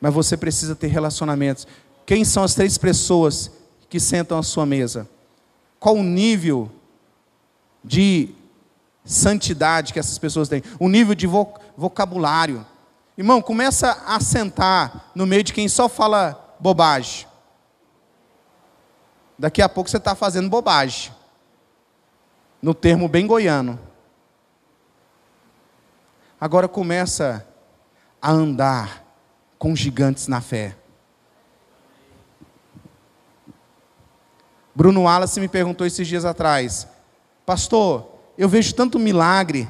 Mas 0.00 0.12
você 0.12 0.36
precisa 0.36 0.74
ter 0.74 0.88
relacionamentos. 0.88 1.68
Quem 2.04 2.24
são 2.24 2.42
as 2.42 2.52
três 2.52 2.76
pessoas 2.76 3.48
que 3.88 4.00
sentam 4.00 4.36
à 4.36 4.42
sua 4.42 4.66
mesa? 4.66 5.08
Qual 5.84 5.96
o 5.96 6.02
nível 6.02 6.72
de 7.84 8.34
santidade 9.04 9.92
que 9.92 9.98
essas 9.98 10.16
pessoas 10.16 10.48
têm? 10.48 10.62
O 10.80 10.88
nível 10.88 11.14
de 11.14 11.26
vocabulário. 11.26 12.66
Irmão, 13.18 13.42
começa 13.42 14.02
a 14.06 14.18
sentar 14.18 15.10
no 15.14 15.26
meio 15.26 15.42
de 15.44 15.52
quem 15.52 15.68
só 15.68 15.86
fala 15.86 16.56
bobagem. 16.58 17.26
Daqui 19.38 19.60
a 19.60 19.68
pouco 19.68 19.90
você 19.90 19.98
está 19.98 20.14
fazendo 20.14 20.48
bobagem. 20.48 21.12
No 22.62 22.72
termo 22.72 23.06
bem 23.06 23.26
goiano. 23.26 23.78
Agora 26.40 26.66
começa 26.66 27.46
a 28.22 28.30
andar 28.30 29.04
com 29.58 29.76
gigantes 29.76 30.28
na 30.28 30.40
fé. 30.40 30.78
Bruno 34.74 35.02
Wallace 35.02 35.38
me 35.38 35.48
perguntou 35.48 35.86
esses 35.86 36.06
dias 36.06 36.24
atrás, 36.24 36.88
pastor, 37.46 38.08
eu 38.36 38.48
vejo 38.48 38.74
tanto 38.74 38.98
milagre 38.98 39.68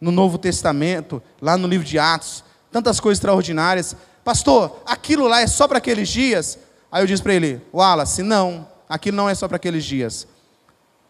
no 0.00 0.12
Novo 0.12 0.38
Testamento, 0.38 1.22
lá 1.40 1.56
no 1.56 1.66
livro 1.66 1.86
de 1.86 1.98
Atos, 1.98 2.44
tantas 2.70 3.00
coisas 3.00 3.18
extraordinárias. 3.18 3.96
Pastor, 4.24 4.80
aquilo 4.86 5.26
lá 5.26 5.40
é 5.40 5.46
só 5.46 5.66
para 5.66 5.78
aqueles 5.78 6.08
dias? 6.08 6.58
Aí 6.90 7.02
eu 7.02 7.06
disse 7.06 7.22
para 7.22 7.34
ele, 7.34 7.60
Wallace, 7.74 8.22
não, 8.22 8.66
aquilo 8.88 9.16
não 9.16 9.28
é 9.28 9.34
só 9.34 9.48
para 9.48 9.56
aqueles 9.56 9.84
dias. 9.84 10.26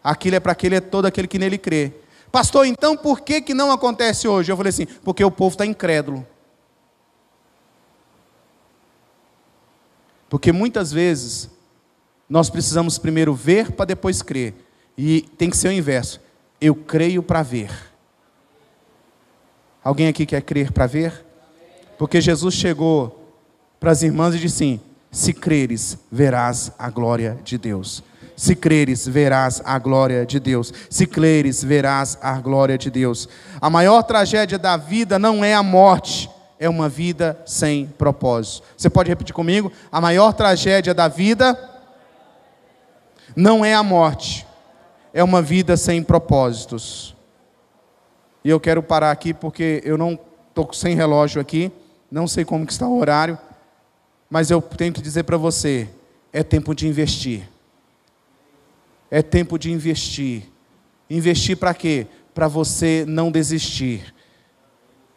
Aquilo 0.02 0.36
é 0.36 0.40
para 0.40 0.52
aquele, 0.52 0.76
é 0.76 0.80
todo 0.80 1.06
aquele 1.06 1.28
que 1.28 1.38
nele 1.38 1.58
crê. 1.58 1.92
Pastor, 2.32 2.66
então 2.66 2.96
por 2.96 3.20
que, 3.20 3.42
que 3.42 3.52
não 3.52 3.70
acontece 3.70 4.26
hoje? 4.26 4.50
Eu 4.50 4.56
falei 4.56 4.70
assim, 4.70 4.86
porque 4.86 5.22
o 5.22 5.30
povo 5.30 5.54
está 5.54 5.66
incrédulo. 5.66 6.26
Porque 10.28 10.52
muitas 10.52 10.92
vezes 10.92 11.50
nós 12.30 12.48
precisamos 12.48 12.96
primeiro 12.96 13.34
ver 13.34 13.72
para 13.72 13.86
depois 13.86 14.22
crer. 14.22 14.54
E 14.96 15.22
tem 15.36 15.50
que 15.50 15.56
ser 15.56 15.68
o 15.68 15.72
inverso. 15.72 16.20
Eu 16.60 16.76
creio 16.76 17.24
para 17.24 17.42
ver. 17.42 17.72
Alguém 19.82 20.06
aqui 20.06 20.24
quer 20.24 20.42
crer 20.42 20.70
para 20.70 20.86
ver? 20.86 21.26
Porque 21.98 22.20
Jesus 22.20 22.54
chegou 22.54 23.34
para 23.80 23.90
as 23.90 24.02
irmãs 24.02 24.34
e 24.34 24.38
disse 24.38 24.54
assim: 24.62 24.80
Se 25.10 25.32
creres, 25.32 25.98
verás 26.10 26.70
a 26.78 26.88
glória 26.88 27.36
de 27.42 27.58
Deus. 27.58 28.02
Se 28.36 28.54
creres, 28.54 29.06
verás 29.08 29.60
a 29.64 29.78
glória 29.78 30.24
de 30.24 30.38
Deus. 30.38 30.72
Se 30.88 31.06
creres, 31.06 31.64
verás 31.64 32.16
a 32.22 32.38
glória 32.38 32.78
de 32.78 32.90
Deus. 32.90 33.28
A 33.60 33.68
maior 33.68 34.02
tragédia 34.02 34.58
da 34.58 34.76
vida 34.76 35.18
não 35.18 35.44
é 35.44 35.52
a 35.52 35.62
morte, 35.62 36.30
é 36.58 36.68
uma 36.68 36.88
vida 36.88 37.38
sem 37.44 37.86
propósito. 37.86 38.66
Você 38.76 38.88
pode 38.88 39.08
repetir 39.08 39.34
comigo? 39.34 39.72
A 39.90 40.00
maior 40.00 40.32
tragédia 40.32 40.94
da 40.94 41.08
vida 41.08 41.69
não 43.36 43.64
é 43.64 43.74
a 43.74 43.82
morte, 43.82 44.46
é 45.12 45.22
uma 45.22 45.42
vida 45.42 45.76
sem 45.76 46.02
propósitos. 46.02 47.14
E 48.44 48.48
eu 48.48 48.58
quero 48.58 48.82
parar 48.82 49.10
aqui 49.10 49.34
porque 49.34 49.82
eu 49.84 49.98
não 49.98 50.18
estou 50.48 50.72
sem 50.72 50.94
relógio 50.94 51.40
aqui, 51.40 51.70
não 52.10 52.26
sei 52.26 52.44
como 52.44 52.66
que 52.66 52.72
está 52.72 52.86
o 52.86 52.98
horário, 52.98 53.38
mas 54.28 54.50
eu 54.50 54.60
tenho 54.62 54.92
que 54.92 55.02
dizer 55.02 55.24
para 55.24 55.36
você, 55.36 55.88
é 56.32 56.42
tempo 56.42 56.74
de 56.74 56.86
investir. 56.86 57.48
É 59.10 59.22
tempo 59.22 59.58
de 59.58 59.70
investir. 59.70 60.44
Investir 61.08 61.56
para 61.56 61.74
quê? 61.74 62.06
Para 62.32 62.46
você 62.46 63.04
não 63.06 63.30
desistir. 63.30 64.14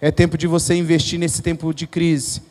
É 0.02 0.12
tempo 0.12 0.38
de 0.38 0.48
você 0.48 0.74
investir 0.74 1.20
nesse 1.20 1.42
tempo 1.42 1.74
de 1.74 1.86
crise. 1.86 2.42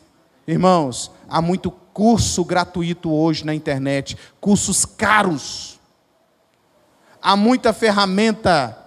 Irmãos, 0.47 1.11
há 1.33 1.41
muito 1.41 1.71
curso 1.71 2.45
gratuito 2.45 3.11
hoje 3.11 3.43
na 3.43 3.55
internet, 3.55 4.15
cursos 4.39 4.85
caros. 4.85 5.79
Há 7.19 7.35
muita 7.35 7.73
ferramenta 7.73 8.77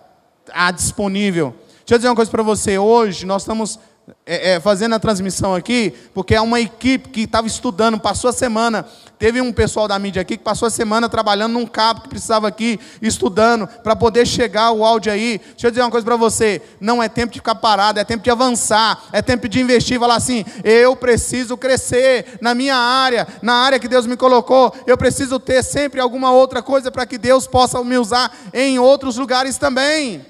disponível. 0.76 1.56
Deixa 1.78 1.94
eu 1.94 1.98
dizer 1.98 2.08
uma 2.08 2.14
coisa 2.14 2.30
para 2.30 2.44
você. 2.44 2.78
Hoje 2.78 3.26
nós 3.26 3.42
estamos 3.42 3.80
é, 4.24 4.52
é, 4.52 4.60
fazendo 4.60 4.94
a 4.94 5.00
transmissão 5.00 5.56
aqui, 5.56 5.92
porque 6.14 6.36
é 6.36 6.40
uma 6.40 6.60
equipe 6.60 7.08
que 7.08 7.22
estava 7.22 7.48
estudando, 7.48 7.98
passou 7.98 8.30
a 8.30 8.32
semana. 8.32 8.86
Teve 9.18 9.40
um 9.40 9.50
pessoal 9.50 9.88
da 9.88 9.98
mídia 9.98 10.20
aqui 10.20 10.36
que 10.36 10.44
passou 10.44 10.68
a 10.68 10.70
semana 10.70 11.08
trabalhando 11.08 11.54
num 11.54 11.64
cabo 11.64 12.02
que 12.02 12.08
precisava 12.08 12.46
aqui, 12.46 12.78
estudando, 13.00 13.66
para 13.66 13.96
poder 13.96 14.26
chegar 14.26 14.72
o 14.72 14.84
áudio 14.84 15.10
aí. 15.10 15.40
Deixa 15.52 15.68
eu 15.68 15.70
dizer 15.70 15.82
uma 15.82 15.90
coisa 15.90 16.04
para 16.04 16.16
você: 16.16 16.60
não 16.78 17.02
é 17.02 17.08
tempo 17.08 17.32
de 17.32 17.38
ficar 17.38 17.54
parado, 17.54 17.98
é 17.98 18.04
tempo 18.04 18.22
de 18.22 18.30
avançar, 18.30 19.04
é 19.12 19.22
tempo 19.22 19.48
de 19.48 19.58
investir. 19.58 19.98
Falar 19.98 20.16
assim, 20.16 20.44
eu 20.62 20.94
preciso 20.94 21.56
crescer 21.56 22.38
na 22.42 22.54
minha 22.54 22.76
área, 22.76 23.26
na 23.40 23.54
área 23.54 23.78
que 23.78 23.88
Deus 23.88 24.04
me 24.06 24.18
colocou. 24.18 24.74
Eu 24.86 24.98
preciso 24.98 25.40
ter 25.40 25.64
sempre 25.64 25.98
alguma 25.98 26.30
outra 26.30 26.60
coisa 26.60 26.90
para 26.90 27.06
que 27.06 27.16
Deus 27.16 27.46
possa 27.46 27.82
me 27.82 27.96
usar 27.96 28.30
em 28.52 28.78
outros 28.78 29.16
lugares 29.16 29.56
também. 29.56 30.26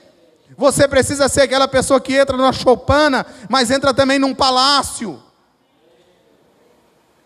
Você 0.57 0.87
precisa 0.87 1.29
ser 1.29 1.43
aquela 1.43 1.67
pessoa 1.67 2.01
que 2.01 2.15
entra 2.15 2.37
na 2.37 2.53
choupana, 2.53 3.27
mas 3.49 3.69
entra 3.69 3.93
também 3.93 4.19
num 4.19 4.33
palácio. 4.33 5.26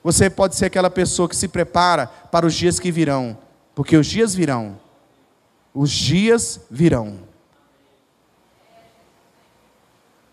Você 0.03 0.31
pode 0.31 0.57
ser 0.57 0.67
aquela 0.67 0.91
pessoa 0.91 1.29
que 1.29 1.37
se 1.37 1.49
prepara 1.49 2.07
para 2.07 2.47
os 2.47 2.55
dias 2.55 2.79
que 2.79 2.91
virão, 2.91 3.37
porque 3.75 3.97
os 3.97 4.07
dias 4.07 4.35
virão. 4.35 4.79
Os 5.75 5.91
dias 5.91 6.61
virão. 6.71 7.19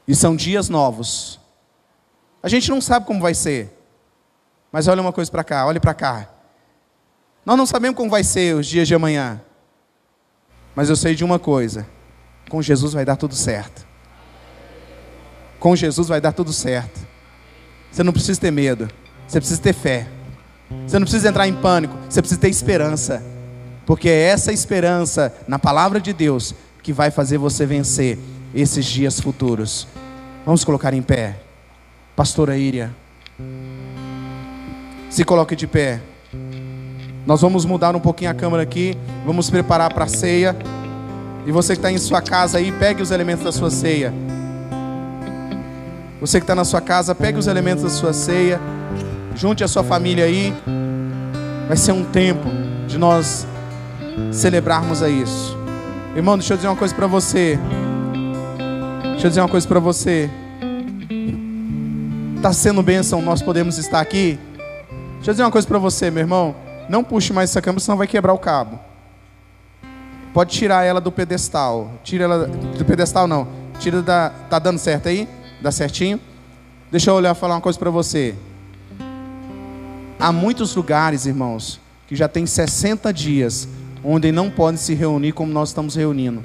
E 0.08 0.16
são 0.16 0.36
dias 0.36 0.70
novos. 0.70 1.40
A 2.42 2.48
gente 2.48 2.70
não 2.70 2.80
sabe 2.80 3.06
como 3.06 3.20
vai 3.20 3.34
ser. 3.34 3.74
Mas 4.72 4.88
olha 4.88 5.02
uma 5.02 5.12
coisa 5.12 5.30
para 5.30 5.44
cá, 5.44 5.66
olhe 5.66 5.80
para 5.80 5.94
cá. 5.94 6.30
Nós 7.46 7.58
não 7.58 7.66
sabemos 7.66 7.98
como 7.98 8.10
vai 8.10 8.24
ser 8.24 8.56
os 8.56 8.66
dias 8.66 8.88
de 8.88 8.96
amanhã. 8.96 9.42
Mas 10.76 10.90
eu 10.90 10.96
sei 10.96 11.14
de 11.14 11.24
uma 11.24 11.40
coisa 11.40 11.86
com 12.50 12.62
Jesus 12.62 12.94
vai 12.94 13.06
dar 13.06 13.16
tudo 13.16 13.36
certo. 13.36 13.86
Com 15.60 15.76
Jesus 15.76 16.08
vai 16.08 16.22
dar 16.22 16.32
tudo 16.32 16.54
certo. 16.54 17.00
Você 17.92 18.04
não 18.04 18.14
precisa 18.14 18.40
ter 18.40 18.52
medo, 18.52 18.90
você 19.28 19.40
precisa 19.40 19.62
ter 19.62 19.74
fé. 19.74 20.08
Você 20.86 20.98
não 21.00 21.06
precisa 21.06 21.30
entrar 21.30 21.48
em 21.48 21.54
pânico, 21.54 21.96
você 22.10 22.22
precisa 22.22 22.40
ter 22.40 22.50
esperança. 22.50 23.24
Porque 23.86 24.10
é 24.10 24.24
essa 24.24 24.52
esperança 24.52 25.34
na 25.48 25.58
palavra 25.58 26.00
de 26.00 26.14
Deus 26.14 26.54
que 26.84 26.92
vai 26.92 27.12
fazer 27.12 27.38
você 27.38 27.66
vencer 27.66 28.18
esses 28.54 28.86
dias 28.86 29.20
futuros. 29.20 29.88
Vamos 30.46 30.64
colocar 30.64 30.94
em 30.94 31.02
pé. 31.02 31.38
Pastora 32.16 32.58
Íria. 32.58 32.94
Se 35.10 35.24
coloque 35.24 35.56
de 35.56 35.68
pé. 35.68 36.02
Nós 37.26 37.42
vamos 37.42 37.66
mudar 37.66 37.96
um 37.96 38.00
pouquinho 38.00 38.32
a 38.32 38.34
câmera 38.34 38.64
aqui. 38.64 38.98
Vamos 39.26 39.50
preparar 39.50 39.94
para 39.94 40.06
a 40.06 40.08
ceia. 40.08 40.56
E 41.46 41.52
você 41.52 41.74
que 41.74 41.80
está 41.80 41.92
em 41.92 41.98
sua 41.98 42.22
casa 42.22 42.58
aí, 42.58 42.72
pegue 42.72 43.02
os 43.02 43.12
elementos 43.12 43.44
da 43.44 43.52
sua 43.52 43.70
ceia. 43.70 44.14
Você 46.20 46.40
que 46.40 46.44
está 46.44 46.56
na 46.56 46.66
sua 46.66 46.82
casa, 46.82 47.14
pegue 47.14 47.38
os 47.38 47.48
elementos 47.48 47.84
da 47.84 47.90
sua 47.90 48.12
ceia. 48.12 48.60
Junte 49.38 49.64
a 49.64 49.68
sua 49.68 49.84
família 49.84 50.26
aí. 50.26 50.52
Vai 51.68 51.78
ser 51.78 51.92
um 51.92 52.04
tempo 52.04 52.50
de 52.88 52.98
nós 52.98 53.46
celebrarmos 54.32 55.04
a 55.04 55.10
isso. 55.10 55.56
Irmão, 56.16 56.40
deixa 56.40 56.54
eu 56.54 56.58
dizer 56.58 56.68
uma 56.68 56.76
coisa 56.76 56.96
para 56.96 57.06
você. 57.06 57.60
Deixa 59.12 59.28
eu 59.28 59.30
dizer 59.30 59.42
uma 59.42 59.48
coisa 59.48 59.68
para 59.68 59.80
você. 59.80 60.28
Está 62.36 62.52
sendo 62.52 62.82
bênção, 62.82 63.22
nós 63.22 63.40
podemos 63.40 63.78
estar 63.78 64.00
aqui. 64.00 64.40
Deixa 65.18 65.30
eu 65.30 65.34
dizer 65.34 65.44
uma 65.44 65.52
coisa 65.52 65.68
para 65.68 65.78
você, 65.78 66.10
meu 66.10 66.22
irmão. 66.22 66.56
Não 66.90 67.04
puxe 67.04 67.32
mais 67.32 67.52
essa 67.52 67.62
câmera, 67.62 67.80
senão 67.80 67.96
vai 67.96 68.08
quebrar 68.08 68.34
o 68.34 68.40
cabo. 68.40 68.80
Pode 70.34 70.52
tirar 70.52 70.84
ela 70.84 71.00
do 71.00 71.12
pedestal. 71.12 71.92
Tira 72.04 72.24
ela 72.24 72.48
do 72.48 72.84
pedestal 72.84 73.28
não. 73.28 73.48
Tira 73.78 74.02
da 74.02 74.32
tá 74.50 74.58
dando 74.58 74.80
certo 74.80 75.10
aí? 75.10 75.30
Dá 75.62 75.72
certinho? 75.72 76.20
Deixa 76.92 77.12
eu 77.12 77.14
olhar 77.14 77.36
falar 77.36 77.54
uma 77.54 77.62
coisa 77.62 77.78
para 77.78 77.92
você. 77.92 78.34
Há 80.20 80.32
muitos 80.32 80.76
lugares, 80.76 81.28
irmãos, 81.28 81.80
que 82.08 82.16
já 82.16 82.28
tem 82.28 82.46
60 82.46 83.14
dias 83.14 83.68
onde 84.04 84.32
não 84.32 84.50
podem 84.50 84.78
se 84.78 84.96
reunir 84.96 85.32
como 85.32 85.54
nós 85.54 85.70
estamos 85.70 85.96
reunindo. 85.96 86.42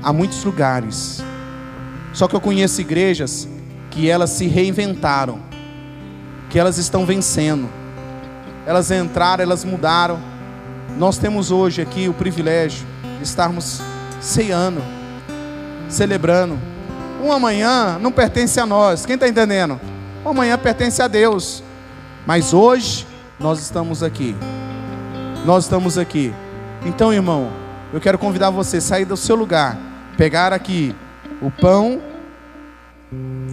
Há 0.00 0.12
muitos 0.12 0.44
lugares. 0.44 1.20
Só 2.12 2.28
que 2.28 2.36
eu 2.36 2.40
conheço 2.40 2.80
igrejas 2.80 3.48
que 3.90 4.08
elas 4.08 4.30
se 4.30 4.46
reinventaram, 4.46 5.40
que 6.48 6.58
elas 6.60 6.78
estão 6.78 7.04
vencendo. 7.04 7.68
Elas 8.64 8.90
entraram, 8.92 9.42
elas 9.42 9.64
mudaram. 9.64 10.20
Nós 10.96 11.18
temos 11.18 11.50
hoje 11.50 11.82
aqui 11.82 12.08
o 12.08 12.14
privilégio 12.14 12.86
estarmos 13.20 13.80
ceando, 14.20 14.80
celebrando. 15.88 16.56
Um 17.20 17.32
amanhã 17.32 17.98
não 17.98 18.12
pertence 18.12 18.60
a 18.60 18.66
nós, 18.66 19.04
quem 19.04 19.14
está 19.14 19.26
entendendo? 19.26 19.80
O 20.24 20.28
amanhã 20.28 20.56
pertence 20.56 21.02
a 21.02 21.08
Deus. 21.08 21.64
Mas 22.26 22.52
hoje 22.52 23.06
nós 23.38 23.60
estamos 23.60 24.02
aqui. 24.02 24.34
Nós 25.44 25.64
estamos 25.64 25.96
aqui. 25.96 26.34
Então, 26.84 27.12
irmão, 27.12 27.48
eu 27.92 28.00
quero 28.00 28.18
convidar 28.18 28.50
você 28.50 28.78
a 28.78 28.80
sair 28.80 29.04
do 29.04 29.16
seu 29.16 29.36
lugar, 29.36 29.78
pegar 30.16 30.52
aqui 30.52 30.94
o 31.40 31.50
pão 31.50 32.00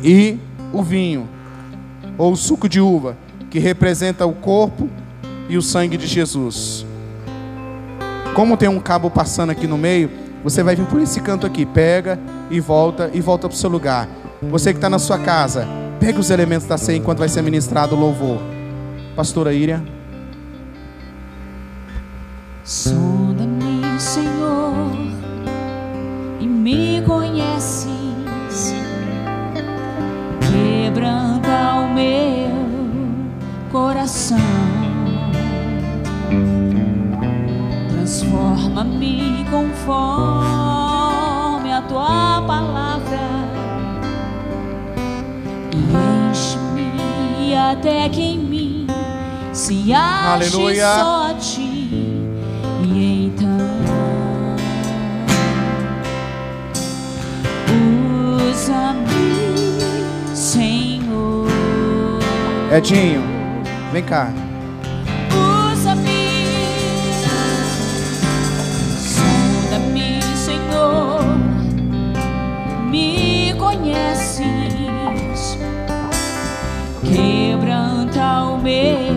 e 0.04 0.40
o 0.74 0.82
vinho, 0.82 1.30
ou 2.18 2.34
o 2.34 2.36
suco 2.36 2.68
de 2.68 2.82
uva, 2.82 3.16
que 3.50 3.60
representa 3.60 4.26
o 4.26 4.34
corpo 4.34 4.90
e 5.48 5.56
o 5.56 5.62
sangue 5.62 5.96
de 5.96 6.08
Jesus. 6.08 6.84
Como 8.34 8.58
tem 8.58 8.68
um 8.68 8.80
cabo 8.80 9.12
passando 9.12 9.52
aqui 9.52 9.68
no 9.68 9.78
meio, 9.78 10.10
você 10.44 10.64
vai 10.64 10.76
vir 10.76 10.88
por 10.88 11.00
esse 11.00 11.22
canto 11.22 11.46
aqui, 11.46 11.64
pega 11.66 12.20
e 12.50 12.60
volta 12.60 13.12
e 13.14 13.22
volta 13.22 13.48
para 13.48 13.56
o 13.56 13.58
seu 13.58 13.70
lugar. 13.70 14.10
Você 14.42 14.74
que 14.74 14.78
está 14.78 14.90
na 14.90 15.00
sua 15.00 15.20
casa, 15.20 15.68
pega 16.00 16.20
os 16.20 16.32
elementos 16.32 16.68
da 16.68 16.78
ceia 16.78 16.98
enquanto 16.98 17.20
vai 17.20 17.30
ser 17.30 17.44
ministrado 17.44 17.96
o 17.96 18.00
louvor. 18.00 18.53
Pastora 19.16 19.54
Íria. 19.54 19.84
Sonda-me, 22.64 24.00
Senhor, 24.00 24.92
e 26.40 26.48
me 26.48 27.00
conheces. 27.06 28.74
Quebranta 30.42 31.76
o 31.76 31.94
meu 31.94 32.52
coração. 33.72 34.40
Transforma-me 37.90 39.46
conforme 39.52 40.92
a 41.72 41.82
tua 41.88 42.42
palavra. 42.48 43.20
E 45.72 45.78
enche-me 46.32 47.56
até 47.56 48.10
que 48.10 48.22
em 48.22 48.53
se 49.54 49.94
ache 49.94 50.28
Aleluia. 50.28 50.94
só 50.96 51.34
ti. 51.40 51.90
E 52.84 53.26
então 53.28 53.58
usa-me, 58.50 60.36
Senhor. 60.36 61.48
Edinho, 62.72 63.22
vem 63.92 64.04
cá. 64.04 64.32
Usa-me, 65.72 66.28
sonda-me, 68.98 70.22
Senhor. 70.36 71.24
Me 72.90 73.54
conheces, 73.58 75.58
quebranta 77.04 78.44
o 78.44 78.58
meu. 78.62 79.13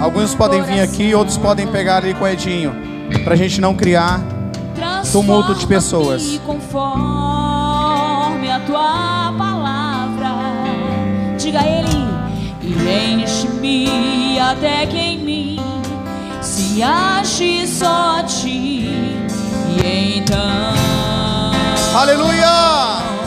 Alguns 0.00 0.34
podem 0.34 0.62
vir 0.62 0.80
aqui, 0.80 1.14
outros 1.14 1.36
podem 1.36 1.66
pegar 1.66 1.98
ali 1.98 2.14
com 2.14 2.24
o 2.24 2.28
Edinho, 2.28 2.74
para 3.24 3.34
a 3.34 3.36
gente 3.36 3.60
não 3.60 3.74
criar. 3.74 4.20
tumulto 5.10 5.54
de 5.54 5.66
pessoas. 5.66 6.40
Conforme 6.46 7.00
a 8.50 8.60
tua 8.60 9.34
palavra, 9.36 10.30
diga 11.36 11.60
a 11.60 11.66
ele 11.66 12.08
e 12.62 13.22
enche-me 13.22 14.38
até 14.38 14.86
que 14.86 14.96
em 14.96 15.18
mim 15.18 15.60
se 16.40 16.82
ache 16.82 17.66
só 17.66 18.22
ti. 18.22 18.88
E 19.82 20.18
então, 20.18 20.38
Aleluia! 21.94 23.17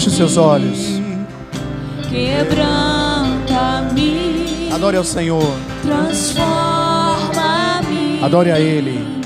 Feche 0.00 0.08
os 0.08 0.16
seus 0.16 0.38
olhos. 0.38 0.78
Quebranta-me. 2.08 4.70
Adore 4.72 4.96
ao 4.96 5.04
Senhor. 5.04 5.54
Transforma-me. 5.82 8.24
Adore 8.24 8.50
a 8.50 8.58
Ele. 8.58 9.19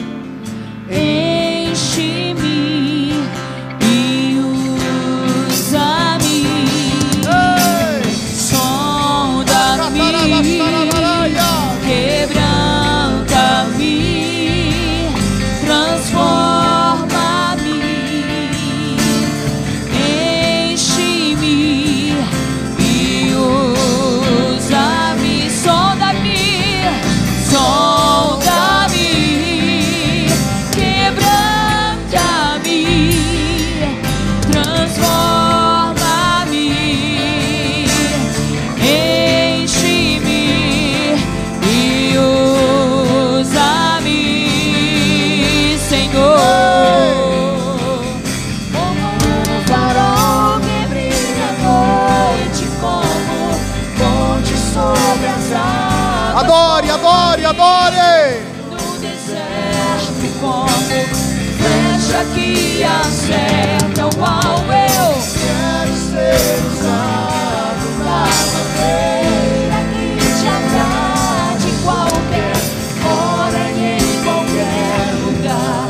Flecha 62.14 62.24
que 62.34 62.84
acerta 62.84 64.06
o 64.06 64.24
alvo, 64.24 64.72
eu 64.72 65.14
Quero 65.34 65.94
ser 65.96 66.58
usado 66.72 67.86
da 67.98 68.22
maneira 68.54 69.78
que 69.90 70.06
te 70.38 70.46
agrade. 70.46 71.70
qualquer 71.82 72.56
hora 73.04 73.64
e 73.70 73.78
em 73.96 74.22
qualquer 74.22 75.04
lugar. 75.24 75.88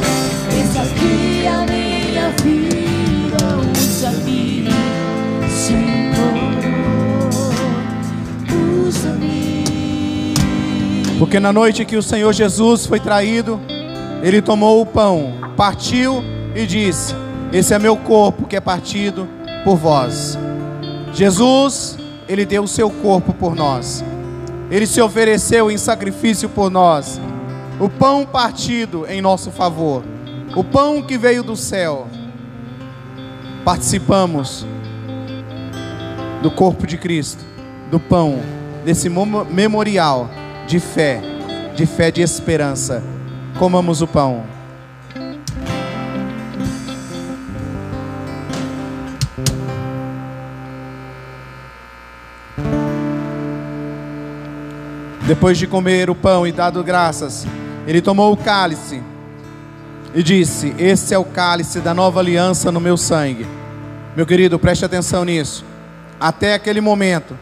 Eis 0.56 0.74
aqui 0.76 1.46
a 1.46 1.50
minha 1.66 2.26
vida, 2.42 3.44
usa-me, 3.78 4.68
Senhor, 5.50 6.54
usa-me. 8.86 10.34
Porque 11.18 11.38
na 11.38 11.52
noite 11.52 11.84
que 11.84 11.96
o 11.96 12.02
Senhor 12.02 12.32
Jesus 12.32 12.86
foi 12.86 12.98
traído, 13.00 13.60
ele 14.24 14.40
tomou 14.40 14.80
o 14.80 14.86
pão, 14.86 15.34
partiu 15.54 16.24
e 16.56 16.64
disse: 16.64 17.14
Esse 17.52 17.74
é 17.74 17.78
meu 17.78 17.94
corpo 17.94 18.46
que 18.46 18.56
é 18.56 18.60
partido 18.60 19.28
por 19.62 19.76
vós. 19.76 20.38
Jesus, 21.12 21.98
ele 22.26 22.46
deu 22.46 22.62
o 22.62 22.68
seu 22.68 22.88
corpo 22.88 23.34
por 23.34 23.54
nós. 23.54 24.02
Ele 24.70 24.86
se 24.86 24.98
ofereceu 25.02 25.70
em 25.70 25.76
sacrifício 25.76 26.48
por 26.48 26.70
nós. 26.70 27.20
O 27.78 27.90
pão 27.90 28.24
partido 28.24 29.04
em 29.06 29.20
nosso 29.20 29.50
favor. 29.50 30.02
O 30.56 30.64
pão 30.64 31.02
que 31.02 31.18
veio 31.18 31.42
do 31.42 31.54
céu. 31.54 32.08
Participamos 33.62 34.66
do 36.40 36.50
corpo 36.50 36.86
de 36.86 36.96
Cristo, 36.96 37.44
do 37.90 38.00
pão, 38.00 38.38
desse 38.86 39.10
memorial 39.10 40.30
de 40.66 40.80
fé, 40.80 41.20
de 41.76 41.84
fé 41.84 42.10
de 42.10 42.22
esperança 42.22 43.13
comamos 43.58 44.02
o 44.02 44.06
pão. 44.06 44.44
Depois 55.26 55.56
de 55.56 55.66
comer 55.66 56.10
o 56.10 56.14
pão 56.14 56.46
e 56.46 56.52
dado 56.52 56.84
graças, 56.84 57.46
ele 57.86 58.02
tomou 58.02 58.32
o 58.32 58.36
cálice 58.36 59.02
e 60.14 60.22
disse: 60.22 60.74
Este 60.78 61.14
é 61.14 61.18
o 61.18 61.24
cálice 61.24 61.80
da 61.80 61.94
nova 61.94 62.20
aliança 62.20 62.70
no 62.70 62.80
meu 62.80 62.96
sangue. 62.96 63.46
Meu 64.14 64.26
querido, 64.26 64.58
preste 64.58 64.84
atenção 64.84 65.24
nisso. 65.24 65.64
Até 66.20 66.54
aquele 66.54 66.80
momento, 66.80 67.36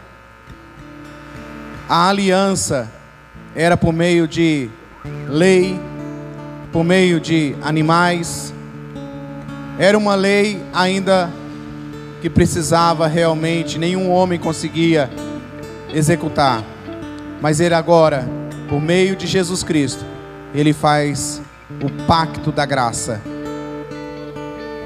a 1.89 2.07
aliança 2.09 2.89
era 3.55 3.75
por 3.75 3.93
meio 3.93 4.27
de 4.27 4.69
lei 5.27 5.79
por 6.73 6.83
meio 6.83 7.21
de 7.21 7.55
animais. 7.61 8.51
Era 9.77 9.95
uma 9.95 10.15
lei 10.15 10.59
ainda 10.73 11.31
que 12.19 12.29
precisava 12.29 13.05
realmente, 13.05 13.77
nenhum 13.77 14.09
homem 14.09 14.39
conseguia 14.39 15.09
executar. 15.93 16.63
Mas 17.39 17.59
ele 17.59 17.75
agora, 17.75 18.27
por 18.67 18.81
meio 18.81 19.15
de 19.15 19.27
Jesus 19.27 19.61
Cristo, 19.61 20.03
ele 20.53 20.73
faz 20.73 21.41
o 21.81 22.05
pacto 22.07 22.51
da 22.51 22.65
graça. 22.65 23.21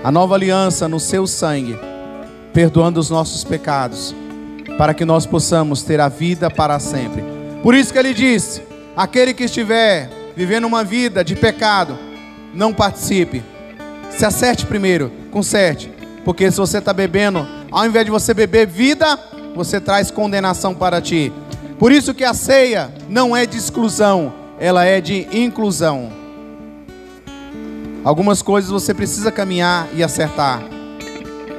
A 0.04 0.12
nova 0.12 0.36
aliança 0.36 0.90
no 0.90 1.00
seu 1.00 1.26
sangue, 1.26 1.80
perdoando 2.54 3.00
os 3.00 3.10
nossos 3.10 3.44
pecados, 3.44 4.14
para 4.78 4.94
que 4.94 5.06
nós 5.06 5.26
possamos 5.26 5.84
ter 5.84 6.02
a 6.02 6.10
vida 6.10 6.50
para 6.50 6.80
sempre. 6.80 7.24
Por 7.64 7.74
isso 7.74 7.94
que 7.94 8.00
ele 8.00 8.14
disse: 8.14 8.62
aquele 8.96 9.34
que 9.34 9.46
estiver 9.46 10.17
vivendo 10.38 10.66
uma 10.66 10.84
vida 10.84 11.24
de 11.24 11.36
pecado, 11.36 11.98
não 12.54 12.72
participe. 12.72 13.44
Se 14.12 14.24
acerte 14.24 14.68
primeiro, 14.68 15.12
conserte. 15.32 15.92
Porque 16.24 16.52
se 16.52 16.58
você 16.58 16.78
está 16.78 16.94
bebendo, 16.94 17.48
ao 17.72 17.88
invés 17.88 18.06
de 18.06 18.12
você 18.12 18.36
beber 18.36 18.68
vida, 18.68 19.20
você 19.56 19.82
traz 19.82 20.12
condenação 20.12 20.76
para 20.76 21.02
ti. 21.02 21.34
Por 21.80 21.92
isso 21.92 22.14
que 22.14 22.24
a 22.24 22.36
ceia 22.36 22.94
não 23.10 23.36
é 23.36 23.48
de 23.48 23.58
exclusão, 23.58 24.32
ela 24.60 24.86
é 24.86 25.02
de 25.02 25.28
inclusão. 25.36 26.12
Algumas 28.04 28.44
coisas 28.44 28.70
você 28.70 28.94
precisa 28.94 29.32
caminhar 29.32 29.88
e 29.96 30.04
acertar, 30.04 30.62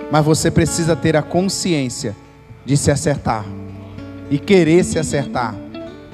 mas 0.09 0.25
você 0.25 0.53
precisa 0.53 0.95
ter 0.95 1.17
a 1.17 1.23
consciência 1.23 2.15
de 2.65 2.77
se 2.77 2.93
acertar 2.93 3.45
e 4.31 4.39
querer 4.39 4.85
se 4.85 5.01
acertar 5.01 5.53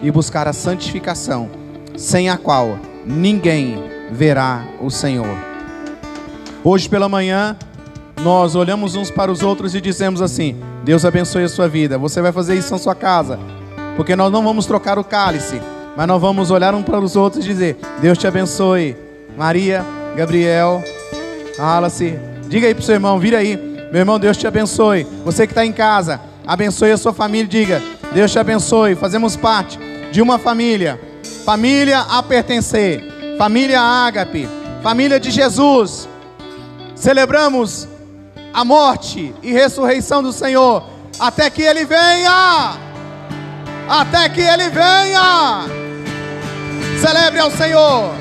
e 0.02 0.10
buscar 0.10 0.48
a 0.48 0.52
santificação, 0.54 1.63
sem 1.96 2.28
a 2.28 2.36
qual 2.36 2.78
ninguém 3.04 3.82
verá 4.10 4.64
o 4.80 4.90
Senhor. 4.90 5.36
Hoje 6.62 6.88
pela 6.88 7.08
manhã, 7.08 7.56
nós 8.22 8.54
olhamos 8.54 8.94
uns 8.94 9.10
para 9.10 9.30
os 9.30 9.42
outros 9.42 9.74
e 9.74 9.80
dizemos 9.80 10.22
assim: 10.22 10.56
Deus 10.82 11.04
abençoe 11.04 11.44
a 11.44 11.48
sua 11.48 11.68
vida. 11.68 11.98
Você 11.98 12.22
vai 12.22 12.32
fazer 12.32 12.54
isso 12.54 12.72
na 12.72 12.78
sua 12.78 12.94
casa, 12.94 13.38
porque 13.96 14.16
nós 14.16 14.32
não 14.32 14.42
vamos 14.42 14.66
trocar 14.66 14.98
o 14.98 15.04
cálice, 15.04 15.60
mas 15.96 16.06
nós 16.06 16.20
vamos 16.20 16.50
olhar 16.50 16.74
um 16.74 16.82
para 16.82 17.00
os 17.00 17.16
outros 17.16 17.44
e 17.44 17.48
dizer: 17.48 17.76
Deus 18.00 18.16
te 18.18 18.26
abençoe. 18.26 18.96
Maria, 19.36 19.84
Gabriel, 20.16 20.82
Wallace, 21.58 22.18
diga 22.48 22.68
aí 22.68 22.74
para 22.74 22.82
o 22.82 22.84
seu 22.84 22.94
irmão, 22.94 23.18
vira 23.18 23.38
aí. 23.38 23.56
Meu 23.90 24.00
irmão, 24.00 24.18
Deus 24.18 24.36
te 24.36 24.46
abençoe. 24.46 25.06
Você 25.24 25.46
que 25.46 25.52
está 25.52 25.66
em 25.66 25.72
casa, 25.72 26.20
abençoe 26.46 26.92
a 26.92 26.96
sua 26.96 27.12
família. 27.12 27.46
Diga: 27.46 27.82
Deus 28.12 28.32
te 28.32 28.38
abençoe. 28.38 28.94
Fazemos 28.94 29.36
parte 29.36 29.78
de 30.10 30.22
uma 30.22 30.38
família, 30.38 31.00
família 31.44 32.00
a 32.00 32.22
pertencer, 32.22 33.36
família 33.36 33.80
ágape, 33.80 34.48
família 34.82 35.20
de 35.20 35.30
Jesus. 35.30 36.08
Celebramos 36.94 37.86
a 38.52 38.64
morte 38.64 39.34
e 39.42 39.52
ressurreição 39.52 40.22
do 40.22 40.32
Senhor 40.32 40.82
até 41.18 41.50
que 41.50 41.62
Ele 41.62 41.84
venha. 41.84 42.76
Até 43.88 44.28
que 44.30 44.40
Ele 44.40 44.70
venha. 44.70 45.66
Celebre 47.00 47.40
ao 47.40 47.50
Senhor. 47.50 48.14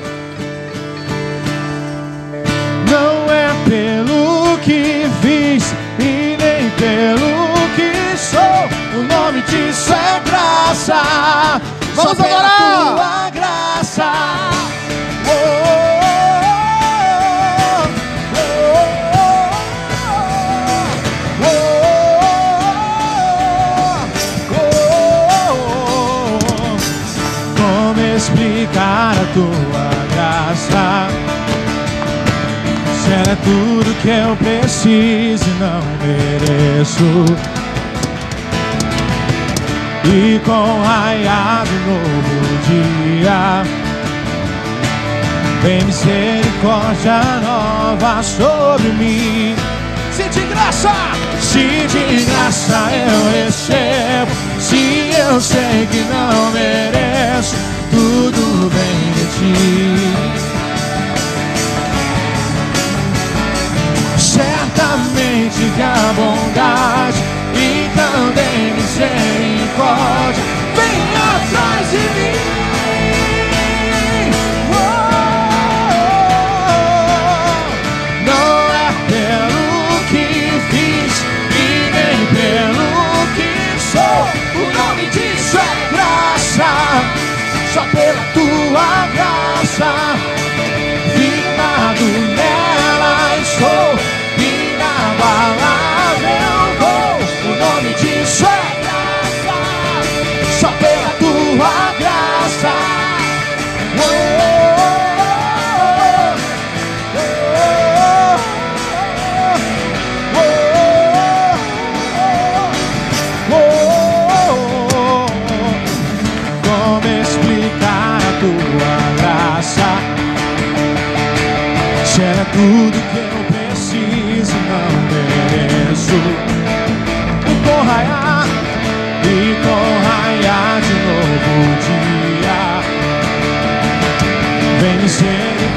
Não 2.90 3.32
é 3.32 3.48
pelo 3.66 4.58
que 4.58 5.06
fiz 5.22 5.72
e 5.98 6.36
nem 6.36 6.70
pelo 6.76 7.54
que 7.74 8.18
sou. 8.18 9.00
O 9.00 9.02
nome 9.04 9.40
disso 9.42 9.92
é 9.92 10.20
graça. 10.28 11.62
Vamos 11.94 12.10
Só 12.10 12.14
pela 12.16 12.38
adorar. 12.38 12.94
Tua 12.96 13.30
graça. 13.30 14.12
Oh, 15.26 15.30
oh, 18.36 18.84
oh. 24.52 26.38
Como 27.56 28.00
explicar 28.16 29.12
a 29.12 29.26
tua 29.34 29.88
graça? 30.14 30.86
Se 33.02 33.10
ela 33.12 33.32
é 33.32 33.36
tudo 33.44 33.94
que 34.00 34.08
eu 34.08 34.32
preciso 34.36 35.44
e 35.44 35.54
não 35.60 35.82
mereço. 36.02 37.24
E 40.06 40.38
com 40.44 40.82
raiar 40.82 41.64
do 41.64 41.72
novo 41.90 42.58
dia. 42.66 43.64
Vem 45.62 45.82
misericórdia 45.84 47.20
nova 47.42 48.22
sobre 48.22 48.88
mim. 48.92 49.56
Se 50.12 50.28
de 50.28 50.46
graça, 50.46 50.92
se 51.40 51.86
de 51.88 52.24
graça 52.26 52.90
eu 52.92 53.32
recebo. 53.32 54.30
Se 54.60 55.10
eu 55.18 55.40
sei 55.40 55.86
que 55.90 56.04
não 56.04 56.50
mereço 56.52 57.56
Tudo 57.90 58.70
vem 58.70 59.12
de 59.14 59.24
ti. 59.34 59.54
Certamente 64.18 65.72
que 65.74 65.82
a 65.82 66.12
bondade 66.14 66.93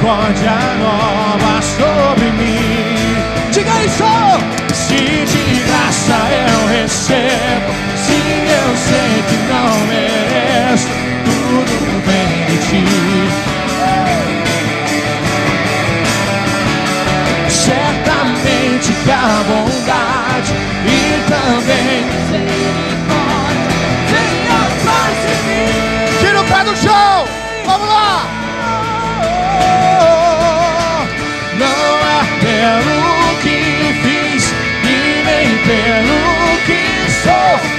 misericórdia 0.07 0.55
nova 0.79 1.61
sobre 1.61 2.31
mim. 2.31 3.17
Diga 3.51 3.83
isso! 3.83 4.03
Se 4.73 4.95
de 4.95 5.59
graça 5.65 6.17
eu 6.31 6.67
recebo, 6.67 7.71
se 7.95 8.13
eu 8.13 8.77
sei 8.77 9.23
que 9.27 9.37
não 9.51 9.71
mereço, 9.87 10.87
tudo 11.25 11.75
vem 12.05 12.45
de 12.45 12.57
ti. 12.67 12.85
certamente 17.49 18.93
que 19.03 19.11
a 19.11 19.43
bondade 19.45 20.53
e 20.85 20.97
também 21.27 22.05
misericórdia 22.05 23.17
vem 24.09 24.35
atrás 24.55 25.15
de 25.21 25.33
mim. 25.47 26.19
Tira 26.19 26.39
o 26.39 26.43
pé 26.45 26.63
do 26.63 26.75
chão. 26.77 27.06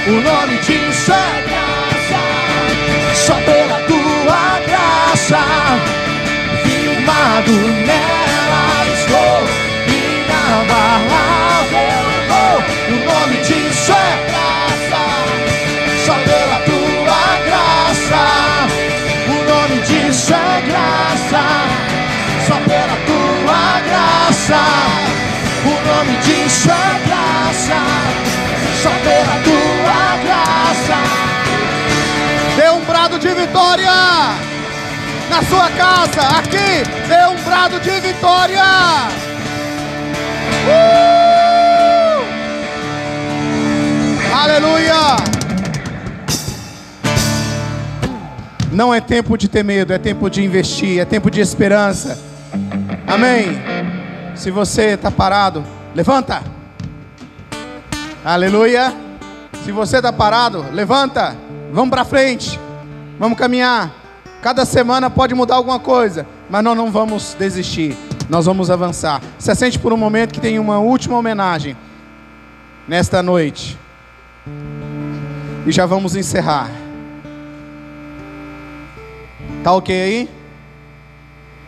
o 0.09 0.21
nome 0.21 0.57
de 0.57 0.91
sua 0.91 1.15
é 1.15 1.41
graça, 1.47 2.19
só 3.13 3.35
pela 3.41 3.79
tua 3.81 4.59
graça, 4.67 5.41
firmado 6.63 7.51
nela 7.51 8.85
estou, 8.91 9.39
inabalável 10.25 11.69
vou, 12.27 12.57
o 12.89 12.97
nome 13.05 13.37
de 13.43 13.59
sua 13.71 13.97
é 13.97 14.17
graça, 14.31 15.01
só 16.05 16.15
pela 16.25 16.59
tua 16.65 17.23
graça, 17.45 18.21
o 19.27 19.37
nome 19.47 19.77
de 19.81 20.01
sua 20.11 20.37
é 20.37 20.61
graça, 20.61 21.43
só 22.47 22.55
pela 22.67 22.97
tua 23.05 23.63
graça, 23.87 24.61
o 25.65 25.73
nome 25.87 26.15
de 26.17 26.49
sua 26.49 26.99
graça, 27.05 27.79
só 28.81 28.89
pela 29.03 29.35
tua 29.43 29.78
de 33.19 33.33
vitória 33.33 33.91
na 35.29 35.43
sua 35.43 35.69
casa, 35.71 36.21
aqui, 36.37 36.83
dê 37.07 37.27
um 37.27 37.43
brado 37.43 37.79
de 37.81 37.99
vitória. 37.99 38.63
Uh! 40.65 41.19
Aleluia! 44.33 45.17
Não 48.71 48.93
é 48.93 49.01
tempo 49.01 49.37
de 49.37 49.49
ter 49.49 49.63
medo, 49.63 49.91
é 49.91 49.97
tempo 49.97 50.29
de 50.29 50.41
investir, 50.41 50.99
é 50.99 51.05
tempo 51.05 51.29
de 51.29 51.41
esperança. 51.41 52.17
Amém. 53.05 53.61
Se 54.33 54.49
você 54.49 54.91
está 54.91 55.11
parado, 55.11 55.65
levanta. 55.93 56.41
Aleluia. 58.23 58.93
Se 59.65 59.73
você 59.73 59.97
está 59.97 60.13
parado, 60.13 60.65
levanta. 60.71 61.35
Vamos 61.73 61.89
para 61.89 62.05
frente. 62.05 62.68
Vamos 63.19 63.37
caminhar. 63.37 63.93
Cada 64.41 64.63
semana 64.63 65.09
pode 65.09 65.35
mudar 65.35 65.55
alguma 65.55 65.77
coisa, 65.77 66.25
mas 66.49 66.63
nós 66.63 66.77
não 66.77 66.89
vamos 66.89 67.35
desistir. 67.37 67.97
Nós 68.29 68.45
vamos 68.45 68.71
avançar. 68.71 69.21
Se 69.37 69.53
sente 69.53 69.77
por 69.77 69.91
um 69.91 69.97
momento 69.97 70.33
que 70.33 70.39
tem 70.39 70.57
uma 70.57 70.79
última 70.79 71.17
homenagem 71.17 71.75
nesta 72.87 73.21
noite. 73.21 73.77
E 75.67 75.71
já 75.71 75.85
vamos 75.85 76.15
encerrar. 76.15 76.71
Tá 79.63 79.73
ok 79.73 80.01
aí? 80.01 80.29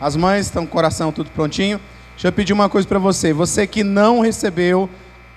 As 0.00 0.16
mães 0.16 0.46
estão 0.46 0.64
com 0.64 0.70
o 0.70 0.72
coração 0.72 1.12
tudo 1.12 1.30
prontinho. 1.30 1.78
Deixa 2.12 2.28
eu 2.28 2.32
pedir 2.32 2.54
uma 2.54 2.70
coisa 2.70 2.88
para 2.88 2.98
você. 2.98 3.34
Você 3.34 3.66
que 3.66 3.84
não 3.84 4.20
recebeu, 4.20 4.88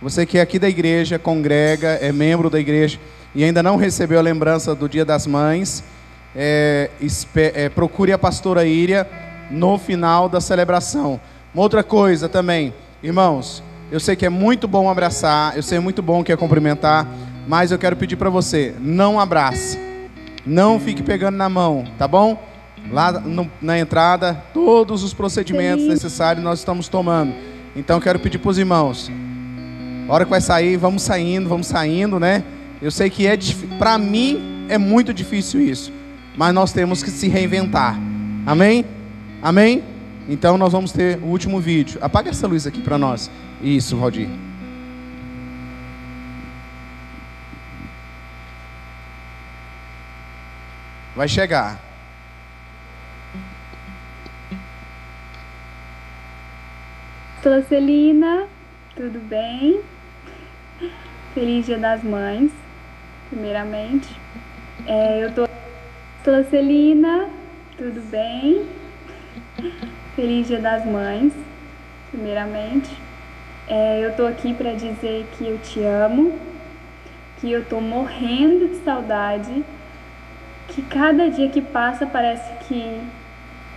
você 0.01 0.26
que 0.26 0.38
é 0.38 0.41
aqui 0.41 0.57
da 0.57 0.70
igreja, 0.70 1.20
congrega, 1.20 1.89
é 2.01 2.13
membro 2.13 2.49
da 2.49 2.59
igreja 2.59 2.97
e 3.36 3.43
ainda 3.43 3.61
não 3.61 3.76
recebeu 3.76 4.18
a 4.18 4.22
lembrança 4.22 4.74
do 4.74 4.88
Dia 4.88 5.03
das 5.03 5.28
Mães, 5.28 5.84
é, 6.36 6.90
é, 7.36 7.70
procure 7.70 8.12
a 8.12 8.18
pastora 8.18 8.66
Íria 8.66 9.08
no 9.50 9.78
final 9.78 10.28
da 10.28 10.42
celebração. 10.42 11.20
Uma 11.54 11.64
outra 11.64 11.84
coisa 11.84 12.28
também, 12.28 12.74
irmãos, 13.02 13.64
eu 13.92 14.00
sei 14.00 14.16
que 14.16 14.26
é 14.26 14.30
muito 14.30 14.68
bom 14.68 14.90
abraçar, 14.90 15.56
eu 15.56 15.64
sei 15.64 15.80
muito 15.80 16.02
bom 16.02 16.24
que 16.24 16.32
é 16.32 16.36
cumprimentar, 16.36 17.08
mas 17.48 17.72
eu 17.72 17.78
quero 17.78 17.96
pedir 17.96 18.16
para 18.16 18.30
você, 18.30 18.74
não 18.80 19.20
abrace, 19.20 19.80
não 20.46 20.80
fique 20.80 21.04
pegando 21.04 21.38
na 21.38 21.48
mão, 21.48 21.86
tá 21.98 22.08
bom? 22.08 22.42
Lá 22.92 23.12
no, 23.12 23.50
na 23.62 23.80
entrada, 23.80 24.44
todos 24.54 25.04
os 25.04 25.14
procedimentos 25.14 25.84
Sim. 25.84 25.90
necessários 25.90 26.44
nós 26.44 26.60
estamos 26.60 26.88
tomando. 26.88 27.34
Então 27.76 28.00
quero 28.00 28.20
pedir 28.20 28.38
para 28.38 28.52
os 28.52 28.58
irmãos, 28.58 29.12
a 30.08 30.14
hora 30.14 30.24
que 30.24 30.30
vai 30.30 30.42
sair, 30.42 30.78
vamos 30.78 31.02
saindo, 31.02 31.50
vamos 31.50 31.68
saindo, 31.68 32.20
né? 32.20 32.44
Eu 32.82 32.92
sei 32.92 33.10
que 33.10 33.26
é 33.26 33.38
para 33.80 33.98
mim 33.98 34.66
é 34.70 34.78
muito 34.78 35.14
difícil 35.14 35.62
isso, 35.62 35.92
mas 36.38 36.54
nós 36.54 36.72
temos 36.74 37.02
que 37.04 37.10
se 37.10 37.28
reinventar. 37.28 37.98
Amém? 38.46 38.86
Amém? 39.42 39.84
Então 40.28 40.58
nós 40.58 40.72
vamos 40.72 40.92
ter 40.92 41.18
o 41.20 41.28
último 41.28 41.60
vídeo. 41.60 42.00
Apaga 42.02 42.30
essa 42.30 42.48
luz 42.48 42.66
aqui 42.66 42.82
para 42.82 42.98
nós. 42.98 43.30
Isso, 43.62 43.98
Valdir. 43.98 44.30
Vai 51.16 51.28
chegar. 51.28 51.80
Sou 57.42 57.64
Celina, 57.70 58.48
tudo 58.96 59.20
bem? 59.20 59.80
Feliz 61.34 61.66
Dia 61.66 61.78
das 61.78 62.04
Mães, 62.04 62.52
primeiramente. 63.30 64.10
É, 64.88 65.24
eu 65.24 65.32
tô. 65.32 65.55
Sou 66.26 66.43
Celina, 66.45 67.30
tudo 67.78 68.01
bem? 68.09 68.65
Feliz 70.15 70.47
Dia 70.47 70.59
das 70.59 70.84
Mães, 70.84 71.32
primeiramente. 72.09 72.89
É, 73.67 74.03
eu 74.03 74.15
tô 74.15 74.26
aqui 74.26 74.51
para 74.51 74.73
dizer 74.73 75.28
que 75.34 75.47
eu 75.47 75.59
te 75.59 75.84
amo, 75.84 76.34
que 77.39 77.51
eu 77.51 77.63
tô 77.63 77.80
morrendo 77.80 78.69
de 78.69 78.78
saudade, 78.78 79.63
que 80.69 80.82
cada 80.82 81.30
dia 81.30 81.47
que 81.47 81.61
passa 81.61 82.07
parece 82.07 82.51
que 82.67 82.99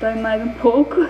dói 0.01 0.15
mais 0.15 0.43
um 0.43 0.55
pouco, 0.55 1.07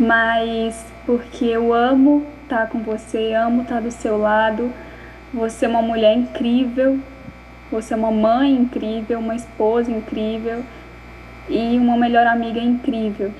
mas 0.00 0.82
porque 1.04 1.44
eu 1.44 1.74
amo 1.74 2.26
estar 2.44 2.70
com 2.70 2.78
você, 2.78 3.34
amo 3.34 3.60
estar 3.60 3.82
do 3.82 3.90
seu 3.90 4.16
lado. 4.16 4.72
Você 5.34 5.66
é 5.66 5.68
uma 5.68 5.82
mulher 5.82 6.16
incrível, 6.16 6.98
você 7.74 7.92
é 7.92 7.96
uma 7.96 8.12
mãe 8.12 8.52
incrível, 8.52 9.18
uma 9.18 9.34
esposa 9.34 9.90
incrível 9.90 10.62
e 11.48 11.76
uma 11.76 11.96
melhor 11.96 12.24
amiga 12.24 12.60
incrível. 12.60 13.32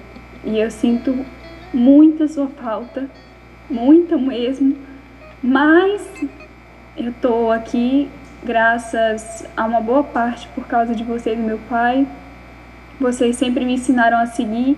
E 0.43 0.59
eu 0.59 0.73
sinto 0.73 1.25
muita 1.73 2.27
sua 2.27 2.49
falta, 2.49 3.09
muita 3.71 4.19
mesmo, 4.19 4.77
mas 5.41 6.03
eu 6.97 7.15
tô 7.23 7.53
aqui 7.53 8.11
graças 8.43 9.47
a 9.57 9.65
uma 9.67 9.81
boa 9.81 10.03
parte 10.03 10.49
por 10.49 10.67
causa 10.67 10.97
de 10.97 11.05
você 11.05 11.35
e 11.35 11.37
do 11.37 11.43
meu 11.43 11.61
pai. 11.71 12.05
Vocês 13.01 13.37
sempre 13.37 13.65
me 13.65 13.75
ensinaram 13.75 14.19
a 14.19 14.27
seguir 14.27 14.77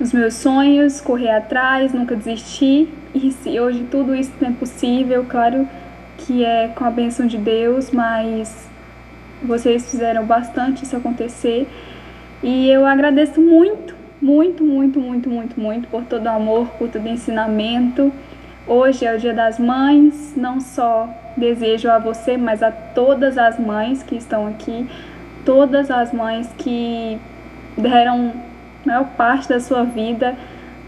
os 0.00 0.12
meus 0.12 0.34
sonhos, 0.34 1.00
correr 1.00 1.30
atrás, 1.30 1.92
nunca 1.92 2.16
desistir. 2.16 2.92
E 3.14 3.30
se 3.30 3.60
hoje 3.60 3.86
tudo 3.90 4.12
isso 4.12 4.32
não 4.40 4.48
é 4.48 4.52
possível, 4.52 5.24
claro 5.28 5.68
que 6.20 6.44
é 6.44 6.68
com 6.68 6.84
a 6.84 6.90
bênção 6.90 7.26
de 7.26 7.38
Deus, 7.38 7.90
mas 7.90 8.68
vocês 9.42 9.90
fizeram 9.90 10.24
bastante 10.24 10.84
isso 10.84 10.96
acontecer. 10.96 11.66
E 12.42 12.68
eu 12.70 12.86
agradeço 12.86 13.40
muito, 13.40 13.94
muito, 14.20 14.64
muito, 14.64 15.00
muito, 15.00 15.28
muito, 15.28 15.60
muito 15.60 15.88
por 15.88 16.04
todo 16.04 16.26
o 16.26 16.28
amor, 16.28 16.68
por 16.78 16.88
todo 16.88 17.04
o 17.04 17.08
ensinamento. 17.08 18.12
Hoje 18.66 19.04
é 19.04 19.14
o 19.14 19.18
Dia 19.18 19.32
das 19.32 19.58
Mães, 19.58 20.34
não 20.36 20.60
só 20.60 21.08
desejo 21.36 21.90
a 21.90 21.98
você, 21.98 22.36
mas 22.36 22.62
a 22.62 22.70
todas 22.70 23.38
as 23.38 23.58
mães 23.58 24.02
que 24.02 24.14
estão 24.14 24.46
aqui, 24.46 24.86
todas 25.44 25.90
as 25.90 26.12
mães 26.12 26.48
que 26.58 27.18
deram 27.76 28.32
maior 28.84 29.06
parte 29.16 29.48
da 29.48 29.60
sua 29.60 29.84
vida 29.84 30.36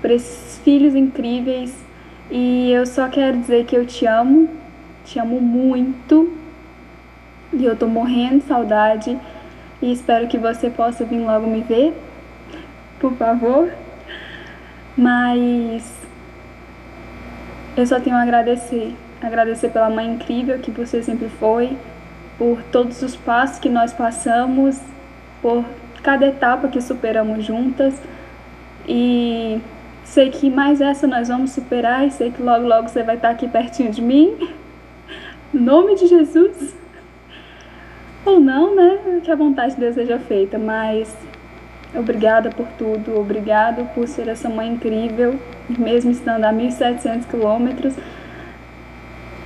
para 0.01 0.12
esses 0.12 0.59
filhos 0.59 0.95
incríveis. 0.95 1.74
E 2.30 2.70
eu 2.70 2.87
só 2.87 3.09
quero 3.09 3.39
dizer 3.39 3.64
que 3.64 3.76
eu 3.76 3.85
te 3.87 4.07
amo, 4.07 4.49
te 5.05 5.18
amo 5.18 5.40
muito. 5.40 6.32
E 7.53 7.64
eu 7.64 7.76
tô 7.76 7.86
morrendo 7.86 8.38
de 8.38 8.46
saudade. 8.46 9.18
E 9.80 9.92
espero 9.92 10.28
que 10.28 10.38
você 10.38 10.70
possa 10.70 11.05
vir 11.05 11.18
logo 11.18 11.46
me 11.46 11.61
ver, 11.61 11.92
por 13.00 13.12
favor. 13.14 13.68
Mas 14.96 16.03
eu 17.76 17.86
só 17.86 17.98
tenho 17.98 18.16
a 18.16 18.22
agradecer. 18.22 18.94
Agradecer 19.20 19.70
pela 19.70 19.90
mãe 19.90 20.14
incrível 20.14 20.59
que 20.59 20.70
você 20.70 21.03
sempre 21.03 21.28
foi, 21.28 21.76
por 22.38 22.62
todos 22.64 23.03
os 23.03 23.16
passos 23.16 23.59
que 23.59 23.68
nós 23.68 23.92
passamos, 23.92 24.80
por 25.40 25.64
cada 26.03 26.26
etapa 26.26 26.68
que 26.68 26.80
superamos 26.80 27.44
juntas. 27.44 28.00
E 28.86 29.61
sei 30.05 30.30
que 30.30 30.50
mais 30.50 30.80
essa 30.80 31.07
nós 31.07 31.28
vamos 31.28 31.53
superar 31.53 32.07
e 32.07 32.11
sei 32.11 32.30
que 32.30 32.42
logo, 32.42 32.66
logo 32.66 32.88
você 32.88 33.03
vai 33.03 33.16
estar 33.16 33.30
aqui 33.30 33.48
pertinho 33.48 33.90
de 33.90 34.03
mim. 34.03 34.36
No 35.53 35.61
nome 35.61 35.94
de 35.96 36.07
Jesus. 36.07 36.74
Ou 38.24 38.40
não, 38.40 38.74
né? 38.74 39.20
Que 39.22 39.30
a 39.30 39.36
vontade 39.36 39.74
de 39.74 39.80
Deus 39.80 39.94
seja 39.94 40.18
feita, 40.18 40.59
mas 40.59 41.14
obrigada 41.94 42.50
por 42.50 42.66
tudo, 42.78 43.18
obrigado 43.18 43.84
por 43.94 44.09
ser 44.09 44.28
essa 44.28 44.48
mãe 44.48 44.72
incrível, 44.72 45.38
mesmo 45.68 46.11
estando 46.11 46.44
a 46.44 46.53
1.700 46.53 47.26
quilômetros, 47.26 47.94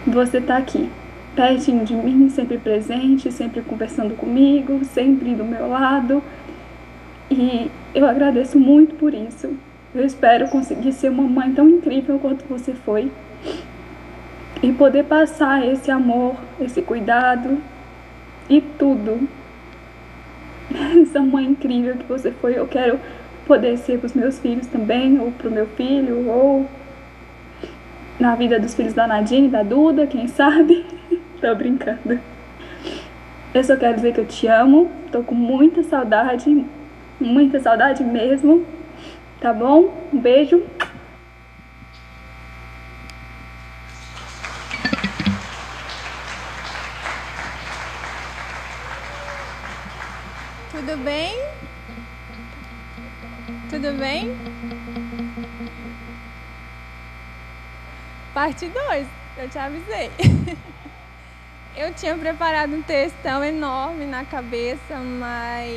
você 0.06 0.38
está 0.38 0.56
aqui, 0.56 0.88
pertinho 1.34 1.84
de 1.84 1.94
mim, 1.94 2.28
sempre 2.28 2.58
presente, 2.58 3.32
sempre 3.32 3.60
conversando 3.62 4.14
comigo, 4.14 4.84
sempre 4.84 5.34
do 5.34 5.44
meu 5.44 5.68
lado. 5.68 6.22
E 7.28 7.68
eu 7.92 8.06
agradeço 8.06 8.56
muito 8.58 8.94
por 8.94 9.12
isso. 9.12 9.56
Eu 9.92 10.04
espero 10.04 10.46
conseguir 10.48 10.92
ser 10.92 11.10
uma 11.10 11.24
mãe 11.24 11.52
tão 11.52 11.68
incrível 11.68 12.20
quanto 12.20 12.44
você 12.44 12.72
foi 12.72 13.10
e 14.62 14.72
poder 14.72 15.04
passar 15.04 15.66
esse 15.66 15.90
amor, 15.90 16.36
esse 16.60 16.82
cuidado 16.82 17.58
e 18.48 18.60
tudo. 18.60 19.28
Essa 21.02 21.20
mãe 21.20 21.44
incrível 21.44 21.96
que 21.96 22.04
você 22.04 22.30
foi, 22.32 22.58
eu 22.58 22.66
quero 22.66 22.98
poder 23.46 23.76
ser 23.78 23.98
para 23.98 24.06
os 24.06 24.14
meus 24.14 24.38
filhos 24.38 24.66
também, 24.66 25.18
ou 25.20 25.30
para 25.30 25.48
o 25.48 25.52
meu 25.52 25.66
filho, 25.66 26.28
ou 26.28 26.68
na 28.18 28.34
vida 28.34 28.58
dos 28.58 28.74
filhos 28.74 28.92
da 28.92 29.06
Nadine, 29.06 29.48
da 29.48 29.62
Duda, 29.62 30.06
quem 30.06 30.26
sabe. 30.26 30.84
tô 31.40 31.54
brincando. 31.54 32.18
Eu 33.54 33.64
só 33.64 33.76
quero 33.76 33.94
dizer 33.94 34.12
que 34.12 34.20
eu 34.20 34.26
te 34.26 34.46
amo, 34.48 34.90
tô 35.12 35.22
com 35.22 35.34
muita 35.34 35.82
saudade, 35.82 36.64
muita 37.20 37.60
saudade 37.60 38.02
mesmo. 38.02 38.64
Tá 39.40 39.52
bom? 39.52 39.94
Um 40.12 40.18
beijo. 40.18 40.62
Tudo 50.96 51.04
bem? 51.04 51.38
Tudo 53.68 53.98
bem? 53.98 54.34
Parte 58.32 58.66
2, 58.66 59.06
eu 59.36 59.48
te 59.50 59.58
avisei. 59.58 60.10
Eu 61.76 61.92
tinha 61.92 62.16
preparado 62.16 62.74
um 62.74 62.80
textão 62.80 63.44
enorme 63.44 64.06
na 64.06 64.24
cabeça, 64.24 64.96
mas 64.96 65.70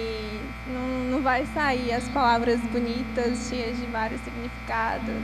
não, 0.68 0.88
não 1.12 1.22
vai 1.22 1.46
sair 1.48 1.92
as 1.92 2.08
palavras 2.08 2.58
bonitas, 2.72 3.50
cheias 3.50 3.78
de 3.78 3.86
vários 3.88 4.22
significados. 4.22 5.22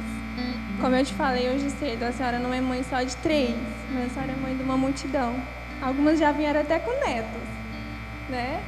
Como 0.81 0.93
eu 0.93 1.05
te 1.05 1.13
falei 1.13 1.49
hoje 1.49 1.69
cedo, 1.69 2.03
a 2.03 2.11
senhora 2.11 2.39
não 2.39 2.53
é 2.53 2.59
mãe 2.59 2.83
só 2.83 3.01
de 3.01 3.15
três, 3.15 3.55
mas 3.93 4.07
a 4.07 4.09
senhora 4.09 4.33
é 4.33 4.35
mãe 4.35 4.57
de 4.57 4.63
uma 4.63 4.75
multidão. 4.75 5.41
Algumas 5.81 6.19
já 6.19 6.33
vieram 6.33 6.59
até 6.59 6.77
com 6.77 6.91
netos, 6.99 7.47
né? 8.29 8.61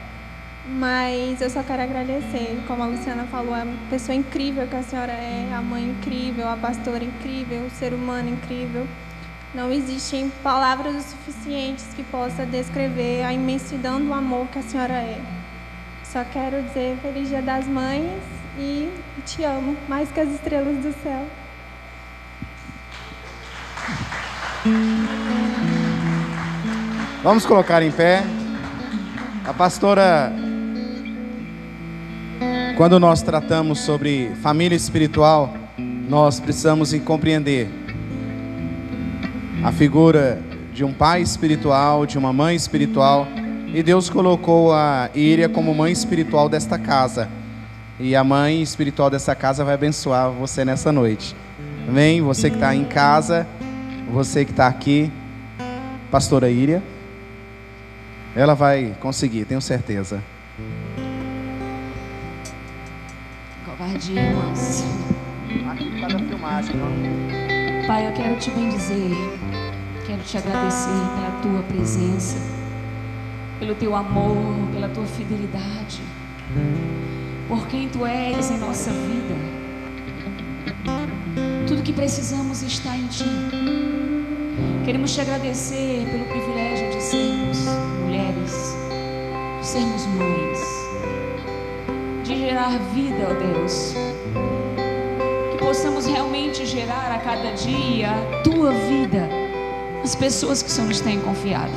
Mas 0.70 1.42
eu 1.42 1.50
só 1.50 1.64
quero 1.64 1.82
agradecer, 1.82 2.62
como 2.68 2.84
a 2.84 2.88
Luciana 2.88 3.24
falou, 3.26 3.54
a 3.54 3.66
pessoa 3.90 4.14
incrível 4.14 4.68
que 4.68 4.76
a 4.76 4.84
senhora 4.84 5.14
é, 5.14 5.50
a 5.54 5.62
mãe 5.62 5.92
incrível, 5.92 6.48
a 6.50 6.58
pastora 6.58 7.04
incrível, 7.04 7.66
o 7.66 7.70
ser 7.70 7.94
humano 7.94 8.30
incrível. 8.30 8.86
Não 9.56 9.72
existem 9.72 10.30
palavras 10.44 11.06
suficientes 11.06 11.86
que 11.96 12.04
possa 12.04 12.46
descrever 12.46 13.24
a 13.24 13.32
imensidão 13.32 14.02
do 14.02 14.14
amor 14.14 14.48
que 14.48 14.60
a 14.60 14.62
senhora 14.62 14.94
é. 14.94 15.22
Só 16.04 16.26
quero 16.26 16.62
dizer 16.64 16.98
feliz 17.02 17.30
Dia 17.30 17.42
das 17.42 17.66
Mães 17.66 18.22
e 18.60 18.92
te 19.26 19.46
amo 19.46 19.78
mais 19.88 20.12
que 20.12 20.20
as 20.20 20.30
estrelas 20.30 20.76
do 20.78 20.94
céu. 21.02 21.26
Vamos 27.24 27.46
colocar 27.46 27.82
em 27.82 27.92
pé. 27.92 28.24
A 29.46 29.54
pastora, 29.54 30.34
quando 32.78 33.00
nós 33.00 33.24
tratamos 33.24 33.80
sobre 33.80 34.30
família 34.44 34.76
espiritual, 34.76 35.52
nós 36.08 36.40
precisamos 36.40 36.94
compreender 37.00 37.68
a 39.64 39.72
figura 39.72 40.40
de 40.72 40.84
um 40.86 40.94
pai 40.94 41.24
espiritual, 41.24 42.06
de 42.06 42.20
uma 42.20 42.32
mãe 42.32 42.56
espiritual, 42.56 43.28
e 43.74 43.82
Deus 43.82 44.12
colocou 44.12 44.72
a 44.74 45.10
Íria 45.16 45.50
como 45.50 45.74
mãe 45.74 45.92
espiritual 45.92 46.48
desta 46.48 46.78
casa. 46.78 47.28
E 48.00 48.16
a 48.16 48.24
mãe 48.24 48.62
espiritual 48.62 49.10
dessa 49.10 49.34
casa 49.34 49.66
vai 49.66 49.74
abençoar 49.74 50.30
você 50.30 50.64
nessa 50.64 50.92
noite. 50.92 51.36
Amém? 51.90 52.22
Você 52.22 52.48
que 52.48 52.58
está 52.58 52.76
em 52.76 52.86
casa, 52.86 53.48
você 54.14 54.46
que 54.46 54.52
está 54.52 54.68
aqui, 54.68 55.12
pastora 56.12 56.48
Íria, 56.48 56.84
ela 58.36 58.54
vai 58.54 58.96
conseguir, 59.00 59.46
tenho 59.46 59.62
certeza. 59.62 60.22
Covardia, 63.98 64.22
irmãos. 64.22 64.84
Aqui 65.72 66.28
filmagem, 66.28 66.76
Pai, 67.88 68.08
eu 68.08 68.14
quero 68.14 68.38
te 68.38 68.52
bendizer, 68.52 69.18
quero 70.06 70.22
te 70.22 70.38
agradecer 70.38 70.90
pela 71.16 71.32
tua 71.42 71.64
presença, 71.64 72.38
pelo 73.60 73.74
teu 73.74 73.96
amor, 73.96 74.38
pela 74.72 74.88
tua 74.90 75.06
fidelidade, 75.06 76.02
por 77.48 77.68
quem 77.68 77.90
tu 77.90 78.06
és 78.06 78.52
em 78.52 78.60
nossa 78.60 78.92
vida. 78.92 79.36
Tudo 81.68 81.82
que 81.82 81.94
precisamos 81.94 82.62
está 82.62 82.96
em 82.96 83.08
ti. 83.08 83.26
Queremos 84.86 85.14
te 85.14 85.22
agradecer 85.22 86.06
pelo 86.12 86.26
privilégio 86.26 86.92
de 86.92 87.02
sermos 87.02 87.66
mulheres, 88.04 88.76
de 89.60 89.66
sermos 89.66 90.06
mães, 90.06 90.47
de 90.47 90.47
gerar 92.48 92.80
vida, 92.94 93.28
ó 93.30 93.34
Deus 93.34 93.94
que 95.52 95.58
possamos 95.58 96.06
realmente 96.06 96.66
gerar 96.66 97.12
a 97.12 97.20
cada 97.20 97.52
dia 97.52 98.10
a 98.10 98.42
tua 98.42 98.72
vida 98.72 99.28
as 100.02 100.16
pessoas 100.16 100.64
que 100.64 100.70
o 100.70 100.72
Senhor 100.72 100.88
nos 100.88 101.02
tem 101.02 101.20
confiado. 101.20 101.74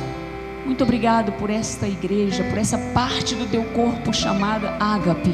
Muito 0.65 0.81
obrigado 0.85 1.33
por 1.33 1.49
esta 1.49 1.85
igreja, 1.85 2.45
por 2.45 2.57
essa 2.57 2.77
parte 2.93 3.35
do 3.35 3.45
teu 3.47 3.65
corpo 3.65 4.13
chamada 4.13 4.77
Ágape. 4.79 5.33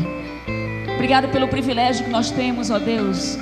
Obrigado 0.95 1.27
pelo 1.27 1.47
privilégio 1.47 2.05
que 2.05 2.09
nós 2.09 2.31
temos, 2.31 2.71
ó 2.71 2.79
Deus, 2.79 3.38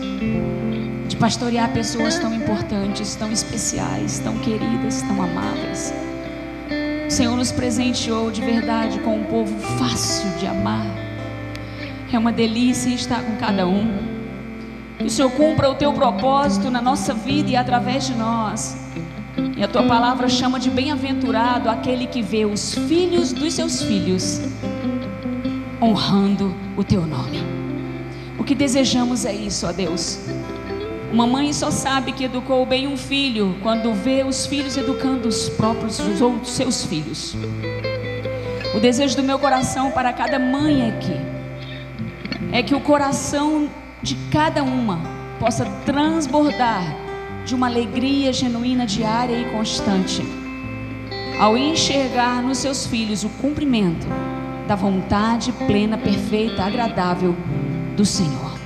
de 1.08 1.16
pastorear 1.16 1.72
pessoas 1.72 2.20
tão 2.20 2.34
importantes, 2.36 3.16
tão 3.16 3.32
especiais, 3.32 4.20
tão 4.20 4.38
queridas, 4.40 5.02
tão 5.04 5.22
amáveis. 5.22 5.94
O 7.08 7.10
Senhor 7.10 7.38
nos 7.38 7.54
presenteou 7.54 8.32
de 8.32 8.42
verdade 8.42 9.00
com 9.00 9.16
um 9.16 9.24
povo 9.24 9.58
fácil 9.78 10.30
de 10.40 10.46
amar. 10.46 11.15
É 12.16 12.18
uma 12.18 12.32
delícia 12.32 12.88
estar 12.92 13.22
com 13.22 13.36
cada 13.36 13.68
um. 13.68 13.94
Que 14.98 15.04
o 15.04 15.10
Senhor 15.10 15.30
cumpra 15.32 15.70
o 15.70 15.76
teu 15.76 15.92
propósito 15.92 16.72
na 16.72 16.82
nossa 16.82 17.14
vida 17.14 17.50
e 17.50 17.58
através 17.58 18.08
de 18.08 18.16
nós. 18.16 18.78
E 19.58 19.62
a 19.62 19.68
tua 19.68 19.84
palavra 19.84 20.30
chama 20.30 20.58
de 20.58 20.70
bem-aventurado 20.70 21.70
aquele 21.70 22.08
que 22.08 22.22
vê 22.22 22.46
os 22.46 22.74
filhos 22.74 23.34
dos 23.34 23.54
seus 23.54 23.84
filhos 23.84 24.40
honrando 25.82 26.56
o 26.78 26.86
teu 26.86 27.06
nome. 27.06 27.44
O 28.40 28.46
que 28.46 28.56
desejamos 28.56 29.26
é 29.26 29.34
isso, 29.34 29.68
ó 29.68 29.74
Deus. 29.74 30.22
Uma 31.12 31.28
mãe 31.28 31.52
só 31.52 31.70
sabe 31.70 32.14
que 32.14 32.24
educou 32.24 32.66
bem 32.66 32.88
um 32.88 32.96
filho 32.96 33.58
quando 33.62 33.94
vê 33.94 34.24
os 34.24 34.46
filhos 34.46 34.78
educando 34.78 35.28
os 35.28 35.50
próprios 35.50 36.00
os 36.00 36.22
outros 36.22 36.54
seus 36.54 36.86
filhos. 36.86 37.36
O 38.74 38.80
desejo 38.80 39.18
do 39.18 39.24
meu 39.24 39.38
coração 39.38 39.92
para 39.92 40.14
cada 40.14 40.40
mãe 40.40 40.88
aqui 40.88 41.35
é 42.56 42.64
que 42.64 42.74
o 42.74 42.80
coração 42.80 43.70
de 44.02 44.16
cada 44.32 44.64
uma 44.64 45.02
possa 45.42 45.66
transbordar 45.86 46.84
de 47.46 47.54
uma 47.54 47.68
alegria 47.68 48.32
genuína, 48.32 48.86
diária 48.86 49.36
e 49.42 49.52
constante, 49.52 50.24
ao 51.38 51.58
enxergar 51.58 52.42
nos 52.42 52.60
seus 52.60 52.88
filhos 52.88 53.26
o 53.26 53.30
cumprimento 53.42 54.08
da 54.70 54.74
vontade 54.74 55.52
plena, 55.68 55.98
perfeita, 55.98 56.64
agradável 56.64 57.36
do 57.98 58.06
Senhor. 58.06 58.58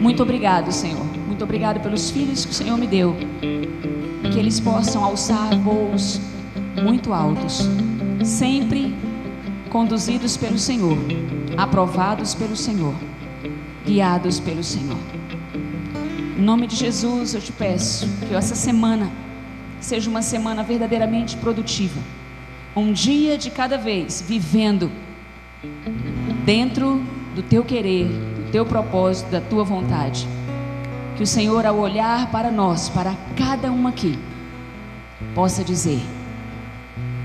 Muito 0.00 0.22
obrigado, 0.22 0.72
Senhor. 0.72 1.04
Muito 1.26 1.44
obrigado 1.44 1.78
pelos 1.80 2.10
filhos 2.10 2.46
que 2.46 2.52
o 2.52 2.54
Senhor 2.54 2.78
me 2.78 2.86
deu. 2.86 3.14
Que 4.32 4.38
eles 4.38 4.58
possam 4.58 5.04
alçar 5.04 5.54
voos 5.58 6.22
muito 6.82 7.12
altos, 7.12 7.68
sempre 8.24 8.94
conduzidos 9.68 10.38
pelo 10.38 10.58
Senhor, 10.58 10.96
aprovados 11.56 12.34
pelo 12.34 12.56
Senhor 12.56 12.94
guiados 13.86 14.40
pelo 14.40 14.64
Senhor. 14.64 14.98
Em 16.36 16.42
nome 16.42 16.66
de 16.66 16.74
Jesus, 16.74 17.34
eu 17.34 17.40
te 17.40 17.52
peço 17.52 18.08
que 18.28 18.34
essa 18.34 18.54
semana 18.54 19.10
seja 19.80 20.10
uma 20.10 20.20
semana 20.20 20.62
verdadeiramente 20.64 21.36
produtiva. 21.36 22.00
Um 22.74 22.92
dia 22.92 23.38
de 23.38 23.50
cada 23.50 23.78
vez, 23.78 24.22
vivendo 24.26 24.90
dentro 26.44 27.00
do 27.34 27.42
teu 27.42 27.64
querer, 27.64 28.08
do 28.08 28.50
teu 28.50 28.66
propósito, 28.66 29.30
da 29.30 29.40
tua 29.40 29.64
vontade. 29.64 30.28
Que 31.16 31.22
o 31.22 31.26
Senhor, 31.26 31.64
ao 31.64 31.78
olhar 31.78 32.30
para 32.30 32.50
nós, 32.50 32.90
para 32.90 33.14
cada 33.36 33.70
um 33.72 33.86
aqui, 33.86 34.18
possa 35.34 35.64
dizer: 35.64 36.02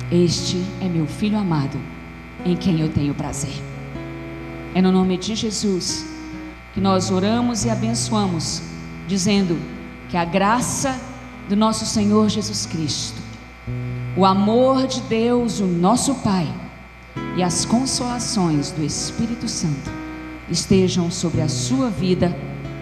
Este 0.09 0.63
é 0.79 0.85
meu 0.85 1.05
filho 1.05 1.37
amado, 1.37 1.77
em 2.45 2.55
quem 2.55 2.79
eu 2.79 2.87
tenho 2.87 3.13
prazer. 3.13 3.70
É 4.73 4.81
no 4.81 4.91
nome 4.91 5.17
de 5.17 5.35
Jesus 5.35 6.05
que 6.73 6.79
nós 6.79 7.11
oramos 7.11 7.65
e 7.65 7.69
abençoamos, 7.69 8.61
dizendo 9.07 9.59
que 10.09 10.15
a 10.15 10.23
graça 10.23 10.99
do 11.49 11.55
nosso 11.55 11.85
Senhor 11.85 12.29
Jesus 12.29 12.65
Cristo, 12.65 13.21
o 14.15 14.25
amor 14.25 14.87
de 14.87 15.01
Deus, 15.01 15.59
o 15.59 15.65
nosso 15.65 16.15
Pai, 16.15 16.47
e 17.35 17.43
as 17.43 17.65
consolações 17.65 18.71
do 18.71 18.83
Espírito 18.83 19.47
Santo 19.47 19.91
estejam 20.49 21.09
sobre 21.11 21.41
a 21.41 21.49
sua 21.49 21.89
vida 21.89 22.35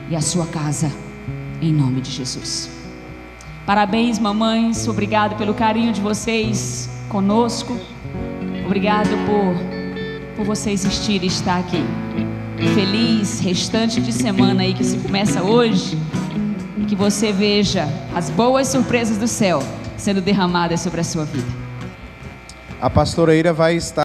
e 0.10 0.16
a 0.16 0.22
sua 0.22 0.46
casa, 0.46 0.92
em 1.62 1.74
nome 1.74 2.02
de 2.02 2.12
Jesus. 2.12 2.70
Parabéns, 3.66 4.18
mamães, 4.18 4.88
obrigado 4.88 5.36
pelo 5.38 5.54
carinho 5.54 5.94
de 5.94 6.02
vocês 6.02 6.90
conosco, 7.10 7.78
obrigado 8.66 9.10
por, 9.28 9.79
por 10.40 10.46
você 10.46 10.72
existir 10.72 11.22
e 11.22 11.28
estar 11.28 11.60
aqui 11.60 11.84
feliz 12.74 13.42
restante 13.42 14.00
de 14.00 14.14
semana 14.14 14.62
aí 14.64 14.74
que 14.74 14.86
se 14.86 14.98
começa 14.98 15.44
hoje 15.44 16.00
e 16.78 16.86
que 16.86 16.96
você 16.96 17.34
veja 17.34 17.86
as 18.16 18.30
boas 18.30 18.70
surpresas 18.70 19.18
do 19.18 19.28
céu 19.28 19.62
sendo 19.98 20.22
derramadas 20.22 20.80
sobre 20.80 21.02
a 21.02 21.04
sua 21.04 21.26
vida. 21.26 21.46
A 22.80 22.90
pastora 22.90 23.36
Ira 23.36 23.52
vai 23.52 23.76
estar 23.76 23.98